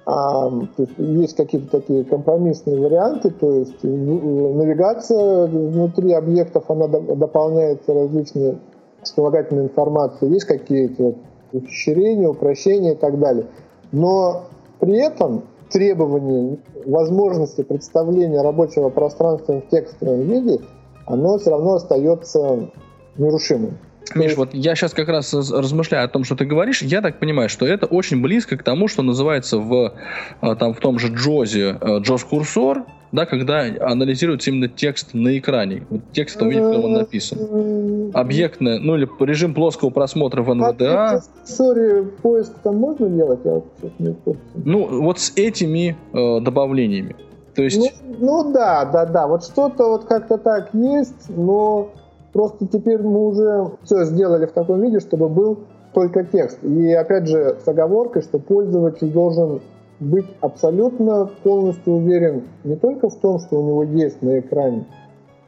А, 0.05 0.49
то 0.49 0.83
есть, 0.83 0.93
есть 0.97 1.35
какие-то 1.35 1.79
такие 1.79 2.03
компромиссные 2.03 2.79
варианты, 2.79 3.31
то 3.31 3.51
есть 3.51 3.83
э, 3.83 3.87
навигация 3.87 5.47
внутри 5.47 6.13
объектов, 6.13 6.69
она 6.69 6.87
до- 6.87 7.15
дополняется 7.15 7.91
различной 7.91 8.59
вспомогательной 9.01 9.63
информацией, 9.63 10.33
есть 10.33 10.45
какие-то 10.45 11.15
ухищрения, 11.53 12.29
упрощения 12.29 12.93
и 12.93 12.97
так 12.97 13.19
далее. 13.19 13.47
Но 13.91 14.43
при 14.79 14.97
этом 14.97 15.43
требования 15.71 16.59
возможности 16.85 17.63
представления 17.63 18.41
рабочего 18.41 18.89
пространства 18.89 19.61
в 19.61 19.69
текстовом 19.69 20.21
виде 20.21 20.59
оно 21.07 21.39
все 21.39 21.49
равно 21.49 21.75
остается 21.75 22.69
нерушимым. 23.17 23.77
Миш, 24.13 24.37
вот 24.37 24.53
я 24.53 24.75
сейчас 24.75 24.93
как 24.93 25.07
раз 25.09 25.33
раз- 25.33 25.51
размышляю 25.51 26.05
о 26.05 26.07
том, 26.07 26.23
что 26.23 26.35
ты 26.35 26.45
говоришь. 26.45 26.81
Я 26.81 27.01
так 27.01 27.19
понимаю, 27.19 27.49
что 27.49 27.65
это 27.65 27.85
очень 27.85 28.21
близко 28.21 28.57
к 28.57 28.63
тому, 28.63 28.87
что 28.87 29.01
называется 29.01 29.57
в, 29.57 29.93
а, 30.41 30.55
там, 30.55 30.73
в 30.73 30.79
том 30.79 30.99
же 30.99 31.07
Джозе 31.07 31.77
э, 31.81 31.99
Джоз-курсор, 31.99 32.83
да, 33.11 33.25
когда 33.25 33.61
анализируется 33.79 34.51
именно 34.51 34.67
текст 34.67 35.13
на 35.13 35.37
экране. 35.37 35.85
Вот 35.89 36.01
текст 36.11 36.35
этого 36.35 36.49
видит, 36.49 36.63
как 36.63 36.83
он 36.83 36.93
написан. 36.93 38.11
Объектное, 38.13 38.79
ну 38.79 38.95
или 38.95 39.07
режим 39.23 39.53
плоского 39.53 39.89
просмотра 39.89 40.43
в 40.43 40.51
а 40.51 41.19
в 41.19 41.47
сори 41.49 42.03
поиск 42.21 42.53
там 42.63 42.77
можно 42.77 43.09
делать? 43.09 43.39
Я 43.43 43.51
вот 43.53 43.65
сейчас 43.81 43.91
не 43.99 44.13
курсе. 44.13 44.39
Ну, 44.55 45.01
вот 45.01 45.19
с 45.19 45.33
этими 45.35 45.97
э, 46.13 46.41
добавлениями. 46.41 47.15
То 47.55 47.63
есть, 47.63 47.93
Ну, 48.03 48.43
ну 48.43 48.53
да, 48.53 48.85
да, 48.85 49.05
да. 49.05 49.27
Вот 49.27 49.45
что-то 49.45 49.87
вот 49.89 50.05
как-то 50.05 50.37
так 50.37 50.69
есть, 50.73 51.29
но 51.29 51.89
просто 52.35 52.67
теперь 52.67 53.01
мы 53.01 53.27
уже 53.27 53.71
все 53.83 54.03
сделали 54.03 54.45
в 54.45 54.51
таком 54.51 54.81
виде, 54.81 54.99
чтобы 54.99 55.29
был 55.29 55.59
только 55.93 56.25
текст. 56.25 56.61
И 56.65 56.91
опять 56.91 57.27
же 57.27 57.55
с 57.63 57.65
оговоркой, 57.65 58.23
что 58.23 58.39
пользователь 58.39 59.09
должен 59.09 59.61
быть 60.01 60.25
абсолютно 60.41 61.29
полностью 61.43 61.93
уверен 61.93 62.43
не 62.65 62.75
только 62.75 63.07
в 63.07 63.15
том, 63.15 63.39
что 63.39 63.61
у 63.61 63.65
него 63.65 63.83
есть 63.83 64.21
на 64.21 64.39
экране, 64.39 64.85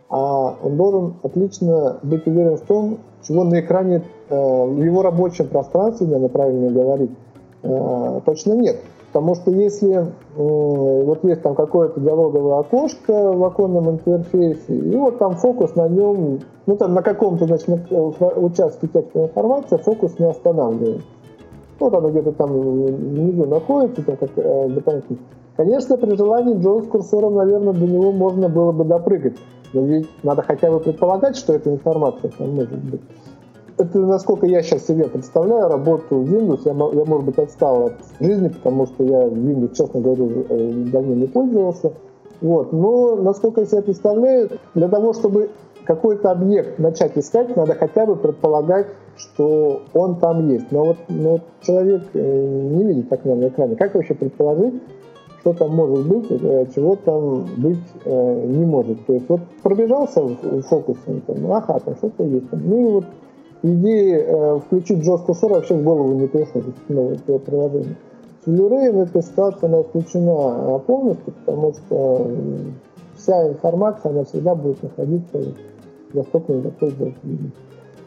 а 0.10 0.56
он 0.64 0.78
должен 0.78 1.16
отлично 1.24 1.98
быть 2.04 2.26
уверен 2.26 2.56
в 2.56 2.62
том, 2.62 3.00
чего 3.22 3.44
на 3.44 3.60
экране 3.60 4.04
э, 4.30 4.66
в 4.66 4.82
его 4.82 5.02
рабочем 5.02 5.50
пространстве, 5.50 6.08
наверное, 6.08 6.30
правильно 6.30 6.72
говорить, 6.72 7.12
э, 7.64 8.22
точно 8.26 8.54
нет. 8.54 8.78
Потому 9.18 9.34
что 9.34 9.50
если 9.50 10.06
вот 10.36 11.24
есть 11.24 11.42
там 11.42 11.56
какое-то 11.56 12.00
диалоговое 12.00 12.60
окошко 12.60 13.32
в 13.32 13.44
оконном 13.44 13.90
интерфейсе, 13.90 14.76
и 14.76 14.96
вот 14.96 15.18
там 15.18 15.38
фокус 15.38 15.74
на 15.74 15.90
нем, 15.90 16.42
ну 16.68 16.78
там 16.78 16.94
на 16.94 17.02
каком-то 17.02 17.48
значит, 17.48 17.68
на- 17.68 17.80
э, 17.90 18.12
участке 18.36 18.86
текстовой 18.86 19.30
информации 19.30 19.78
фокус 19.78 20.20
не 20.20 20.26
останавливается. 20.28 21.02
Вот 21.80 21.96
оно 21.96 22.12
где-то 22.12 22.32
там 22.34 22.52
внизу 22.52 23.48
находится, 23.48 24.04
там 24.04 24.18
как 24.18 24.30
э, 24.36 24.70
дополнительно. 24.70 25.18
Конечно, 25.56 25.98
при 25.98 26.16
желании 26.16 26.62
Джоу 26.62 26.84
с 26.84 26.86
курсором, 26.86 27.38
наверное, 27.38 27.74
до 27.74 27.88
него 27.88 28.12
можно 28.12 28.50
было 28.50 28.72
бы 28.72 28.84
допрыгать. 28.84 29.38
Но 29.74 29.82
ведь 29.82 30.08
надо 30.22 30.44
хотя 30.44 30.70
бы 30.70 30.80
предполагать, 30.80 31.38
что 31.38 31.54
эта 31.54 31.72
информация 31.72 32.30
там 32.38 32.54
может 32.54 32.78
быть. 32.78 33.02
Это 33.78 34.00
насколько 34.00 34.48
я 34.48 34.64
сейчас 34.64 34.88
себе 34.88 35.08
представляю 35.08 35.70
работу 35.70 36.24
Windows. 36.24 36.62
Я, 36.66 36.72
я, 36.72 37.06
может 37.06 37.26
быть, 37.26 37.38
отстал 37.38 37.88
от 37.88 37.94
жизни, 38.20 38.48
потому 38.48 38.88
что 38.88 39.04
я 39.04 39.26
Windows, 39.26 39.76
честно 39.76 40.02
говорю, 40.02 40.46
э, 40.50 40.72
давно 40.92 41.14
не 41.14 41.28
пользовался. 41.28 41.94
Вот. 42.42 42.74
Но, 42.74 43.16
насколько 43.18 43.62
я 43.62 43.68
себе 43.68 43.84
представляю, 43.84 44.50
для 44.74 44.88
того, 44.88 45.14
чтобы 45.14 45.52
какой-то 45.86 46.32
объект 46.32 46.80
начать 46.80 47.18
искать, 47.18 47.56
надо 47.56 47.76
хотя 47.76 48.06
бы 48.08 48.16
предполагать, 48.16 48.88
что 49.16 49.84
он 49.94 50.18
там 50.18 50.50
есть. 50.50 50.72
Но 50.72 50.86
вот, 50.86 50.98
но 51.08 51.32
вот 51.34 51.42
человек 51.62 52.02
э, 52.14 52.20
не 52.20 52.84
видит 52.84 53.14
окна 53.14 53.36
на 53.36 53.48
экране. 53.48 53.76
Как 53.76 53.94
вообще 53.94 54.16
предположить, 54.16 54.82
что 55.42 55.54
там 55.54 55.76
может 55.76 56.08
быть, 56.08 56.26
э, 56.30 56.66
чего 56.74 56.96
там 56.96 57.46
быть 57.58 57.78
э, 58.06 58.46
не 58.48 58.66
может. 58.66 59.06
То 59.06 59.14
есть 59.14 59.30
вот 59.30 59.42
пробежался 59.62 60.22
в, 60.24 60.62
фокусе, 60.64 61.22
ага, 61.50 61.80
там 61.80 61.96
что-то 61.96 62.24
есть. 62.24 62.52
Ну 62.52 62.90
и 62.90 62.92
вот 62.92 63.06
идеи 63.64 64.24
э, 64.26 64.60
включить 64.66 65.04
ссору 65.04 65.56
вообще 65.56 65.76
в 65.76 65.84
голову 65.84 66.20
не 66.20 66.28
приходит, 66.28 66.76
ну, 66.90 67.12
это 67.12 67.40
приложение. 67.40 67.96
С 68.46 68.50
Blu-ray 68.50 69.04
эта 69.04 69.22
ситуация 69.22 69.68
она 69.68 69.82
исключена 69.82 70.76
а, 70.76 70.80
полностью, 70.80 71.34
потому 71.34 71.74
что 71.74 72.32
вся 73.18 73.50
информация, 73.50 74.12
она 74.12 74.24
всегда 74.24 74.56
будет 74.56 74.82
находиться 74.84 75.54
доступной 76.14 76.62
для 76.62 76.72
пользователя. 76.72 77.38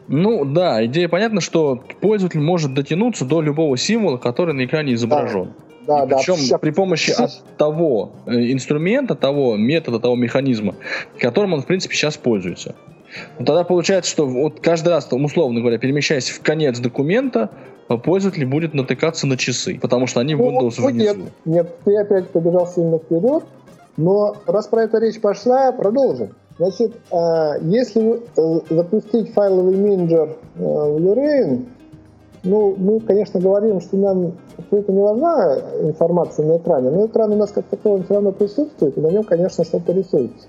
ну 0.07 0.45
да, 0.45 0.83
идея 0.85 1.07
понятна, 1.09 1.41
что 1.41 1.79
пользователь 2.01 2.39
может 2.41 2.73
дотянуться 2.73 3.25
до 3.25 3.41
любого 3.41 3.77
символа, 3.77 4.17
который 4.17 4.55
на 4.55 4.65
экране 4.65 4.93
изображен. 4.93 5.49
Да, 5.85 6.05
И 6.05 6.07
да. 6.07 6.17
причем 6.17 6.35
ща- 6.35 6.57
при 6.57 6.71
помощи 6.71 7.11
от 7.11 7.43
того 7.57 8.11
э, 8.25 8.51
инструмента, 8.51 9.15
того 9.15 9.57
метода, 9.57 9.99
того 9.99 10.15
механизма, 10.15 10.75
которым 11.19 11.53
он, 11.53 11.61
в 11.61 11.65
принципе, 11.65 11.95
сейчас 11.95 12.17
пользуется. 12.17 12.75
Ну, 13.39 13.45
тогда 13.45 13.63
получается, 13.63 14.11
что 14.11 14.25
вот 14.25 14.59
каждый 14.59 14.89
раз, 14.89 15.05
там, 15.05 15.23
условно 15.25 15.59
говоря, 15.59 15.77
перемещаясь 15.77 16.29
в 16.29 16.41
конец 16.41 16.79
документа, 16.79 17.49
э, 17.89 17.97
пользователь 17.97 18.45
будет 18.45 18.73
натыкаться 18.73 19.27
на 19.27 19.37
часы, 19.37 19.79
потому 19.79 20.07
что 20.07 20.19
они 20.19 20.35
в 20.35 20.39
Ну, 20.39 20.51
Windows 20.51 20.75
ну, 20.79 20.89
нет, 20.89 21.15
внизу. 21.15 21.29
нет, 21.45 21.75
ты 21.83 21.97
опять 21.97 22.29
побежал 22.29 22.67
сильно 22.67 22.97
вперед, 22.97 23.43
но 23.97 24.35
раз 24.45 24.67
про 24.67 24.83
это 24.83 24.99
речь 24.99 25.19
пошла, 25.19 25.71
продолжим. 25.71 26.29
Значит, 26.57 26.93
а, 27.11 27.55
если 27.61 28.21
э, 28.37 28.59
запустить 28.69 29.33
файловый 29.33 29.75
менеджер 29.77 30.37
э, 30.55 30.61
в 30.61 30.97
Lurain, 30.97 31.65
ну, 32.43 32.75
мы, 32.77 32.99
конечно, 32.99 33.39
говорим, 33.39 33.81
что 33.81 33.97
нам 33.97 34.33
это 34.71 34.91
не 34.91 35.01
важна 35.01 35.57
информация 35.81 36.45
на 36.45 36.57
экране, 36.57 36.89
но 36.89 37.05
экран 37.05 37.31
у 37.31 37.35
нас 37.35 37.51
как 37.51 37.65
таковой 37.65 38.03
все 38.03 38.15
равно 38.15 38.31
присутствует, 38.31 38.97
и 38.97 39.01
на 39.01 39.07
нем, 39.07 39.23
конечно, 39.23 39.63
что-то 39.63 39.91
рисуется. 39.93 40.47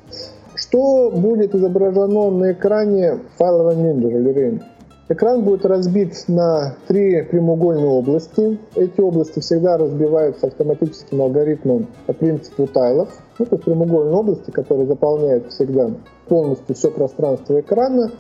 Что 0.73 1.11
будет 1.11 1.55
изображено 1.55 2.31
на 2.31 2.53
экране 2.53 3.19
файлового 3.37 3.75
менеджера 3.75 4.17
Lurain? 4.17 4.63
Экран 5.11 5.45
будет 5.45 5.67
разбит 5.67 6.15
на 6.29 6.77
три 6.89 7.21
прямоугольные 7.25 7.85
области. 7.85 8.59
Эти 8.75 8.99
области 8.99 9.41
всегда 9.41 9.77
разбиваются 9.77 10.47
автоматическим 10.47 11.21
алгоритмом 11.21 11.89
по 12.07 12.15
принципу 12.15 12.67
тайлов. 12.69 13.11
Ну, 13.39 13.45
то 13.45 13.57
есть 13.57 13.67
прямоугольные 13.67 14.15
области, 14.15 14.51
которые 14.51 14.87
заполняют 14.87 15.53
всегда 15.53 15.91
полностью 16.27 16.75
все 16.75 16.91
пространство 16.91 17.61
экрана, 17.61 18.11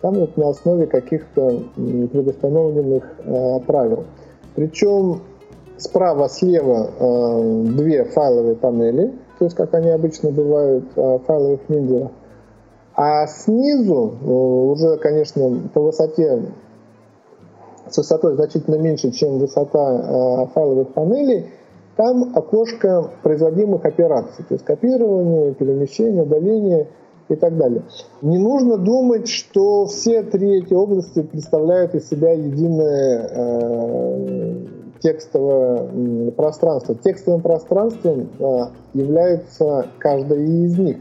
там 0.00 0.14
вот 0.14 0.38
на 0.38 0.48
основе 0.48 0.86
каких-то 0.86 1.64
предустановленных 1.74 3.04
э, 3.26 3.60
правил. 3.66 4.04
Причем 4.54 5.20
справа, 5.76 6.30
слева 6.30 6.92
э, 6.98 7.64
две 7.76 8.04
файловые 8.04 8.54
панели, 8.54 9.12
то 9.40 9.46
есть 9.46 9.56
как 9.56 9.72
они 9.72 9.88
обычно 9.88 10.30
бывают 10.30 10.84
в 10.94 11.20
файловых 11.20 11.66
менеджерах. 11.70 12.10
А 12.94 13.26
снизу, 13.26 14.12
э, 14.20 14.26
уже, 14.28 14.98
конечно, 14.98 15.62
по 15.72 15.80
высоте, 15.80 16.42
с 17.88 17.96
высотой 17.96 18.34
значительно 18.34 18.74
меньше, 18.74 19.10
чем 19.12 19.38
высота 19.38 20.44
э, 20.44 20.46
файловых 20.52 20.92
панелей, 20.92 21.46
там 21.96 22.32
окошко 22.34 23.10
производимых 23.22 23.86
операций, 23.86 24.44
то 24.46 24.52
есть 24.52 24.64
копирование, 24.66 25.54
перемещение, 25.54 26.22
удаление 26.24 26.88
и 27.30 27.34
так 27.34 27.56
далее. 27.56 27.84
Не 28.20 28.36
нужно 28.36 28.76
думать, 28.76 29.26
что 29.26 29.86
все 29.86 30.22
три 30.22 30.58
эти 30.58 30.74
области 30.74 31.22
представляют 31.22 31.94
из 31.94 32.10
себя 32.10 32.32
единое 32.32 33.30
э, 33.32 34.79
текстовое 35.02 36.30
пространство. 36.32 36.94
Текстовым 36.94 37.40
пространством 37.40 38.28
э, 38.38 38.44
является 38.94 39.86
каждая 39.98 40.40
из 40.40 40.78
них 40.78 40.96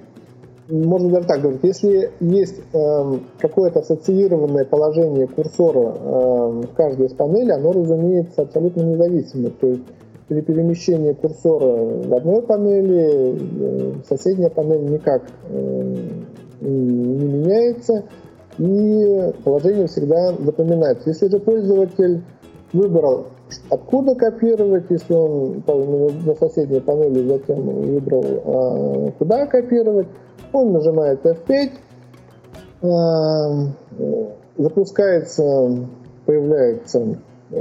можно 0.70 1.10
даже 1.10 1.28
так 1.28 1.42
говорить, 1.42 1.62
если 1.64 2.12
есть 2.20 2.62
эм, 2.74 3.24
какое-то 3.40 3.80
ассоциированное 3.80 4.66
положение 4.66 5.28
курсора 5.28 5.96
эм, 5.96 6.62
в 6.62 6.74
каждой 6.76 7.08
из 7.08 7.14
панелей, 7.14 7.54
оно, 7.54 7.72
разумеется, 7.72 8.44
абсолютно 8.44 8.82
независимо. 8.82 9.50
То 9.50 9.68
есть 9.68 9.84
при 10.28 10.42
перемещении 10.42 11.14
курсора 11.14 11.86
в 12.06 12.14
одной 12.14 12.44
панели 12.44 13.36
э, 13.36 13.94
соседняя 14.08 14.50
панель 14.50 14.92
никак 14.92 15.24
э, 15.50 15.96
не 16.62 17.26
меняется, 17.26 18.04
и 18.60 19.32
положение 19.44 19.88
всегда 19.88 20.34
запоминается. 20.34 21.10
Если 21.10 21.30
же 21.30 21.40
пользователь 21.40 22.22
выбрал, 22.74 23.28
откуда 23.70 24.16
копировать, 24.16 24.86
если 24.90 25.14
он 25.14 25.62
по- 25.62 25.76
на 25.76 26.36
соседней 26.36 26.80
панели 26.80 27.28
затем 27.28 27.62
выбрал, 27.62 28.26
а, 28.46 29.12
куда 29.18 29.46
копировать, 29.48 30.08
он 30.54 30.72
нажимает 30.72 31.26
F5, 31.26 31.72
эм, 32.82 33.74
э, 33.98 34.26
запускается, 34.58 35.88
появляется, 36.26 37.18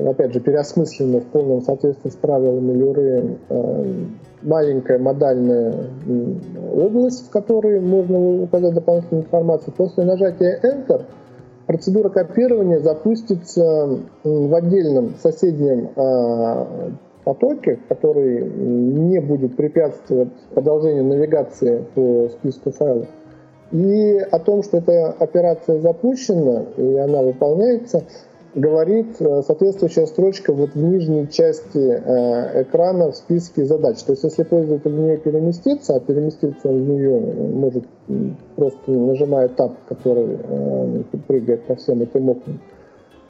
опять 0.07 0.33
же, 0.33 0.41
переосмысленно 0.41 1.21
в 1.21 1.27
полном 1.27 1.63
соответствии 1.63 2.11
с 2.11 2.17
правилами 2.17 2.73
Люры 2.73 3.39
маленькая 4.43 4.99
модальная 4.99 5.75
область, 6.75 7.27
в 7.27 7.31
которой 7.31 7.81
можно 7.81 8.43
указать 8.43 8.75
дополнительную 8.75 9.25
информацию. 9.25 9.75
После 9.77 10.05
нажатия 10.05 10.61
Enter 10.63 11.05
процедура 11.69 12.09
копирования 12.09 12.81
запустится 12.81 14.01
в 14.25 14.55
отдельном 14.55 15.15
соседнем 15.23 15.91
а, 15.97 16.67
потоке, 17.25 17.79
который 17.91 18.43
не 18.43 19.21
будет 19.21 19.55
препятствовать 19.55 20.31
продолжению 20.55 21.05
навигации 21.05 21.85
по 21.95 22.31
списку 22.31 22.71
файлов. 22.71 23.07
И 23.71 24.17
о 24.17 24.39
том, 24.39 24.63
что 24.63 24.79
эта 24.79 25.09
операция 25.11 25.79
запущена 25.81 26.65
и 26.79 26.97
она 26.97 27.23
выполняется, 27.23 28.03
говорит 28.59 29.17
э, 29.21 29.43
соответствующая 29.47 30.07
строчка 30.07 30.53
вот 30.53 30.71
в 30.75 30.83
нижней 30.83 31.29
части 31.31 31.79
э, 31.79 32.63
экрана 32.63 33.13
в 33.13 33.17
списке 33.17 33.65
задач. 33.65 34.03
То 34.03 34.13
есть, 34.13 34.25
если 34.25 34.43
пользователь 34.43 34.91
в 34.91 34.99
нее 34.99 35.17
переместится, 35.17 35.97
а 35.97 36.01
переместиться 36.01 36.69
он 36.69 36.85
в 36.85 36.89
нее 36.89 37.21
может 37.55 37.85
м, 38.09 38.37
просто 38.57 38.91
нажимая 38.91 39.49
таб, 39.49 39.73
который 39.89 40.39
э, 40.43 41.03
прыгает 41.27 41.65
по 41.65 41.77
всем 41.77 42.03
этим 42.03 42.31
окнам, 42.31 42.61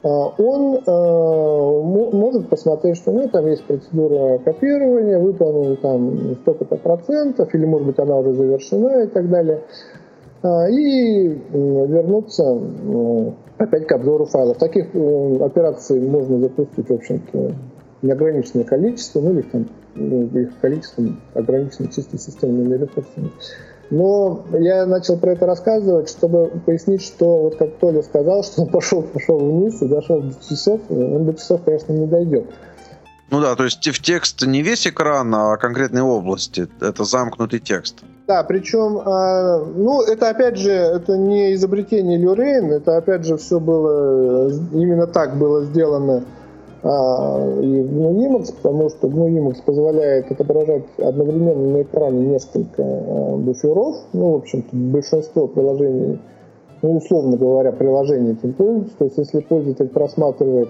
он 0.01 0.75
э, 0.75 0.81
мо- 0.87 2.11
может 2.11 2.47
посмотреть, 2.47 2.95
что 2.95 3.11
ну, 3.11 3.27
там 3.27 3.45
есть 3.47 3.65
процедура 3.65 4.37
копирования, 4.37 5.19
выполнена 5.19 5.75
там 5.75 6.35
столько-то 6.41 6.77
процентов, 6.77 7.53
или, 7.53 7.65
может 7.65 7.85
быть, 7.85 7.99
она 7.99 8.17
уже 8.17 8.31
завершена 8.33 9.03
и 9.03 9.07
так 9.07 9.29
далее. 9.29 9.59
А, 10.41 10.69
и 10.69 11.27
м, 11.27 11.91
вернуться 11.91 12.43
м, 12.43 13.35
опять 13.57 13.87
к 13.87 13.91
обзору 13.91 14.25
файлов. 14.25 14.57
Таких 14.57 14.95
м, 14.95 15.43
операций 15.43 15.99
можно 15.99 16.39
запустить, 16.39 16.89
в 16.89 16.93
общем-то, 16.93 17.53
неограниченное 18.01 18.63
количество, 18.63 19.19
ну 19.19 19.31
или 19.31 19.41
там 19.41 19.67
их 19.95 20.57
количество 20.61 21.03
ограничено 21.33 21.89
чисто 21.89 22.17
системными 22.17 22.75
ресурсами. 22.75 23.31
Но 23.89 24.45
я 24.53 24.85
начал 24.85 25.17
про 25.17 25.31
это 25.31 25.45
рассказывать, 25.45 26.09
чтобы 26.09 26.47
пояснить, 26.65 27.01
что 27.01 27.43
вот 27.43 27.55
как 27.57 27.75
Толя 27.77 28.03
сказал, 28.03 28.43
что 28.43 28.61
он 28.61 28.69
пошел, 28.69 29.01
пошел 29.01 29.39
вниз 29.39 29.81
и 29.81 29.87
дошел 29.87 30.21
до 30.21 30.33
часов, 30.47 30.79
он 30.89 31.25
до 31.25 31.33
часов, 31.33 31.61
конечно, 31.65 31.91
не 31.91 32.05
дойдет. 32.05 32.45
Ну 33.31 33.41
да, 33.41 33.55
то 33.55 33.63
есть 33.63 33.85
в 33.87 34.01
текст 34.01 34.45
не 34.45 34.61
весь 34.61 34.87
экран, 34.87 35.33
а 35.33 35.57
конкретные 35.57 36.03
области. 36.03 36.67
Это 36.81 37.03
замкнутый 37.03 37.59
текст. 37.59 38.03
Да, 38.29 38.43
причем, 38.43 39.01
а, 39.03 39.57
ну, 39.75 40.03
это 40.03 40.29
опять 40.29 40.55
же, 40.55 40.69
это 40.69 41.17
не 41.17 41.55
изобретение 41.55 42.15
Люрейн, 42.15 42.71
это 42.71 42.95
опять 42.97 43.25
же 43.25 43.37
все 43.37 43.59
было, 43.59 44.51
именно 44.71 45.07
так 45.07 45.39
было 45.39 45.63
сделано 45.63 46.25
а, 46.83 47.59
и 47.59 47.81
в 47.81 47.91
GNU 47.91 48.27
Emacs, 48.27 48.53
потому 48.61 48.91
что 48.91 49.07
GNU 49.07 49.29
Emacs 49.29 49.63
позволяет 49.65 50.31
отображать 50.31 50.83
одновременно 50.99 51.77
на 51.77 51.81
экране 51.81 52.27
несколько 52.27 52.83
а, 52.83 53.35
буферов. 53.35 53.95
Ну, 54.13 54.33
в 54.33 54.35
общем-то, 54.35 54.75
большинство 54.75 55.47
приложений, 55.47 56.19
ну, 56.83 56.97
условно 56.97 57.35
говоря, 57.35 57.71
приложений 57.71 58.33
этим 58.33 58.53
пользуются. 58.53 58.95
То 58.99 59.05
есть, 59.05 59.17
если 59.17 59.39
пользователь 59.39 59.87
просматривает 59.87 60.69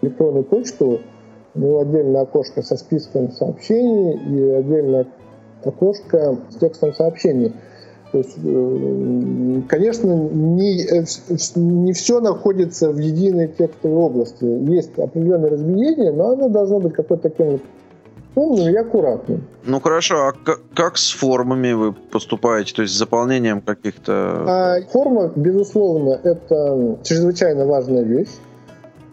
электронную 0.00 0.44
почту, 0.44 1.00
у 1.56 1.58
него 1.58 1.80
отдельное 1.80 2.20
окошко 2.20 2.62
со 2.62 2.76
списком 2.76 3.32
сообщений 3.32 4.12
и 4.12 4.50
отдельное 4.52 5.08
окошко 5.64 6.36
с 6.50 6.56
текстом 6.56 6.94
сообщений. 6.94 7.52
То 8.12 8.18
есть, 8.18 8.36
э, 8.42 9.60
конечно, 9.68 10.12
не, 10.12 10.82
э, 10.82 11.04
не 11.54 11.92
все 11.92 12.20
находится 12.20 12.90
в 12.90 12.98
единой 12.98 13.48
текстовой 13.48 13.98
области. 13.98 14.44
Есть 14.44 14.98
определенное 14.98 15.50
разбиение, 15.50 16.12
но 16.12 16.30
оно 16.30 16.48
должно 16.48 16.80
быть 16.80 16.92
какое-то 16.92 17.28
таким 17.30 17.50
вот 17.52 17.60
умным 18.34 18.68
и 18.68 18.76
аккуратным. 18.76 19.44
Ну 19.64 19.80
хорошо, 19.80 20.28
а 20.28 20.32
к- 20.32 20.60
как 20.74 20.96
с 20.98 21.12
формами 21.12 21.72
вы 21.72 21.92
поступаете? 21.92 22.74
То 22.74 22.82
есть 22.82 22.94
с 22.94 22.98
заполнением 22.98 23.60
каких-то... 23.60 24.44
А 24.46 24.80
форма, 24.90 25.30
безусловно, 25.34 26.18
это 26.22 26.98
чрезвычайно 27.04 27.66
важная 27.66 28.02
вещь. 28.02 28.30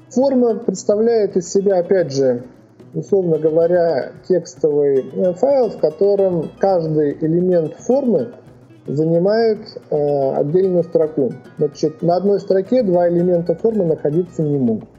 Форма 0.10 0.56
представляет 0.56 1.36
из 1.36 1.52
себя, 1.52 1.80
опять 1.80 2.14
же, 2.16 2.44
условно 2.98 3.38
говоря, 3.38 4.12
текстовый 4.28 5.06
э, 5.14 5.34
файл, 5.34 5.70
в 5.70 5.78
котором 5.78 6.52
каждый 6.58 7.18
элемент 7.22 7.76
формы 7.76 8.34
занимает 8.88 9.60
э, 9.90 10.34
отдельную 10.34 10.84
строку. 10.84 11.34
Значит, 11.58 12.02
на 12.02 12.16
одной 12.16 12.40
строке 12.40 12.84
два 12.84 13.08
элемента 13.08 13.56
формы 13.56 13.86
находиться 13.86 14.42
не 14.42 14.58
могут. 14.58 14.90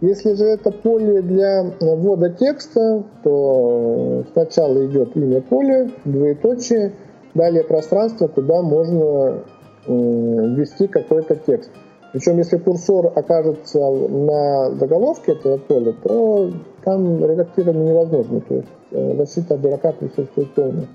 Если 0.00 0.32
же 0.34 0.44
это 0.44 0.70
поле 0.70 1.22
для 1.22 1.64
э, 1.64 1.72
ввода 1.80 2.30
текста, 2.30 3.02
то 3.24 4.22
э, 4.22 4.30
сначала 4.32 4.86
идет 4.86 5.16
имя 5.16 5.40
поля, 5.42 5.90
двоеточие, 6.04 6.92
далее 7.34 7.64
пространство, 7.64 8.28
куда 8.28 8.62
можно 8.62 9.42
э, 9.86 9.92
ввести 9.92 10.86
какой-то 10.86 11.36
текст. 11.36 11.70
Причем, 12.12 12.38
если 12.38 12.56
курсор 12.56 13.12
окажется 13.14 13.78
на 13.78 14.74
заголовке 14.74 15.32
этого 15.32 15.58
поля, 15.58 15.94
то 16.02 16.50
там 16.84 17.24
редактирование 17.24 17.90
невозможно. 17.90 18.40
То 18.40 18.54
есть 18.54 18.68
э, 18.90 19.16
защита 19.16 19.54
от 19.54 19.60
дурака 19.60 19.92
присутствует 19.92 20.52
полная. 20.54 20.86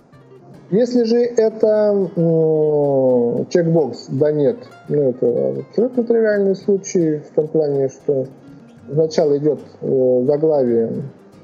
Если 0.72 1.04
же 1.04 1.18
это 1.18 2.10
м, 2.16 3.46
чекбокс 3.50 4.08
да 4.10 4.32
нет, 4.32 4.58
ну 4.90 5.10
это 5.10 5.60
абсолютно 5.70 6.04
тривиальный 6.04 6.56
случай 6.56 7.20
в 7.20 7.36
том 7.36 7.48
плане, 7.48 7.90
что 7.90 8.26
сначала 8.92 9.38
идет 9.38 9.60
э, 9.82 10.24
заглавие 10.26 11.04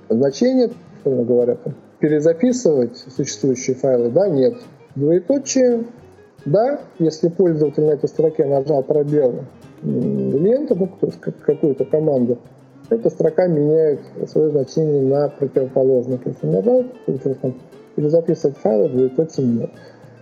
значение, 0.09 0.71
условно 0.97 1.23
говоря, 1.23 1.55
там, 1.55 1.75
перезаписывать 1.99 2.97
существующие 2.97 3.75
файлы, 3.75 4.09
да, 4.09 4.27
нет. 4.27 4.55
Двоеточие, 4.95 5.83
да, 6.43 6.81
если 6.97 7.29
пользователь 7.29 7.83
на 7.83 7.91
этой 7.91 8.09
строке 8.09 8.45
нажал 8.45 8.81
пробел 8.81 9.35
лента, 9.83 10.75
ну, 10.75 10.87
то 10.87 11.07
есть 11.07 11.19
как- 11.19 11.39
какую-то 11.39 11.85
команду, 11.85 12.37
эта 12.89 13.09
строка 13.09 13.47
меняет 13.47 14.01
свое 14.27 14.51
значение 14.51 15.01
на 15.01 15.29
противоположное. 15.29 16.17
То 16.17 16.29
есть 16.29 16.43
он 16.43 16.51
нажал, 16.51 16.85
там 17.41 17.55
перезаписывать 17.95 18.57
файлы, 18.57 18.89
двоеточие 18.89 19.47
нет. 19.47 19.69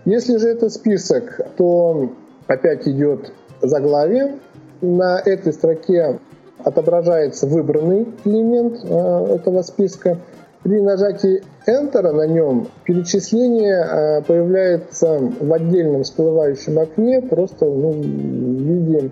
Если 0.04 0.36
же 0.38 0.48
это 0.48 0.70
список, 0.70 1.40
то 1.56 2.10
опять 2.46 2.86
идет 2.88 3.32
заглавие. 3.60 4.36
На 4.80 5.18
этой 5.18 5.52
строке 5.52 6.20
отображается 6.64 7.46
выбранный 7.46 8.08
элемент 8.24 8.80
э, 8.82 9.34
этого 9.34 9.62
списка. 9.62 10.18
При 10.62 10.80
нажатии 10.80 11.42
Enter 11.66 12.12
на 12.12 12.26
нем 12.26 12.68
перечисление 12.84 13.84
э, 13.84 14.22
появляется 14.22 15.18
в 15.18 15.52
отдельном 15.52 16.04
всплывающем 16.04 16.78
окне, 16.78 17.22
просто 17.22 17.64
ну, 17.66 17.92
в 17.92 17.96
виде 17.96 19.10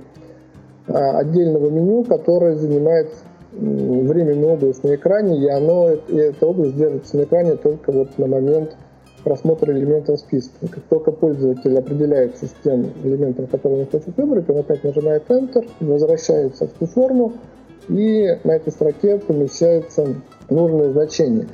отдельного 0.89 1.71
меню, 1.71 2.05
которое 2.05 2.57
занимает 2.57 3.09
временную 3.53 4.53
область 4.53 4.85
на 4.85 4.95
экране, 4.95 5.39
и, 5.39 5.49
оно, 5.49 5.91
и 5.93 6.17
эта 6.17 6.47
область 6.47 6.77
держится 6.77 7.17
на 7.17 7.23
экране 7.23 7.57
только 7.57 7.93
вот 7.93 8.19
на 8.19 8.27
момент 8.27 8.77
просмотра 9.25 9.73
элементов 9.73 10.21
списка. 10.21 10.69
Как 10.71 10.85
только 10.89 11.13
пользователь 11.13 11.77
определяется 11.77 12.47
с 12.47 12.55
тем 12.63 12.93
элементом, 13.03 13.47
который 13.47 13.81
он 13.81 13.87
хочет 13.87 14.17
выбрать, 14.17 14.49
он 14.49 14.59
опять 14.59 14.85
нажимает 14.85 15.25
Enter, 15.29 15.67
возвращается 15.81 16.67
в 16.67 16.71
ту 16.73 16.87
форму, 16.87 17.33
и 17.89 18.39
на 18.45 18.53
этой 18.53 18.71
строке 18.71 19.19
помещается 19.19 20.15
нужное 20.51 20.93
значение. 20.93 21.47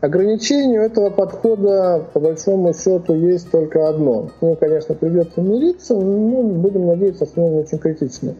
Ограничение 0.00 0.80
у 0.80 0.82
этого 0.82 1.10
подхода, 1.10 2.02
по 2.12 2.18
большому 2.18 2.74
счету, 2.74 3.14
есть 3.14 3.50
только 3.52 3.88
одно. 3.88 4.30
С 4.38 4.42
ним, 4.42 4.56
конечно, 4.56 4.96
придется 4.96 5.40
мириться, 5.40 5.94
но 5.94 6.42
будем 6.42 6.86
надеяться, 6.86 7.24
что 7.26 7.42
оно 7.42 7.50
не 7.52 7.60
очень 7.60 7.78
критично. 7.78 8.34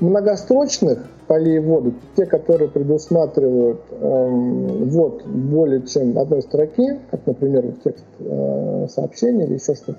Многострочных 0.00 0.98
полей 1.26 1.58
ввода, 1.58 1.92
те, 2.16 2.26
которые 2.26 2.68
предусматривают 2.68 3.80
эм, 3.92 4.88
ввод 4.90 5.24
более 5.26 5.82
чем 5.82 6.18
одной 6.18 6.42
строки, 6.42 7.00
как, 7.10 7.26
например, 7.26 7.64
текст 7.82 8.04
э, 8.18 8.86
сообщения 8.88 9.46
или 9.46 9.54
еще 9.54 9.74
что-то, 9.74 9.98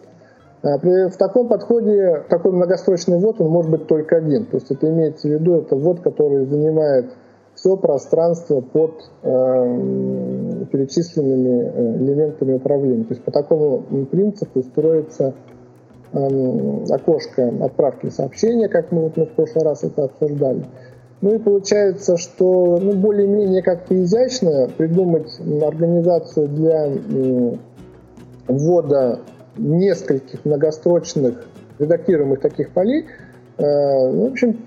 а 0.64 0.78
в 0.78 1.18
таком 1.18 1.48
подходе 1.48 2.24
такой 2.30 2.52
многострочный 2.52 3.20
ввод 3.20 3.40
он 3.42 3.50
может 3.50 3.72
быть 3.72 3.88
только 3.88 4.18
один. 4.18 4.46
То 4.46 4.58
есть 4.58 4.72
это 4.72 4.90
имеется 4.90 5.28
в 5.28 5.32
виду, 5.32 5.56
это 5.56 5.76
ввод, 5.76 6.02
который 6.02 6.46
занимает 6.46 7.06
все 7.56 7.76
пространство 7.76 8.62
под 8.62 9.10
э, 9.24 10.66
перечисленными 10.72 11.98
элементами 12.04 12.54
управления. 12.54 13.04
То 13.04 13.14
есть 13.14 13.24
по 13.24 13.32
такому 13.32 13.84
принципу 14.12 14.62
строится 14.62 15.26
эм, 15.26 15.57
окошко 16.14 17.54
отправки 17.62 18.10
сообщения, 18.10 18.70
как 18.70 18.92
мы, 18.92 19.04
вот 19.04 19.18
мы 19.18 19.26
в 19.26 19.32
прошлый 19.32 19.66
раз 19.66 19.84
это 19.84 20.06
обсуждали. 20.06 20.66
Ну 21.22 21.34
и 21.34 21.40
получается, 21.40 22.18
что 22.18 22.78
ну, 22.80 22.94
более-менее 22.94 23.64
как-то 23.64 24.02
изящно 24.04 24.70
придумать 24.78 25.40
организацию 25.64 26.48
для 26.48 26.90
ввода 28.48 29.20
нескольких 29.58 30.46
многострочных 30.46 31.46
редактируемых 31.80 32.40
таких 32.40 32.72
полей. 32.72 33.06
Э, 33.58 34.12
ну, 34.12 34.30
в 34.30 34.32
общем, 34.32 34.60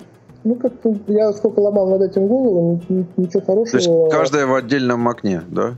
ну 0.42 0.56
как-то 0.56 0.94
я 1.06 1.32
сколько 1.32 1.60
ломал 1.60 1.88
над 1.90 2.02
этим 2.02 2.26
голову, 2.26 2.80
ничего 2.88 3.40
То 3.40 3.40
есть 3.40 3.46
хорошего. 3.46 4.08
каждая 4.08 4.46
в 4.46 4.54
отдельном 4.54 5.08
окне, 5.08 5.42
да? 5.48 5.74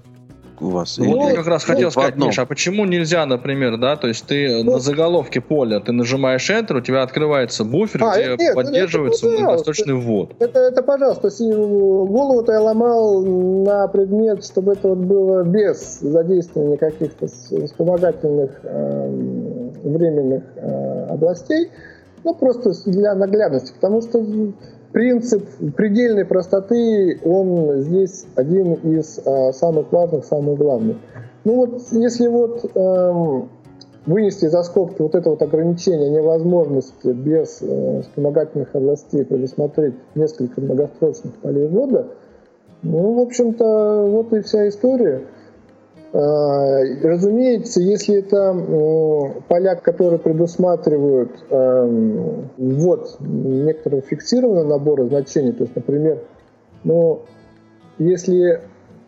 У 0.62 0.68
вас? 0.70 0.96
Ну, 0.96 1.04
Или 1.04 1.30
я 1.30 1.34
как 1.34 1.46
раз 1.48 1.64
хотел 1.64 1.88
в 1.88 1.92
сказать, 1.92 2.12
одном? 2.12 2.28
Миш, 2.28 2.38
а 2.38 2.46
почему 2.46 2.84
нельзя, 2.84 3.26
например, 3.26 3.78
да, 3.78 3.96
то 3.96 4.06
есть 4.06 4.24
ты 4.26 4.62
Ну, 4.62 4.74
на 4.74 4.78
заголовке 4.78 5.40
поля, 5.40 5.80
ты 5.80 5.90
нажимаешь 5.90 6.48
Enter, 6.48 6.78
у 6.78 6.80
тебя 6.80 7.02
открывается 7.02 7.64
буфер, 7.64 8.04
А, 8.04 8.12
где 8.12 8.36
нет, 8.38 8.54
поддерживается 8.54 9.26
это, 9.26 9.34
пожалуйста. 9.36 9.42
многострочный 9.42 9.94
ввод. 9.94 10.36
Это, 10.38 10.60
это 10.60 10.82
пожалуйста, 10.82 11.30
голову-то 11.40 12.52
я 12.52 12.60
ломал 12.60 13.22
на 13.22 13.88
предмет, 13.88 14.44
чтобы 14.44 14.74
это 14.74 14.88
вот 14.88 14.98
было 14.98 15.42
без 15.42 15.98
задействования 16.00 16.76
каких-то 16.76 17.26
вспомогательных 17.26 18.60
эм, 18.62 19.70
временных 19.82 20.44
э, 20.54 21.06
областей, 21.10 21.70
ну 22.24 22.34
просто 22.34 22.70
для 22.86 23.14
наглядности, 23.16 23.72
потому 23.74 24.00
что 24.00 24.24
принцип 24.92 25.48
предельной 25.76 26.24
простоты, 26.24 27.18
он 27.24 27.80
здесь 27.80 28.26
один 28.36 28.74
из 28.74 29.20
а, 29.24 29.52
самых 29.52 29.90
важных, 29.92 30.24
самых 30.24 30.58
главных. 30.58 30.96
Ну 31.44 31.56
вот, 31.56 31.82
если 31.92 32.28
вот 32.28 32.64
эм, 32.74 33.48
вынести 34.06 34.46
за 34.46 34.62
скобки 34.62 35.02
вот 35.02 35.14
это 35.14 35.30
вот 35.30 35.42
ограничение 35.42 36.10
невозможности 36.10 37.08
без 37.08 37.58
э, 37.62 38.02
вспомогательных 38.02 38.74
областей 38.74 39.24
предусмотреть 39.24 39.94
несколько 40.14 40.60
многострочных 40.60 41.34
полей 41.34 41.66
ввода, 41.66 42.08
ну, 42.82 43.14
в 43.14 43.20
общем-то, 43.20 44.06
вот 44.08 44.32
и 44.32 44.40
вся 44.40 44.68
история. 44.68 45.22
Э, 46.12 47.00
разумеется, 47.02 47.80
если 47.80 48.16
это 48.16 48.54
э, 48.54 49.40
поля, 49.48 49.76
которые 49.76 50.18
предусматривают 50.18 51.30
э, 51.48 52.50
ввод 52.58 53.16
некоторого 53.20 54.02
фиксированного 54.02 54.68
набора 54.68 55.06
значений, 55.06 55.52
то 55.52 55.64
есть, 55.64 55.74
например, 55.74 56.18
ну, 56.84 57.22
если 57.98 58.60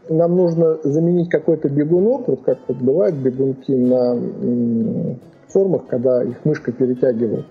нам 0.09 0.35
нужно 0.35 0.79
заменить 0.83 1.29
какой-то 1.29 1.69
бегунок, 1.69 2.27
вот 2.27 2.41
как 2.45 2.59
вот 2.69 2.79
бывают 2.79 3.17
бегунки 3.17 3.73
на 3.73 5.17
формах, 5.49 5.87
когда 5.89 6.23
их 6.23 6.43
мышка 6.45 6.73
перетягивает. 6.73 7.45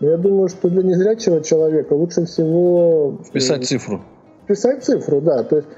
Но 0.00 0.10
я 0.10 0.16
думаю, 0.18 0.48
что 0.48 0.68
для 0.68 0.82
незрячего 0.82 1.42
человека 1.42 1.94
лучше 1.94 2.26
всего... 2.26 3.18
Вписать 3.24 3.66
цифру. 3.66 4.02
Вписать 4.44 4.84
цифру, 4.84 5.20
да. 5.20 5.42
То 5.42 5.56
есть 5.56 5.68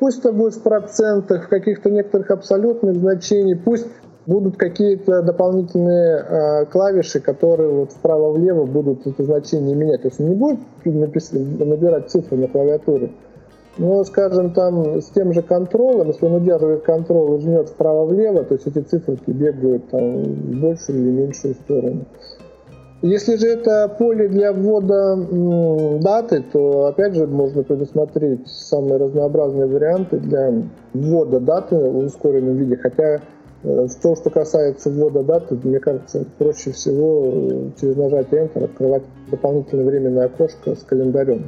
пусть 0.00 0.20
это 0.20 0.32
будет 0.32 0.54
в 0.54 0.62
процентах, 0.62 1.44
в 1.44 1.48
каких-то 1.48 1.90
некоторых 1.90 2.30
абсолютных 2.30 2.96
значениях, 2.96 3.60
пусть 3.64 3.86
будут 4.26 4.56
какие-то 4.56 5.22
дополнительные 5.22 6.16
э, 6.16 6.66
клавиши, 6.66 7.20
которые 7.20 7.70
вот 7.70 7.92
вправо-влево 7.92 8.64
будут 8.64 9.06
это 9.06 9.22
значение 9.22 9.76
менять. 9.76 10.02
То 10.02 10.08
есть 10.08 10.18
не 10.18 10.34
будет 10.34 10.58
набирать 10.84 12.10
цифры 12.10 12.38
на 12.38 12.48
клавиатуре, 12.48 13.12
ну, 13.78 14.02
скажем, 14.04 14.52
там 14.52 15.00
с 15.00 15.10
тем 15.10 15.32
же 15.32 15.42
контролем, 15.42 16.08
если 16.08 16.26
он 16.26 16.34
удерживает 16.34 16.82
контрол 16.82 17.36
и 17.36 17.40
жмет 17.40 17.68
вправо-влево, 17.68 18.44
то 18.44 18.54
есть 18.54 18.66
эти 18.66 18.80
циферки 18.80 19.30
бегают 19.30 19.88
там, 19.90 20.22
в 20.22 20.60
большую 20.60 20.98
или 20.98 21.10
меньшую 21.10 21.54
сторону. 21.54 22.04
Если 23.02 23.36
же 23.36 23.46
это 23.46 23.88
поле 23.88 24.28
для 24.28 24.52
ввода 24.52 25.14
м, 25.14 26.00
даты, 26.00 26.44
то 26.52 26.84
опять 26.86 27.14
же 27.14 27.26
можно 27.26 27.62
предусмотреть 27.62 28.46
самые 28.46 28.98
разнообразные 28.98 29.66
варианты 29.66 30.18
для 30.18 30.52
ввода 30.92 31.40
даты 31.40 31.76
в 31.76 31.96
ускоренном 31.96 32.56
виде. 32.56 32.76
Хотя 32.76 33.22
э, 33.62 33.86
то, 34.02 34.16
что 34.16 34.28
касается 34.28 34.90
ввода 34.90 35.22
даты, 35.22 35.58
мне 35.62 35.80
кажется, 35.80 36.26
проще 36.36 36.72
всего 36.72 37.24
э, 37.24 37.70
через 37.80 37.96
нажатие 37.96 38.42
Enter 38.44 38.64
открывать 38.64 39.04
дополнительное 39.30 39.86
временное 39.86 40.26
окошко 40.26 40.74
с 40.74 40.82
календарем. 40.82 41.46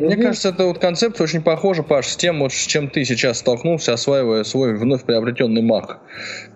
Мне 0.00 0.16
кажется, 0.16 0.50
эта 0.50 0.64
вот 0.64 0.78
концепция 0.78 1.24
очень 1.24 1.42
похожа, 1.42 1.82
Паш, 1.82 2.06
с 2.06 2.16
тем, 2.16 2.40
вот, 2.40 2.52
с 2.52 2.66
чем 2.66 2.88
ты 2.88 3.04
сейчас 3.04 3.38
столкнулся, 3.38 3.92
осваивая 3.92 4.44
свой 4.44 4.76
вновь 4.76 5.04
приобретенный 5.04 5.62
маг. 5.62 6.00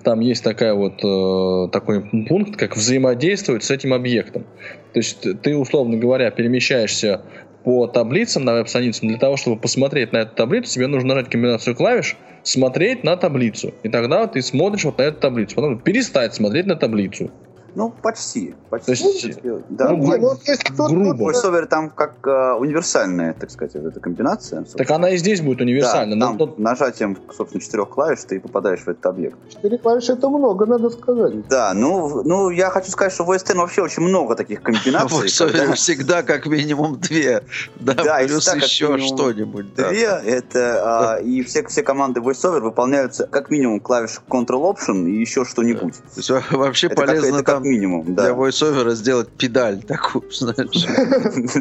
Там 0.04 0.20
есть 0.20 0.44
такая 0.44 0.74
вот, 0.74 1.04
э, 1.04 1.70
такой 1.72 2.02
пункт, 2.26 2.56
как 2.56 2.76
взаимодействовать 2.76 3.64
с 3.64 3.70
этим 3.70 3.94
объектом. 3.94 4.44
То 4.92 4.98
есть 4.98 5.26
ты, 5.42 5.56
условно 5.56 5.96
говоря, 5.96 6.30
перемещаешься 6.30 7.22
по 7.64 7.86
таблицам 7.86 8.44
на 8.44 8.54
веб-страницу, 8.54 9.06
для 9.06 9.18
того, 9.18 9.36
чтобы 9.36 9.60
посмотреть 9.60 10.12
на 10.12 10.18
эту 10.18 10.34
таблицу, 10.34 10.72
тебе 10.72 10.86
нужно 10.86 11.14
нажать 11.14 11.30
комбинацию 11.30 11.76
клавиш, 11.76 12.16
смотреть 12.42 13.04
на 13.04 13.16
таблицу. 13.16 13.74
И 13.82 13.88
тогда 13.88 14.26
ты 14.26 14.40
смотришь 14.42 14.84
вот 14.84 14.98
на 14.98 15.02
эту 15.02 15.20
таблицу. 15.20 15.56
Потом 15.56 15.78
перестать 15.78 16.34
смотреть 16.34 16.66
на 16.66 16.76
таблицу. 16.76 17.30
Ну, 17.74 17.92
почти. 18.02 18.54
почти. 18.68 18.86
То 18.86 18.92
есть, 18.92 19.40
да, 19.68 19.90
ну, 19.90 19.96
ну, 19.96 20.18
ну, 20.18 20.32
есть, 20.44 20.64
тут, 20.76 20.90
грубо. 20.90 21.30
VoiceOver 21.30 21.66
там 21.66 21.90
как 21.90 22.14
э, 22.26 22.52
универсальная, 22.54 23.34
так 23.34 23.50
сказать, 23.50 23.74
вот 23.74 23.86
эта 23.86 24.00
комбинация. 24.00 24.60
Собственно. 24.60 24.84
Так 24.84 24.90
она 24.90 25.10
и 25.10 25.16
здесь 25.16 25.40
будет 25.40 25.60
универсальна. 25.60 26.18
Да, 26.18 26.34
там 26.36 26.54
нажатием, 26.58 27.16
собственно, 27.36 27.62
четырех 27.62 27.88
клавиш 27.90 28.20
ты 28.26 28.40
попадаешь 28.40 28.80
в 28.80 28.88
этот 28.88 29.04
объект. 29.06 29.36
Четыре 29.50 29.78
клавиши 29.78 30.12
это 30.12 30.28
много, 30.28 30.66
надо 30.66 30.90
сказать. 30.90 31.46
Да, 31.48 31.72
ну, 31.74 32.22
ну 32.24 32.50
я 32.50 32.70
хочу 32.70 32.90
сказать, 32.90 33.12
что 33.12 33.24
в 33.24 33.30
OS 33.30 33.42
X 33.42 33.54
вообще 33.54 33.82
очень 33.82 34.02
много 34.02 34.34
таких 34.34 34.62
комбинаций. 34.62 35.18
VoiceOver 35.26 35.52
когда... 35.52 35.74
всегда 35.74 36.22
как 36.22 36.46
минимум 36.46 36.98
две. 36.98 37.42
Да, 37.76 37.94
да 37.94 38.18
плюс 38.26 38.52
еще 38.54 38.98
что-нибудь. 38.98 39.74
Две, 39.74 40.08
да. 40.08 40.22
это, 40.22 41.16
а, 41.16 41.16
и 41.20 41.42
все, 41.42 41.66
все 41.66 41.82
команды 41.82 42.20
VoiceOver 42.20 42.60
выполняются 42.60 43.26
как 43.26 43.50
минимум 43.50 43.80
клавиш 43.80 44.20
Ctrl-Option 44.28 45.08
и 45.08 45.20
еще 45.20 45.44
что-нибудь. 45.44 45.94
То 45.94 46.16
есть 46.16 46.30
вообще 46.50 46.86
это 46.88 46.96
полезно 46.96 47.38
как, 47.38 47.40
это 47.40 47.52
там 47.52 47.59
как 47.60 47.70
минимум, 47.70 48.14
да 48.14 48.34
войсовера 48.34 48.90
сделать 48.94 49.28
педаль 49.28 49.82
такую, 49.82 50.24
знаешь. 50.32 50.86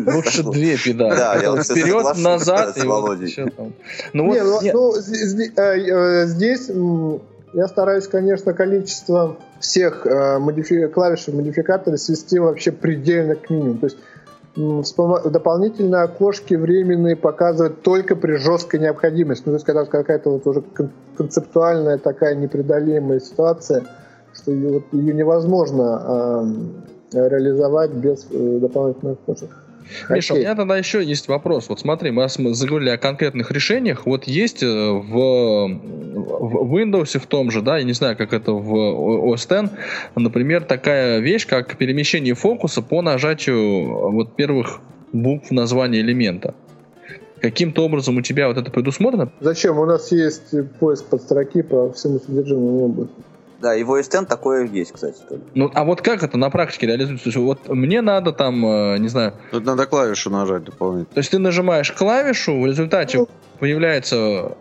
Лучше 0.16 0.43
две 0.43 0.78
педали. 0.78 1.16
Да, 1.16 1.36
я 1.36 1.62
Вперед, 1.62 2.18
назад. 2.18 2.78
И 2.78 2.84
ну, 4.14 4.26
вот, 4.28 4.64
не, 4.64 4.72
ну, 4.74 4.95
э, 4.95 6.26
здесь 6.28 6.70
я 7.54 7.68
стараюсь, 7.68 8.08
конечно, 8.08 8.54
количество 8.54 9.38
всех 9.60 10.06
э, 10.06 10.88
клавиш 10.93 11.28
и 11.28 11.32
модификаторов 11.32 12.00
свести 12.00 12.39
вообще 12.39 12.72
предельно 12.72 13.36
к 13.36 13.50
минимуму. 13.50 13.80
То 13.80 13.88
есть 13.88 13.97
дополнительные 14.56 16.04
окошки 16.04 16.56
временные 16.56 17.16
показывают 17.16 17.82
только 17.82 18.16
при 18.16 18.36
жесткой 18.36 18.80
необходимости. 18.82 19.43
Ну, 19.45 19.54
то 19.54 19.56
есть, 19.56 19.66
когда 19.66 19.86
какая-то 19.86 20.32
вот 20.32 20.47
уже 20.47 20.64
концептуальная 21.18 21.97
такая 21.97 22.36
непреодолимая 22.36 23.20
ситуация– 23.20 23.84
что 24.42 24.52
ее, 24.52 24.70
вот, 24.70 24.84
ее 24.92 25.14
невозможно 25.14 26.44
э, 27.14 27.30
реализовать 27.30 27.92
без 27.92 28.28
э, 28.32 28.60
дополнительных 28.60 29.20
кошек. 29.20 29.50
Миша, 30.10 30.34
Окей. 30.34 30.44
у 30.44 30.46
меня 30.46 30.56
тогда 30.56 30.78
еще 30.78 31.04
есть 31.04 31.28
вопрос. 31.28 31.70
Вот 31.70 31.80
смотри, 31.80 32.12
мы 32.12 32.28
заговорили 32.30 32.90
о 32.90 32.98
конкретных 32.98 33.52
решениях. 33.52 34.06
Вот 34.06 34.26
есть 34.26 34.62
э, 34.62 34.68
в, 34.68 35.68
в 35.68 36.76
Windows 36.76 37.18
в 37.18 37.26
том 37.26 37.52
же, 37.52 37.62
да, 37.62 37.78
я 37.78 37.84
не 37.84 37.94
знаю, 37.94 38.16
как 38.16 38.34
это 38.34 38.52
в 38.52 38.74
OS 38.74 39.64
X, 39.64 39.72
например, 40.16 40.64
такая 40.64 41.20
вещь, 41.20 41.48
как 41.48 41.76
перемещение 41.78 42.36
фокуса 42.36 42.82
по 42.82 43.02
нажатию 43.02 44.12
вот 44.12 44.36
первых 44.36 44.80
букв 45.12 45.52
названия 45.52 46.02
элемента. 46.02 46.54
Каким-то 47.42 47.86
образом 47.86 48.18
у 48.18 48.22
тебя 48.22 48.48
вот 48.48 48.58
это 48.58 48.70
предусмотрено? 48.70 49.32
Зачем? 49.40 49.80
У 49.80 49.86
нас 49.86 50.12
есть 50.12 50.54
поиск 50.80 51.06
под 51.06 51.22
строки 51.22 51.62
по 51.62 51.92
всему 51.94 52.20
содержимому 52.20 52.86
области. 52.86 53.16
Да, 53.62 53.74
его 53.74 53.99
S10 53.99 54.26
такое 54.26 54.66
есть, 54.66 54.93
кстати. 54.93 55.18
Тоже. 55.28 55.41
Ну, 55.53 55.70
а 55.74 55.84
вот 55.84 56.01
как 56.01 56.24
это 56.24 56.38
на 56.38 56.49
практике 56.49 56.88
реализуется? 56.88 57.39
Вот 57.39 57.68
мне 57.68 58.01
надо 58.01 58.32
там, 58.32 58.66
э, 58.66 58.97
не 58.99 59.10
знаю... 59.10 59.34
Тут 59.51 59.66
надо 59.66 59.86
клавишу 59.86 60.30
нажать 60.30 60.64
дополнительно. 60.64 61.14
То 61.14 61.20
есть 61.20 61.32
ты 61.32 61.39
нажимаешь 61.39 61.91
клавишу, 61.91 62.62
в 62.62 62.66
результате 62.66 63.20
ну, 63.20 63.28
появляется... 63.60 64.55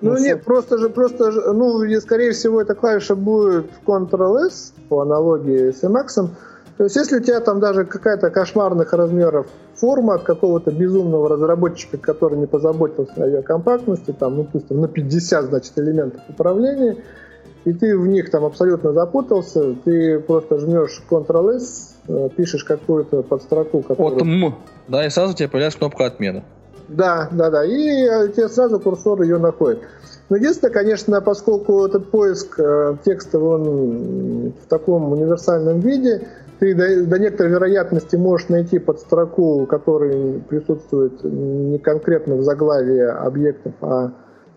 Ну, 0.00 0.12
ну 0.12 0.18
нет, 0.18 0.44
просто 0.44 0.78
же, 0.78 0.88
просто 0.88 1.32
же, 1.32 1.52
ну, 1.52 1.82
и, 1.82 1.98
скорее 2.00 2.32
всего, 2.32 2.62
эта 2.62 2.74
клавиша 2.74 3.16
будет 3.16 3.66
Ctrl-S 3.84 4.74
по 4.88 5.00
аналогии 5.00 5.72
с 5.72 5.82
Emacs. 5.82 6.30
То 6.78 6.84
есть, 6.84 6.96
если 6.96 7.18
у 7.18 7.20
тебя 7.20 7.40
там 7.40 7.60
даже 7.60 7.84
какая-то 7.84 8.30
кошмарных 8.30 8.92
размеров 8.92 9.46
форма 9.74 10.14
от 10.14 10.22
какого-то 10.22 10.70
безумного 10.70 11.28
разработчика, 11.28 11.98
который 11.98 12.38
не 12.38 12.46
позаботился 12.46 13.22
о 13.22 13.26
ее 13.26 13.42
компактности, 13.42 14.12
там, 14.12 14.36
ну, 14.36 14.44
пусть 14.44 14.68
там 14.68 14.80
на 14.80 14.88
50, 14.88 15.46
значит, 15.46 15.72
элементов 15.76 16.22
управления, 16.28 16.96
и 17.64 17.72
ты 17.72 17.96
в 17.96 18.06
них 18.06 18.30
там 18.30 18.44
абсолютно 18.44 18.92
запутался, 18.92 19.74
ты 19.84 20.18
просто 20.20 20.58
жмешь 20.58 21.02
Ctrl-S, 21.10 21.94
э, 22.08 22.28
пишешь 22.36 22.64
какую-то 22.64 23.22
подстроку, 23.22 23.82
которую... 23.82 24.16
От 24.16 24.22
М, 24.22 24.54
да, 24.88 25.06
и 25.06 25.10
сразу 25.10 25.34
тебе 25.34 25.48
появляется 25.48 25.78
кнопка 25.78 26.06
отмена. 26.06 26.44
Да, 26.88 27.28
да, 27.30 27.50
да, 27.50 27.64
и 27.64 28.04
э, 28.04 28.28
тебе 28.28 28.48
сразу 28.48 28.80
курсор 28.80 29.22
ее 29.22 29.38
находит. 29.38 29.80
Но 30.28 30.36
единственное, 30.36 30.72
конечно, 30.72 31.20
поскольку 31.20 31.84
этот 31.84 32.10
поиск 32.10 32.58
э, 32.58 32.96
текста 33.04 33.38
он 33.38 34.52
в 34.52 34.66
таком 34.68 35.12
универсальном 35.12 35.80
виде, 35.80 36.26
ты 36.60 36.74
до, 36.74 37.04
до 37.04 37.18
некоторой 37.18 37.52
вероятности 37.52 38.16
можешь 38.16 38.48
найти 38.48 38.78
подстроку, 38.78 39.66
которая 39.66 40.40
присутствует 40.40 41.22
не 41.24 41.78
конкретно 41.78 42.36
в 42.36 42.42
заглавии 42.42 43.00
объектов, 43.00 43.72
а 43.80 44.12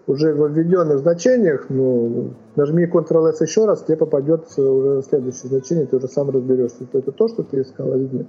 уже 0.08 0.34
в 0.34 0.52
введенных 0.52 1.00
значениях, 1.00 1.68
ну, 1.70 2.34
нажми 2.56 2.86
Ctrl-S 2.86 3.42
еще 3.42 3.66
раз, 3.66 3.84
тебе 3.84 3.98
попадет 3.98 4.46
уже 4.58 5.02
следующее 5.04 5.50
значение, 5.50 5.86
ты 5.86 5.98
уже 5.98 6.08
сам 6.08 6.30
разберешься, 6.30 6.84
что 6.84 7.00
это 7.00 7.12
то, 7.12 7.28
что 7.28 7.44
ты 7.44 7.62
искал 7.62 7.94
или 7.96 8.10
нет. 8.12 8.28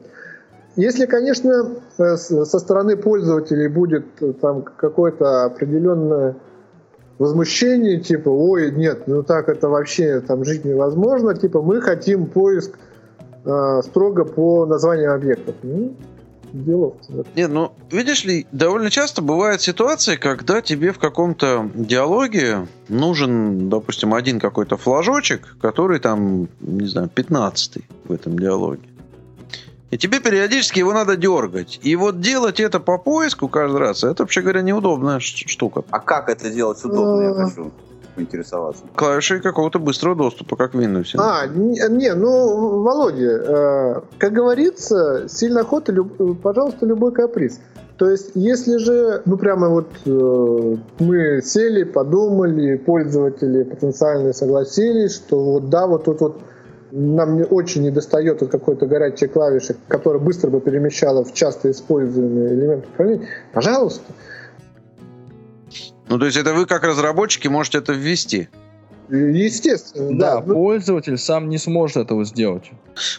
Если, 0.76 1.06
конечно, 1.06 1.70
э, 1.98 2.16
со 2.16 2.58
стороны 2.58 2.96
пользователей 2.96 3.68
будет 3.68 4.06
э, 4.20 4.32
там 4.32 4.62
какое-то 4.62 5.44
определенное 5.44 6.36
возмущение, 7.18 8.00
типа, 8.00 8.28
ой, 8.28 8.72
нет, 8.72 9.06
ну 9.06 9.22
так 9.22 9.48
это 9.48 9.68
вообще 9.68 10.20
там 10.20 10.44
жить 10.44 10.64
невозможно, 10.64 11.34
типа, 11.34 11.62
мы 11.62 11.80
хотим 11.80 12.26
поиск 12.26 12.76
э, 13.44 13.82
строго 13.82 14.24
по 14.24 14.66
названиям 14.66 15.12
объектов. 15.12 15.54
Ну, 15.62 15.94
делов. 16.54 16.94
Нет, 17.34 17.50
ну, 17.50 17.72
видишь 17.90 18.24
ли, 18.24 18.46
довольно 18.52 18.90
часто 18.90 19.22
бывает 19.22 19.60
ситуация, 19.60 20.16
когда 20.16 20.60
тебе 20.62 20.92
в 20.92 20.98
каком-то 20.98 21.70
диалоге 21.74 22.66
нужен, 22.88 23.68
допустим, 23.68 24.14
один 24.14 24.38
какой-то 24.38 24.76
флажочек, 24.76 25.56
который 25.60 25.98
там, 25.98 26.48
не 26.60 26.86
знаю, 26.86 27.08
15 27.08 27.78
в 28.04 28.12
этом 28.12 28.38
диалоге. 28.38 28.82
И 29.90 29.98
тебе 29.98 30.18
периодически 30.18 30.80
его 30.80 30.92
надо 30.92 31.16
дергать. 31.16 31.78
И 31.82 31.94
вот 31.94 32.20
делать 32.20 32.58
это 32.58 32.80
по 32.80 32.98
поиску 32.98 33.48
каждый 33.48 33.78
раз, 33.78 34.02
это, 34.02 34.22
вообще 34.24 34.40
говоря, 34.40 34.62
неудобная 34.62 35.20
штука. 35.20 35.84
А 35.90 36.00
как 36.00 36.28
это 36.28 36.50
делать 36.50 36.84
удобно, 36.84 37.22
я 37.22 37.30
А. 37.30 37.46
хочу 37.46 37.72
поинтересоваться. 38.14 38.82
Клавиши 38.94 39.40
какого-то 39.40 39.78
быстрого 39.78 40.16
доступа, 40.16 40.56
как 40.56 40.74
в 40.74 40.78
Windows. 40.80 41.14
А, 41.18 41.46
не, 41.46 41.80
не, 41.90 42.14
ну, 42.14 42.82
Володя, 42.82 43.42
э, 43.46 44.00
как 44.18 44.32
говорится, 44.32 45.26
сильно 45.28 45.60
охота, 45.60 45.92
люб- 45.92 46.40
пожалуйста, 46.40 46.86
любой 46.86 47.12
каприз. 47.12 47.60
То 47.96 48.10
есть, 48.10 48.32
если 48.34 48.78
же, 48.78 49.22
ну, 49.24 49.36
прямо 49.36 49.68
вот 49.68 49.88
э, 50.04 50.76
мы 50.98 51.42
сели, 51.42 51.84
подумали, 51.84 52.76
пользователи 52.76 53.62
потенциальные 53.62 54.32
согласились, 54.34 55.14
что 55.14 55.38
вот 55.44 55.68
да, 55.70 55.86
вот 55.86 56.04
тут 56.04 56.20
вот 56.20 56.40
нам 56.90 57.36
не- 57.36 57.44
очень 57.44 57.82
недостает 57.82 58.40
вот 58.40 58.50
какой-то 58.50 58.86
горячей 58.86 59.26
клавиши, 59.28 59.76
которая 59.88 60.20
быстро 60.20 60.50
бы 60.50 60.60
перемещала 60.60 61.24
в 61.24 61.32
часто 61.34 61.70
используемые 61.70 62.54
элементы 62.54 62.88
управления, 62.92 63.26
пожалуйста. 63.52 64.12
Ну, 66.08 66.18
то 66.18 66.26
есть 66.26 66.36
это 66.36 66.54
вы 66.54 66.66
как 66.66 66.84
разработчики 66.84 67.48
можете 67.48 67.78
это 67.78 67.92
ввести. 67.92 68.48
Естественно, 69.08 70.18
Да, 70.18 70.40
да. 70.40 70.46
ну, 70.46 70.54
пользователь 70.54 71.18
сам 71.18 71.48
не 71.48 71.58
сможет 71.58 71.96
этого 71.98 72.24
сделать. 72.24 72.70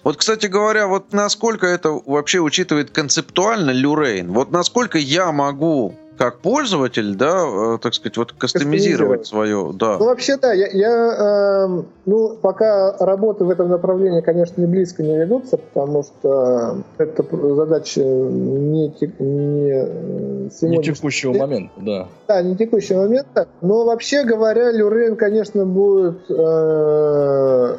Вот, 0.04 0.18
кстати 0.18 0.48
говоря, 0.48 0.88
вот 0.88 1.14
насколько 1.14 1.68
это 1.68 1.92
вообще 1.92 2.40
учитывает 2.40 2.90
концептуально 2.90 3.72
Люрейн? 3.72 4.32
Вот 4.32 4.52
насколько 4.52 4.98
я 4.98 5.32
могу 5.32 5.96
как 6.18 6.40
пользователь, 6.40 7.16
да, 7.16 7.44
э, 7.46 7.78
так 7.82 7.94
сказать, 7.94 8.18
вот 8.18 8.32
кастомизировать 8.32 9.22
Кастомизировать. 9.24 9.28
свое, 9.28 9.72
да. 9.74 9.98
Ну, 9.98 10.06
вообще, 10.06 10.38
да, 10.38 10.54
я, 10.54 10.68
я, 10.68 11.66
эм, 11.66 11.86
ну, 12.06 12.38
пока 12.42 12.96
работы 13.00 13.44
в 13.44 13.50
этом 13.50 13.70
направлении, 13.70 14.22
конечно, 14.22 14.60
не 14.62 14.68
близко 14.68 15.04
не 15.04 15.18
ведутся, 15.18 15.58
потому 15.58 16.04
что 16.04 16.78
это 16.98 17.24
пр- 17.24 17.56
задача 17.56 18.02
не, 18.04 18.90
тек- 18.92 19.20
не 19.20 19.72
э, 19.72 20.50
Не 20.62 20.82
текущего 20.84 21.34
дня. 21.34 21.42
момента, 21.48 21.74
да. 21.78 22.08
Да, 22.28 22.42
не 22.42 22.56
текущего 22.56 23.02
момента. 23.04 23.48
Но 23.62 23.86
вообще 23.86 24.24
говоря, 24.24 24.72
Люрейн, 24.72 25.16
конечно, 25.16 25.66
будет 25.66 26.20
э, 26.30 27.76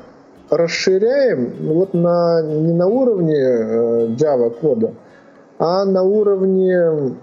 расширяем 0.51 1.55
ну, 1.61 1.75
вот 1.75 1.95
на, 1.95 2.43
не 2.43 2.73
на 2.73 2.87
уровне 2.87 3.35
э, 3.37 4.07
Java 4.17 4.51
кода, 4.51 4.93
а 5.59 5.85
на 5.85 6.03
уровне 6.03 7.15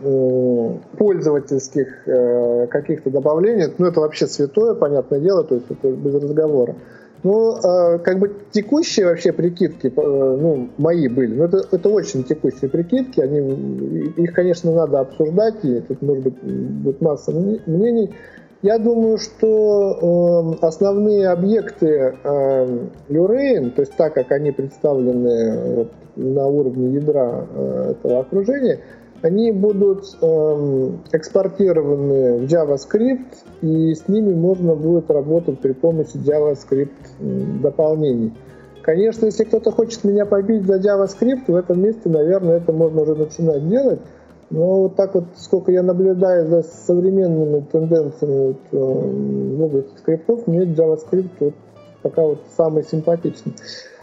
пользовательских 0.98 2.08
э, 2.08 2.68
каких-то 2.68 3.10
добавлений. 3.10 3.74
Ну, 3.78 3.86
это 3.86 4.00
вообще 4.00 4.28
святое, 4.28 4.74
понятное 4.74 5.20
дело, 5.20 5.44
то 5.44 5.56
есть 5.56 5.68
это 5.70 5.92
без 5.92 6.16
разговора. 6.16 6.76
Ну, 7.24 7.56
э, 7.56 8.00
как 8.00 8.20
бы 8.20 8.34
текущие 8.52 9.06
вообще 9.06 9.32
прикидки, 9.32 9.88
э, 9.88 9.92
ну, 9.96 10.70
мои 10.78 11.08
были, 11.08 11.36
но 11.36 11.46
это, 11.46 11.64
это 11.72 11.90
очень 11.90 12.24
текущие 12.24 12.70
прикидки, 12.70 13.22
они, 13.22 14.12
их, 14.18 14.34
конечно, 14.34 14.74
надо 14.74 15.00
обсуждать, 15.00 15.64
и 15.64 15.80
тут, 15.82 16.02
может 16.02 16.24
быть, 16.24 16.44
будет 16.44 17.02
масса 17.02 17.32
мне- 17.32 17.62
мнений. 17.66 18.14
Я 18.62 18.78
думаю, 18.80 19.18
что 19.18 20.56
э, 20.62 20.66
основные 20.66 21.30
объекты 21.30 22.16
э, 22.24 22.80
то 23.10 23.82
есть 23.82 23.96
так, 23.96 24.14
как 24.14 24.32
они 24.32 24.52
представлены 24.52 25.88
на 26.16 26.48
уровне 26.48 26.96
ядра 26.96 27.46
э, 27.54 27.92
этого 27.92 28.20
окружения, 28.22 28.80
они 29.22 29.54
будут 29.54 30.04
эм, 30.22 31.00
экспортированы 31.14 32.40
в 32.40 32.44
JavaScript, 32.44 33.26
и 33.62 33.96
с 33.96 34.10
ними 34.10 34.34
можно 34.34 34.76
будет 34.76 35.10
работать 35.10 35.60
при 35.60 35.72
помощи 35.72 36.18
JavaScript 36.18 37.62
дополнений. 37.62 38.34
Конечно, 38.82 39.28
если 39.28 39.46
кто-то 39.46 39.72
хочет 39.72 40.04
меня 40.04 40.26
побить 40.26 40.66
за 40.66 40.76
JavaScript, 40.76 41.46
в 41.48 41.56
этом 41.56 41.82
месте, 41.82 42.10
наверное, 42.10 42.58
это 42.58 42.74
можно 42.74 43.04
уже 43.04 43.16
начинать 43.16 43.68
делать. 43.70 44.02
Но 44.50 44.82
вот 44.82 44.98
так 44.98 45.16
вот, 45.16 45.24
сколько 45.38 45.72
я 45.72 45.84
наблюдаю 45.84 46.48
за 46.48 46.64
современными 46.64 47.62
тенденциями 47.72 48.48
вот, 48.48 48.58
э, 48.74 48.78
в 48.78 49.64
области 49.64 49.98
скриптов, 50.00 50.48
мне 50.48 50.66
JavaScript 50.66 51.32
вот 51.40 51.54
пока 52.02 52.24
вот 52.24 52.40
самый 52.58 52.84
симпатичный. 52.84 53.54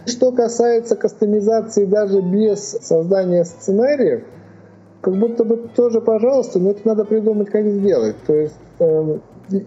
Что 0.06 0.32
касается 0.32 0.96
кастомизации 0.96 1.84
даже 1.84 2.20
без 2.20 2.60
создания 2.80 3.44
сценариев, 3.44 4.24
как 5.00 5.18
будто 5.18 5.44
бы 5.44 5.68
тоже, 5.74 6.00
пожалуйста, 6.00 6.58
но 6.58 6.70
это 6.70 6.80
надо 6.86 7.04
придумать, 7.04 7.50
как 7.50 7.66
сделать. 7.66 8.16
То 8.26 8.34
есть 8.34 8.54
эм, 8.78 9.22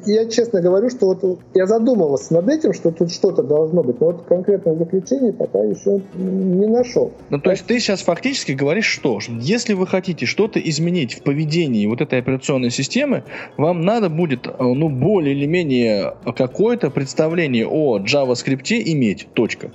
я 0.06 0.30
честно 0.30 0.62
говорю, 0.62 0.90
что 0.90 1.08
вот 1.08 1.40
я 1.54 1.66
задумывался 1.66 2.34
над 2.34 2.48
этим, 2.50 2.74
что 2.74 2.92
тут 2.92 3.12
что-то 3.12 3.44
должно 3.44 3.84
быть, 3.84 4.00
но 4.00 4.08
вот 4.08 4.24
конкретных 4.28 4.78
заключений 4.78 5.34
пока 5.34 5.60
еще 5.60 6.02
не 6.16 6.68
нашел. 6.68 7.12
Ну, 7.30 7.40
то 7.40 7.52
есть 7.52 7.66
ты 7.66 7.80
сейчас 7.80 8.02
фактически 8.02 8.54
говоришь, 8.54 8.86
что 8.86 9.20
если 9.40 9.74
вы 9.74 9.88
хотите 9.88 10.26
что-то 10.26 10.60
изменить 10.60 11.16
в 11.16 11.24
поведении 11.24 11.86
вот 11.88 12.02
этой 12.02 12.20
операционной 12.20 12.70
системы, 12.70 13.24
вам 13.58 13.82
надо 13.82 14.10
будет, 14.10 14.48
э, 14.48 14.52
ну, 14.60 14.90
более 14.90 15.36
или 15.36 15.46
менее 15.46 16.14
какое-то 16.36 16.90
представление 16.90 17.68
о 17.68 18.00
JavaScript 18.00 18.72
иметь. 18.86 19.28
Точка. 19.34 19.72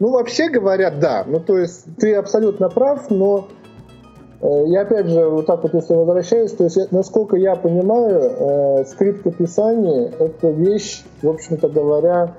Ну, 0.00 0.10
вообще 0.10 0.48
говоря, 0.48 0.90
да. 0.90 1.24
Ну, 1.26 1.40
то 1.40 1.58
есть 1.58 1.86
ты 1.98 2.14
абсолютно 2.14 2.68
прав, 2.68 3.10
но 3.10 3.48
э, 4.40 4.64
я 4.66 4.82
опять 4.82 5.06
же, 5.06 5.26
вот 5.26 5.46
так 5.46 5.62
вот 5.62 5.74
если 5.74 5.94
возвращаюсь, 5.94 6.52
то 6.52 6.64
есть, 6.64 6.92
насколько 6.92 7.36
я 7.36 7.54
понимаю, 7.54 8.20
э, 8.20 8.84
скрипт 8.86 9.26
описания 9.26 10.12
это 10.18 10.50
вещь, 10.50 11.04
в 11.22 11.28
общем-то 11.28 11.68
говоря, 11.68 12.34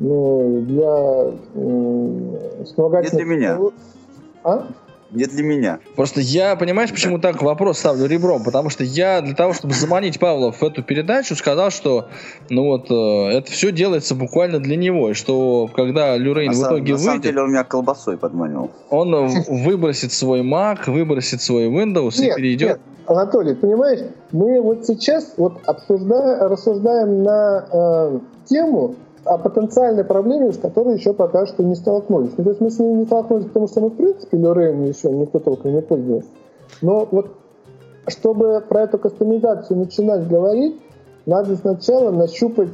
ну, 0.00 0.62
для 0.62 1.32
м, 1.54 2.64
вспомогательных... 2.64 3.26
Не 3.26 3.36
для 3.36 3.36
меня. 3.36 3.58
А? 4.44 4.66
Не 5.10 5.24
для 5.24 5.42
меня. 5.42 5.78
Просто 5.96 6.20
я, 6.20 6.54
понимаешь, 6.56 6.90
почему 6.90 7.18
так 7.18 7.40
вопрос 7.42 7.78
ставлю 7.78 8.06
ребром? 8.06 8.44
Потому 8.44 8.68
что 8.68 8.84
я 8.84 9.22
для 9.22 9.34
того, 9.34 9.54
чтобы 9.54 9.72
заманить 9.72 10.18
Павла 10.18 10.52
в 10.52 10.62
эту 10.62 10.82
передачу, 10.82 11.34
сказал, 11.34 11.70
что 11.70 12.08
ну 12.50 12.64
вот 12.66 12.90
э, 12.90 13.38
это 13.38 13.50
все 13.50 13.72
делается 13.72 14.14
буквально 14.14 14.58
для 14.58 14.76
него, 14.76 15.10
и 15.10 15.14
что 15.14 15.70
когда 15.74 16.16
Люрейн 16.16 16.52
на 16.52 16.58
в 16.58 16.60
итоге 16.60 16.92
на 16.92 16.98
самом 16.98 17.12
выйдет, 17.12 17.30
деле 17.30 17.42
он 17.42 17.50
меня 17.50 17.64
колбасой 17.64 18.18
подманивал. 18.18 18.70
он 18.90 19.14
э, 19.14 19.28
выбросит 19.48 20.12
свой 20.12 20.40
Mac, 20.40 20.90
выбросит 20.90 21.40
свой 21.40 21.68
Windows 21.68 22.18
и 22.18 22.26
Нет, 22.26 22.36
перейдет. 22.36 22.68
нет, 22.68 22.80
Анатолий, 23.06 23.54
понимаешь, 23.54 24.00
мы 24.32 24.60
вот 24.60 24.84
сейчас 24.84 25.32
вот 25.38 25.54
обсуждаем, 25.64 26.50
рассуждаем 26.50 27.22
на 27.22 27.66
э, 27.72 28.18
тему 28.44 28.96
о 29.28 29.38
потенциальной 29.38 30.04
проблеме, 30.04 30.52
с 30.52 30.58
которой 30.58 30.96
еще 30.96 31.12
пока 31.12 31.46
что 31.46 31.62
не 31.62 31.74
столкнулись. 31.74 32.32
Ну, 32.36 32.44
то 32.44 32.50
есть 32.50 32.60
мы 32.60 32.70
с 32.70 32.78
ней 32.78 32.92
не 32.94 33.04
столкнулись, 33.04 33.46
потому 33.46 33.68
что 33.68 33.80
мы, 33.80 33.90
в 33.90 33.96
принципе, 33.96 34.36
Лорейн 34.36 34.84
еще 34.84 35.10
никто 35.10 35.38
толком 35.38 35.74
не 35.74 35.82
пользовался. 35.82 36.28
Но 36.82 37.08
вот 37.10 37.28
чтобы 38.08 38.62
про 38.66 38.82
эту 38.82 38.98
кастомизацию 38.98 39.78
начинать 39.78 40.26
говорить, 40.28 40.80
надо 41.26 41.56
сначала 41.56 42.10
нащупать 42.10 42.70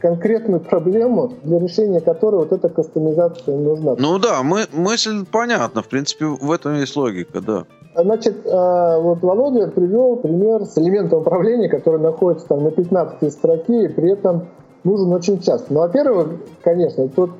конкретную 0.00 0.60
проблему, 0.60 1.32
для 1.42 1.58
решения 1.58 2.00
которой 2.00 2.36
вот 2.36 2.52
эта 2.52 2.68
кастомизация 2.68 3.56
нужна. 3.56 3.96
Ну 3.98 4.18
да, 4.18 4.42
мы, 4.42 4.66
мысль 4.72 5.24
понятна. 5.24 5.82
В 5.82 5.88
принципе, 5.88 6.26
в 6.26 6.52
этом 6.52 6.76
есть 6.76 6.94
логика, 6.96 7.40
да. 7.40 7.64
Значит, 7.96 8.44
э, 8.44 9.00
вот 9.00 9.22
Володя 9.22 9.68
привел 9.68 10.16
пример 10.16 10.66
с 10.66 10.76
элементом 10.76 11.20
управления, 11.20 11.68
который 11.68 11.98
находится 11.98 12.46
там 12.46 12.62
на 12.62 12.70
15 12.70 13.32
строке 13.32 13.86
и 13.86 13.88
при 13.88 14.12
этом 14.12 14.48
нужен 14.86 15.12
очень 15.12 15.40
часто. 15.40 15.72
Ну, 15.72 15.80
во-первых, 15.80 16.28
конечно, 16.62 17.08
тут 17.08 17.30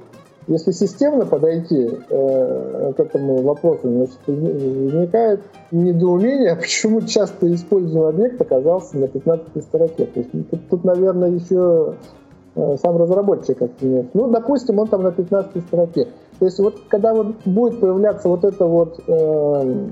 если 0.48 0.70
системно 0.70 1.26
подойти 1.26 1.90
э, 2.08 2.92
к 2.96 3.00
этому 3.00 3.42
вопросу, 3.42 3.80
значит, 3.82 4.18
возни- 4.26 4.84
возникает 4.92 5.40
недоумение, 5.72 6.54
почему 6.60 7.02
часто 7.02 7.52
используемый 7.52 8.10
объект 8.10 8.40
оказался 8.40 8.96
на 8.98 9.08
15 9.08 9.64
строке. 9.64 10.06
То 10.06 10.20
есть 10.20 10.30
ну, 10.32 10.44
тут, 10.44 10.68
тут, 10.68 10.84
наверное, 10.84 11.30
еще 11.30 11.94
э, 12.54 12.76
сам 12.80 12.96
разработчик 12.96 13.58
понимает. 13.58 14.06
Ну, 14.14 14.28
допустим, 14.28 14.78
он 14.78 14.88
там 14.88 15.02
на 15.02 15.10
15 15.10 15.62
строке. 15.64 16.08
То 16.38 16.44
есть 16.44 16.58
вот 16.58 16.76
когда 16.88 17.14
вот 17.14 17.34
будет 17.44 17.80
появляться 17.80 18.28
вот 18.28 18.44
эта 18.44 18.66
вот 18.66 19.00
э, 19.06 19.88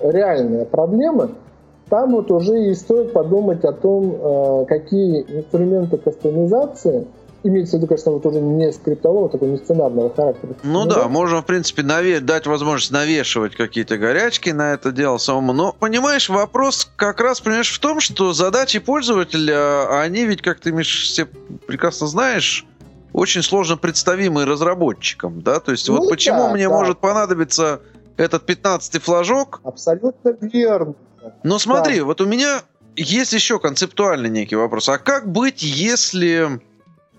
реальная 0.00 0.64
проблема, 0.64 1.30
там 1.88 2.12
вот 2.12 2.30
уже 2.30 2.70
и 2.70 2.74
стоит 2.74 3.12
подумать 3.12 3.64
о 3.64 3.72
том, 3.72 4.14
э, 4.14 4.64
какие 4.66 5.22
инструменты 5.22 5.98
кастомизации, 5.98 7.06
имеется 7.44 7.76
в 7.76 7.78
виду, 7.78 7.88
конечно, 7.88 8.12
вот 8.12 8.24
уже 8.24 8.40
не 8.40 8.72
скриптового, 8.72 9.28
такого 9.28 9.50
не 9.50 9.56
сценарного 9.58 10.14
характера. 10.14 10.54
Ну 10.62 10.86
да, 10.86 11.08
можно, 11.08 11.42
в 11.42 11.46
принципе, 11.46 11.82
наве- 11.82 12.20
дать 12.20 12.46
возможность 12.46 12.92
навешивать 12.92 13.56
какие-то 13.56 13.98
горячки 13.98 14.50
на 14.50 14.74
это 14.74 14.92
дело 14.92 15.18
самому. 15.18 15.52
Но, 15.52 15.74
понимаешь, 15.78 16.28
вопрос 16.28 16.88
как 16.96 17.20
раз, 17.20 17.40
понимаешь, 17.40 17.72
в 17.72 17.80
том, 17.80 18.00
что 18.00 18.32
задачи 18.32 18.78
пользователя, 18.78 20.00
они 20.00 20.24
ведь, 20.24 20.42
как 20.42 20.60
ты, 20.60 20.72
Миш, 20.72 21.08
все 21.08 21.26
прекрасно 21.66 22.06
знаешь, 22.06 22.64
очень 23.12 23.42
сложно 23.42 23.76
представимы 23.76 24.44
разработчикам, 24.44 25.42
да? 25.42 25.60
То 25.60 25.72
есть 25.72 25.88
Ну 25.88 25.98
вот 25.98 26.10
почему 26.10 26.44
да, 26.44 26.52
мне 26.52 26.68
да. 26.68 26.74
может 26.74 26.98
понадобиться 26.98 27.80
этот 28.16 28.48
15-й 28.48 29.00
флажок, 29.00 29.60
Абсолютно 29.64 30.36
верно. 30.40 30.94
Но 31.42 31.58
смотри, 31.58 32.00
вот 32.00 32.20
у 32.20 32.26
меня 32.26 32.62
есть 32.96 33.32
еще 33.32 33.58
концептуальный 33.58 34.30
некий 34.30 34.56
вопрос. 34.56 34.88
А 34.88 34.98
как 34.98 35.30
быть, 35.30 35.62
если... 35.62 36.60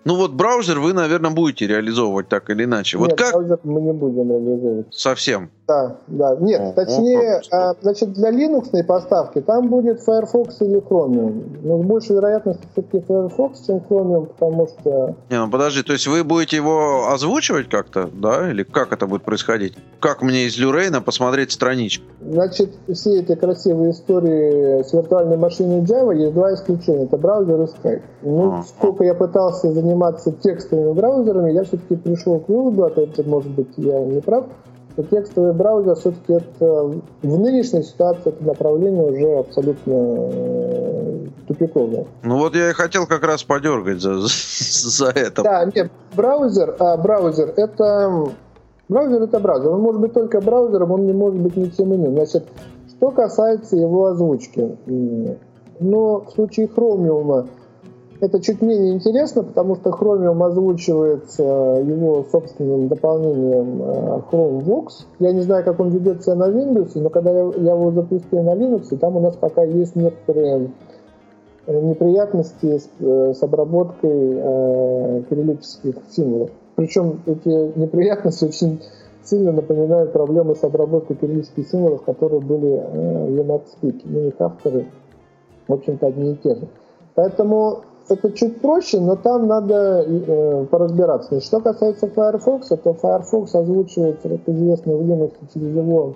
Ну 0.05 0.15
вот 0.15 0.33
браузер 0.33 0.79
вы, 0.79 0.91
наверное, 0.91 1.31
будете 1.31 1.65
реализовывать 1.65 2.27
так 2.27 2.49
или 2.49 2.65
иначе. 2.65 2.97
Вот 2.97 3.09
Нет, 3.09 3.17
как 3.17 3.33
браузер 3.33 3.59
мы 3.63 3.81
не 3.81 3.93
будем 3.93 4.29
реализовывать. 4.29 4.93
совсем? 4.93 5.49
Да, 5.66 5.95
да. 6.07 6.36
Нет, 6.41 6.61
О, 6.61 6.74
точнее, 6.74 7.41
как. 7.49 7.53
а, 7.53 7.76
значит, 7.82 8.11
для 8.14 8.32
Linux 8.32 8.84
поставки 8.84 9.39
там 9.39 9.70
будет 9.70 10.01
Firefox 10.01 10.61
или 10.61 10.82
Chromium. 10.82 11.57
Но 11.64 11.82
с 11.82 11.86
большей 11.86 12.18
вероятностью 12.18 12.68
все-таки 12.74 12.99
Firefox, 13.05 13.61
чем 13.66 13.78
Chromium, 13.78 14.26
потому 14.26 14.68
что 14.68 15.16
Не, 15.30 15.39
ну 15.39 15.49
подожди, 15.49 15.82
то 15.84 15.93
есть 15.93 16.05
вы 16.07 16.26
будете 16.26 16.57
его 16.57 17.07
озвучивать 17.14 17.70
как-то, 17.70 18.09
да? 18.14 18.49
Или 18.51 18.64
как 18.64 18.91
это 18.91 19.07
будет 19.07 19.24
происходить? 19.24 19.74
Как 20.01 20.22
мне 20.22 20.47
из 20.47 20.57
Люрейна 20.57 21.01
посмотреть 21.01 21.53
страничку? 21.53 22.03
Значит, 22.20 22.72
все 22.93 23.22
эти 23.22 23.34
красивые 23.36 23.91
истории 23.91 24.84
с 24.84 24.91
виртуальной 24.91 25.38
машиной 25.38 25.82
Java 25.84 26.14
есть 26.14 26.34
два 26.34 26.53
исключения. 26.53 27.05
Это 27.05 27.18
браузер 27.18 27.61
и 27.61 27.66
Skype. 27.66 28.01
Ну, 28.22 28.47
Ага. 28.53 28.64
сколько 28.64 29.05
я 29.05 29.14
пытался 29.14 29.72
заниматься 29.72 30.34
текстовыми 30.34 30.91
браузерами, 30.91 31.51
я 31.51 31.64
все-таки 31.64 31.95
пришел 31.95 32.39
к 32.41 32.49
выводу, 32.49 32.84
опять 32.84 33.16
же, 33.16 33.24
может 33.24 33.51
быть, 33.51 33.70
я 33.78 33.99
не 34.03 34.20
прав, 34.20 34.45
что 34.93 35.03
текстовый 35.03 35.53
браузер 35.53 35.95
все-таки 35.95 36.33
это 36.33 37.01
в 37.21 37.39
нынешней 37.39 37.83
ситуации 37.83 38.29
это 38.29 38.43
направление 38.43 39.03
уже 39.03 39.39
абсолютно 39.39 39.93
э, 39.93 41.27
тупиковое. 41.47 42.05
Ну 42.21 42.37
вот 42.37 42.55
я 42.55 42.69
и 42.69 42.73
хотел 42.73 43.07
как 43.07 43.23
раз 43.23 43.43
подергать 43.43 44.01
за, 44.01 44.15
за 44.19 45.09
это. 45.09 45.43
Да, 45.43 45.65
нет, 45.73 45.91
браузер, 46.15 46.75
а, 46.79 46.97
браузер 46.97 47.53
это 47.55 48.31
браузер 48.87 49.23
это 49.23 49.39
браузер. 49.39 49.71
Он 49.71 49.81
может 49.81 49.99
быть 49.99 50.13
только 50.13 50.41
браузером, 50.41 50.91
он 50.91 51.07
не 51.07 51.13
может 51.13 51.39
быть 51.39 51.55
ничем 51.55 51.93
иным. 51.93 52.13
Значит, 52.13 52.45
что 52.89 53.09
касается 53.09 53.75
его 53.75 54.05
озвучки, 54.07 54.77
но 55.79 56.21
в 56.21 56.31
случае 56.31 56.67
Chromium 56.67 57.47
это 58.20 58.39
чуть 58.41 58.61
менее 58.61 58.93
интересно, 58.93 59.43
потому 59.43 59.76
что 59.76 59.89
Chromium 59.89 60.43
озвучивается 60.45 61.43
его 61.43 62.26
собственным 62.32 62.88
дополнением 62.88 63.82
э, 63.82 64.22
ChromeVox. 64.32 64.88
Я 65.20 65.34
не 65.34 65.41
знаю, 65.41 65.64
как 65.64 65.80
он 65.80 65.89
ведет 65.89 66.24
себя 66.24 66.36
на 66.36 66.49
Windows, 66.49 66.91
но 66.95 67.09
когда 67.09 67.32
я, 67.32 67.41
его 67.41 67.91
запустил 67.91 68.43
на 68.43 68.55
Linux, 68.55 68.95
там 68.97 69.18
у 69.18 69.20
нас 69.20 69.36
пока 69.36 69.64
есть 69.64 69.95
некоторые 69.95 70.70
э, 71.66 71.82
неприятности 71.82 72.78
с, 72.78 72.89
э, 72.99 73.34
с 73.34 73.43
обработкой 73.43 74.11
э, 74.11 75.24
кириллических 75.30 75.95
символов. 76.09 76.49
Причем 76.76 77.20
эти 77.26 77.78
неприятности 77.78 78.45
очень 78.45 78.82
сильно 79.24 79.51
напоминают 79.51 80.11
проблемы 80.11 80.55
с 80.55 80.64
обработкой 80.64 81.16
кириллических 81.16 81.68
символов, 81.68 82.03
которые 82.03 82.41
были 82.41 82.74
э, 82.74 83.28
в 83.28 83.39
Emacs 83.39 84.01
но 84.05 84.20
их 84.20 84.36
авторы, 84.39 84.86
в 85.68 85.74
общем-то, 85.74 86.07
одни 86.07 86.34
и 86.34 86.36
те 86.36 86.55
же. 86.55 86.68
Поэтому 87.16 87.84
это 88.09 88.31
чуть 88.31 88.59
проще, 88.61 88.99
но 88.99 89.15
там 89.15 89.47
надо 89.47 90.05
э, 90.05 90.65
поразбираться. 90.69 91.39
Что 91.39 91.59
касается 91.59 92.07
Firefox, 92.07 92.67
то 92.67 92.93
Firefox 92.93 93.55
озвучивается, 93.55 94.29
как 94.29 94.41
известно, 94.47 94.93
в 94.93 95.01
Linux 95.01 95.33
через 95.53 95.75
его 95.75 96.15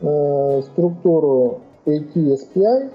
э, 0.00 0.62
структуру 0.62 1.60
AT-SPI, 1.86 2.90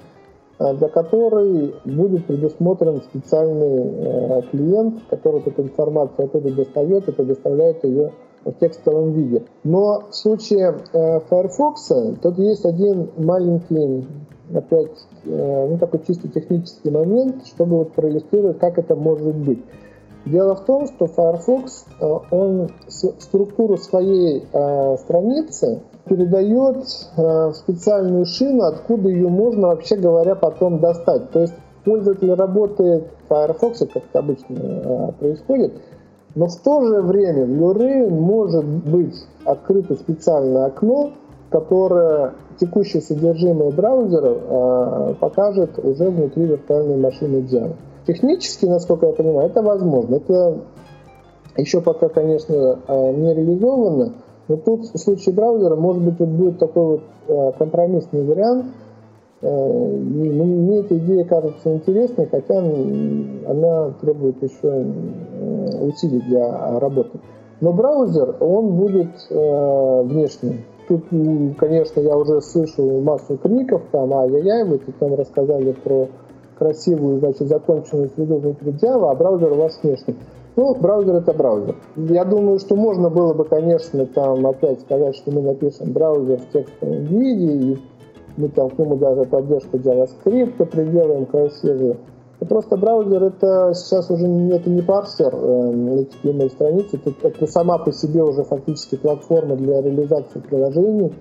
э, 0.60 0.74
для 0.76 0.88
которой 0.90 1.76
будет 1.86 2.26
предусмотрен 2.26 3.02
специальный 3.02 3.84
э, 3.84 4.42
клиент, 4.52 5.02
который 5.10 5.42
эту 5.42 5.64
информацию 5.64 6.26
оттуда 6.26 6.52
достает 6.52 7.08
и 7.10 7.12
предоставляет 7.12 7.84
ее 7.84 8.12
в 8.46 8.54
текстовом 8.54 9.12
виде. 9.12 9.44
Но 9.64 10.04
в 10.10 10.16
случае 10.16 10.78
э, 10.94 11.20
Firefox 11.30 11.92
тут 12.22 12.38
есть 12.40 12.66
один 12.66 13.10
маленький, 13.18 14.08
опять, 14.54 15.06
э, 15.26 15.68
ну 15.70 15.78
такой 15.78 16.02
чисто 16.06 16.28
технический 16.28 16.90
момент, 16.90 17.46
чтобы 17.48 17.78
вот 17.78 17.94
проиллюстрировать, 17.94 18.60
как 18.60 18.78
это 18.78 18.96
может 18.96 19.36
быть. 19.36 19.60
Дело 20.26 20.56
в 20.56 20.66
том, 20.66 20.88
что 20.88 21.08
Firefox, 21.08 21.86
э, 22.00 22.14
он 22.32 22.70
структуру 22.88 23.78
своей 23.78 24.46
э, 24.52 24.98
страницы 24.98 25.82
передает 26.06 26.86
в 27.18 27.54
специальную 27.54 28.26
шину, 28.26 28.64
откуда 28.64 29.10
ее 29.10 29.28
можно, 29.28 29.68
вообще 29.68 29.98
говоря, 29.98 30.36
потом 30.36 30.80
достать. 30.80 31.32
То 31.32 31.42
есть 31.42 31.54
пользователь 31.84 32.34
работает 32.34 33.10
в 33.26 33.28
Firefox, 33.28 33.80
как 33.80 34.04
это 34.10 34.20
обычно 34.20 35.14
происходит, 35.20 35.74
но 36.34 36.48
в 36.48 36.56
то 36.58 36.86
же 36.86 37.02
время 37.02 37.46
в 37.46 37.50
Luray 37.50 38.10
может 38.10 38.64
быть 38.64 39.16
открыто 39.44 39.96
специальное 39.96 40.68
окно, 40.68 41.12
которое 41.50 42.34
текущее 42.60 43.02
содержимое 43.02 43.72
браузера 43.72 44.36
э, 44.36 45.14
покажет 45.20 45.80
уже 45.84 46.10
внутри 46.10 46.46
виртуальной 46.46 46.98
машины 46.98 47.38
Java. 47.50 47.76
Технически, 48.06 48.66
насколько 48.66 49.08
я 49.08 49.14
понимаю, 49.14 49.50
это 49.50 49.62
возможно. 49.62 50.16
Это 50.16 50.58
еще 51.58 51.82
пока, 51.82 52.10
конечно, 52.10 52.80
э, 52.88 53.14
не 53.14 53.34
реализовано, 53.34 54.14
но 54.48 54.58
тут 54.58 54.86
в 54.86 54.98
случае 54.98 55.36
браузера, 55.36 55.76
может 55.76 56.04
быть, 56.04 56.20
вот 56.20 56.30
будет 56.30 56.60
такой 56.60 56.86
вот 56.86 57.02
э, 57.28 57.52
компромиссный 57.58 58.24
вариант. 58.24 58.66
Э, 59.42 59.48
ну, 59.50 60.44
мне 60.44 60.80
эта 60.80 60.98
идея 60.98 61.26
кажется 61.26 61.74
интересной, 61.74 62.28
хотя 62.28 62.60
она 62.60 63.92
требует 64.02 64.42
еще 64.42 64.58
э, 64.64 65.86
усилий 65.86 66.22
для 66.22 66.80
работы. 66.80 67.20
Но 67.60 67.74
браузер, 67.74 68.36
он 68.40 68.78
будет 68.78 69.10
э, 69.30 70.02
внешним. 70.04 70.64
Тут, 70.88 71.04
конечно, 71.58 72.00
я 72.00 72.16
уже 72.18 72.42
слышу 72.42 73.02
массу 73.02 73.38
криков, 73.38 73.82
там, 73.92 74.14
ай-яй-яй, 74.14 74.64
вы 74.64 74.78
тут 74.78 75.00
нам 75.02 75.16
рассказали 75.16 75.74
про 75.74 76.08
красивую, 76.58 77.20
значит, 77.20 77.48
законченную 77.48 78.10
среду 78.10 78.38
внутри 78.38 78.72
Java, 78.72 79.12
а 79.12 79.16
браузер 79.16 79.52
у 79.52 79.56
вас 79.56 79.80
внешний. 79.84 80.16
Ну, 80.56 80.74
браузер 80.76 81.16
это 81.16 81.34
браузер. 81.34 81.76
Я 81.96 82.26
думаю, 82.26 82.60
что 82.60 82.76
можно 82.76 83.10
было 83.10 83.34
бы, 83.34 83.46
конечно, 83.46 84.06
там 84.08 84.48
опять 84.48 84.82
сказать, 84.82 85.16
что 85.16 85.32
мы 85.32 85.42
напишем 85.42 85.92
браузер 85.92 86.40
в 86.40 86.52
текстовом 86.52 87.04
виде, 87.04 87.74
и 87.74 87.78
мы 88.38 88.50
там 88.50 88.70
к 88.70 88.80
нему 88.80 88.96
даже 88.96 89.24
поддержку 89.26 89.78
JavaScript 89.78 90.66
приделаем 90.66 91.26
красивую. 91.26 91.98
И 92.40 92.46
просто 92.46 92.78
браузер 92.78 93.24
это 93.24 93.74
сейчас 93.74 94.12
уже 94.12 94.28
это 94.28 94.70
не 94.70 94.82
парсер 94.82 95.34
э, 95.34 96.06
HTML 96.24 96.52
страницы, 96.52 97.00
это, 97.04 97.28
это 97.28 97.48
сама 97.48 97.80
по 97.80 97.92
себе 97.92 98.24
уже 98.24 98.44
фактически 98.44 98.96
платформа 98.96 99.56
для 99.56 99.82
реализации 99.82 100.40
приложений. 100.40 101.14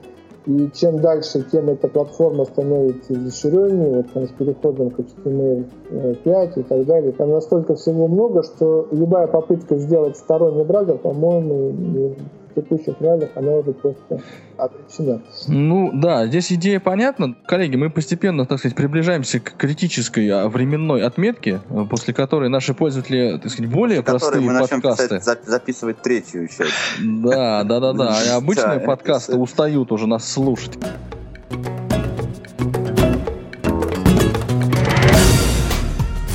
И 0.47 0.71
чем 0.75 1.01
дальше, 1.01 1.45
тем 1.51 1.71
эта 1.71 1.89
платформа 1.89 2.45
становится 2.45 3.15
изощреннее, 3.15 3.97
вот 3.97 4.13
там 4.13 4.29
с 4.29 4.31
переходом 4.31 4.91
к 4.91 5.01
HTML5 5.01 6.61
и 6.61 6.63
так 6.63 6.87
далее. 6.87 7.13
Там 7.13 7.31
настолько 7.31 7.75
всего 7.75 8.07
много, 8.07 8.45
что 8.45 8.87
любая 8.93 9.27
попытка 9.27 9.77
сделать 9.77 10.17
сторонний 10.17 10.65
браузер, 10.65 10.99
по-моему, 10.99 12.15
текущих 12.57 13.01
реалиях 13.01 13.31
она 13.35 13.53
уже 13.53 13.73
просто 13.73 14.21
обречена. 14.57 15.23
Ну 15.49 15.91
да, 15.93 16.27
здесь 16.27 16.51
идея 16.53 16.81
понятна. 16.81 17.37
Коллеги, 17.47 17.77
мы 17.77 17.91
постепенно, 17.91 18.47
так 18.47 18.59
сказать, 18.59 18.77
приближаемся 18.77 19.39
к 19.41 19.53
критической 19.57 20.29
а, 20.31 20.49
временной 20.49 21.03
отметке, 21.03 21.61
после 21.91 22.15
которой 22.15 22.49
наши 22.49 22.75
пользователи, 22.75 23.39
так 23.39 23.51
сказать, 23.53 23.71
более 23.71 24.03
простые 24.03 24.41
мы 24.41 24.59
подкасты. 24.59 25.09
писать, 25.09 25.25
за- 25.25 25.39
записывать 25.51 26.03
третью 26.03 26.49
часть. 26.49 26.73
Да, 27.01 27.63
да, 27.65 27.81
да, 27.81 27.93
да. 27.93 28.19
И 28.25 28.29
обычные 28.31 28.81
Да, 28.81 28.87
подкасты 28.87 29.37
устают 29.37 29.93
уже 29.93 30.07
нас 30.07 30.27
слушать. 30.29 30.73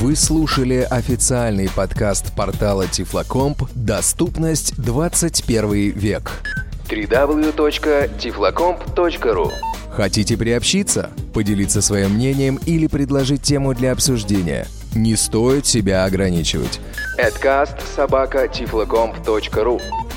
Вы 0.02 0.16
слушали 0.16 0.86
официальный 0.90 1.70
подкаст 1.70 2.34
портала 2.34 2.88
Тифлокомп 2.88 3.62
«Доступность 3.72 4.74
21 4.76 5.92
век». 5.92 6.42
www.tiflocomp.ru 6.90 9.52
Хотите 9.92 10.36
приобщиться, 10.36 11.10
поделиться 11.32 11.80
своим 11.82 12.14
мнением 12.14 12.58
или 12.66 12.88
предложить 12.88 13.42
тему 13.42 13.74
для 13.74 13.92
обсуждения? 13.92 14.66
Не 14.96 15.14
стоит 15.14 15.66
себя 15.66 16.04
ограничивать. 16.04 16.80
Adcast 17.16 17.76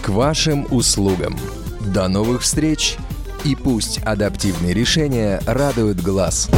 К 0.02 0.10
вашим 0.10 0.66
услугам. 0.72 1.38
До 1.94 2.08
новых 2.08 2.42
встреч! 2.42 2.98
И 3.44 3.56
пусть 3.56 4.00
адаптивные 4.00 4.74
решения 4.74 5.40
радуют 5.46 6.02
глаз. 6.02 6.50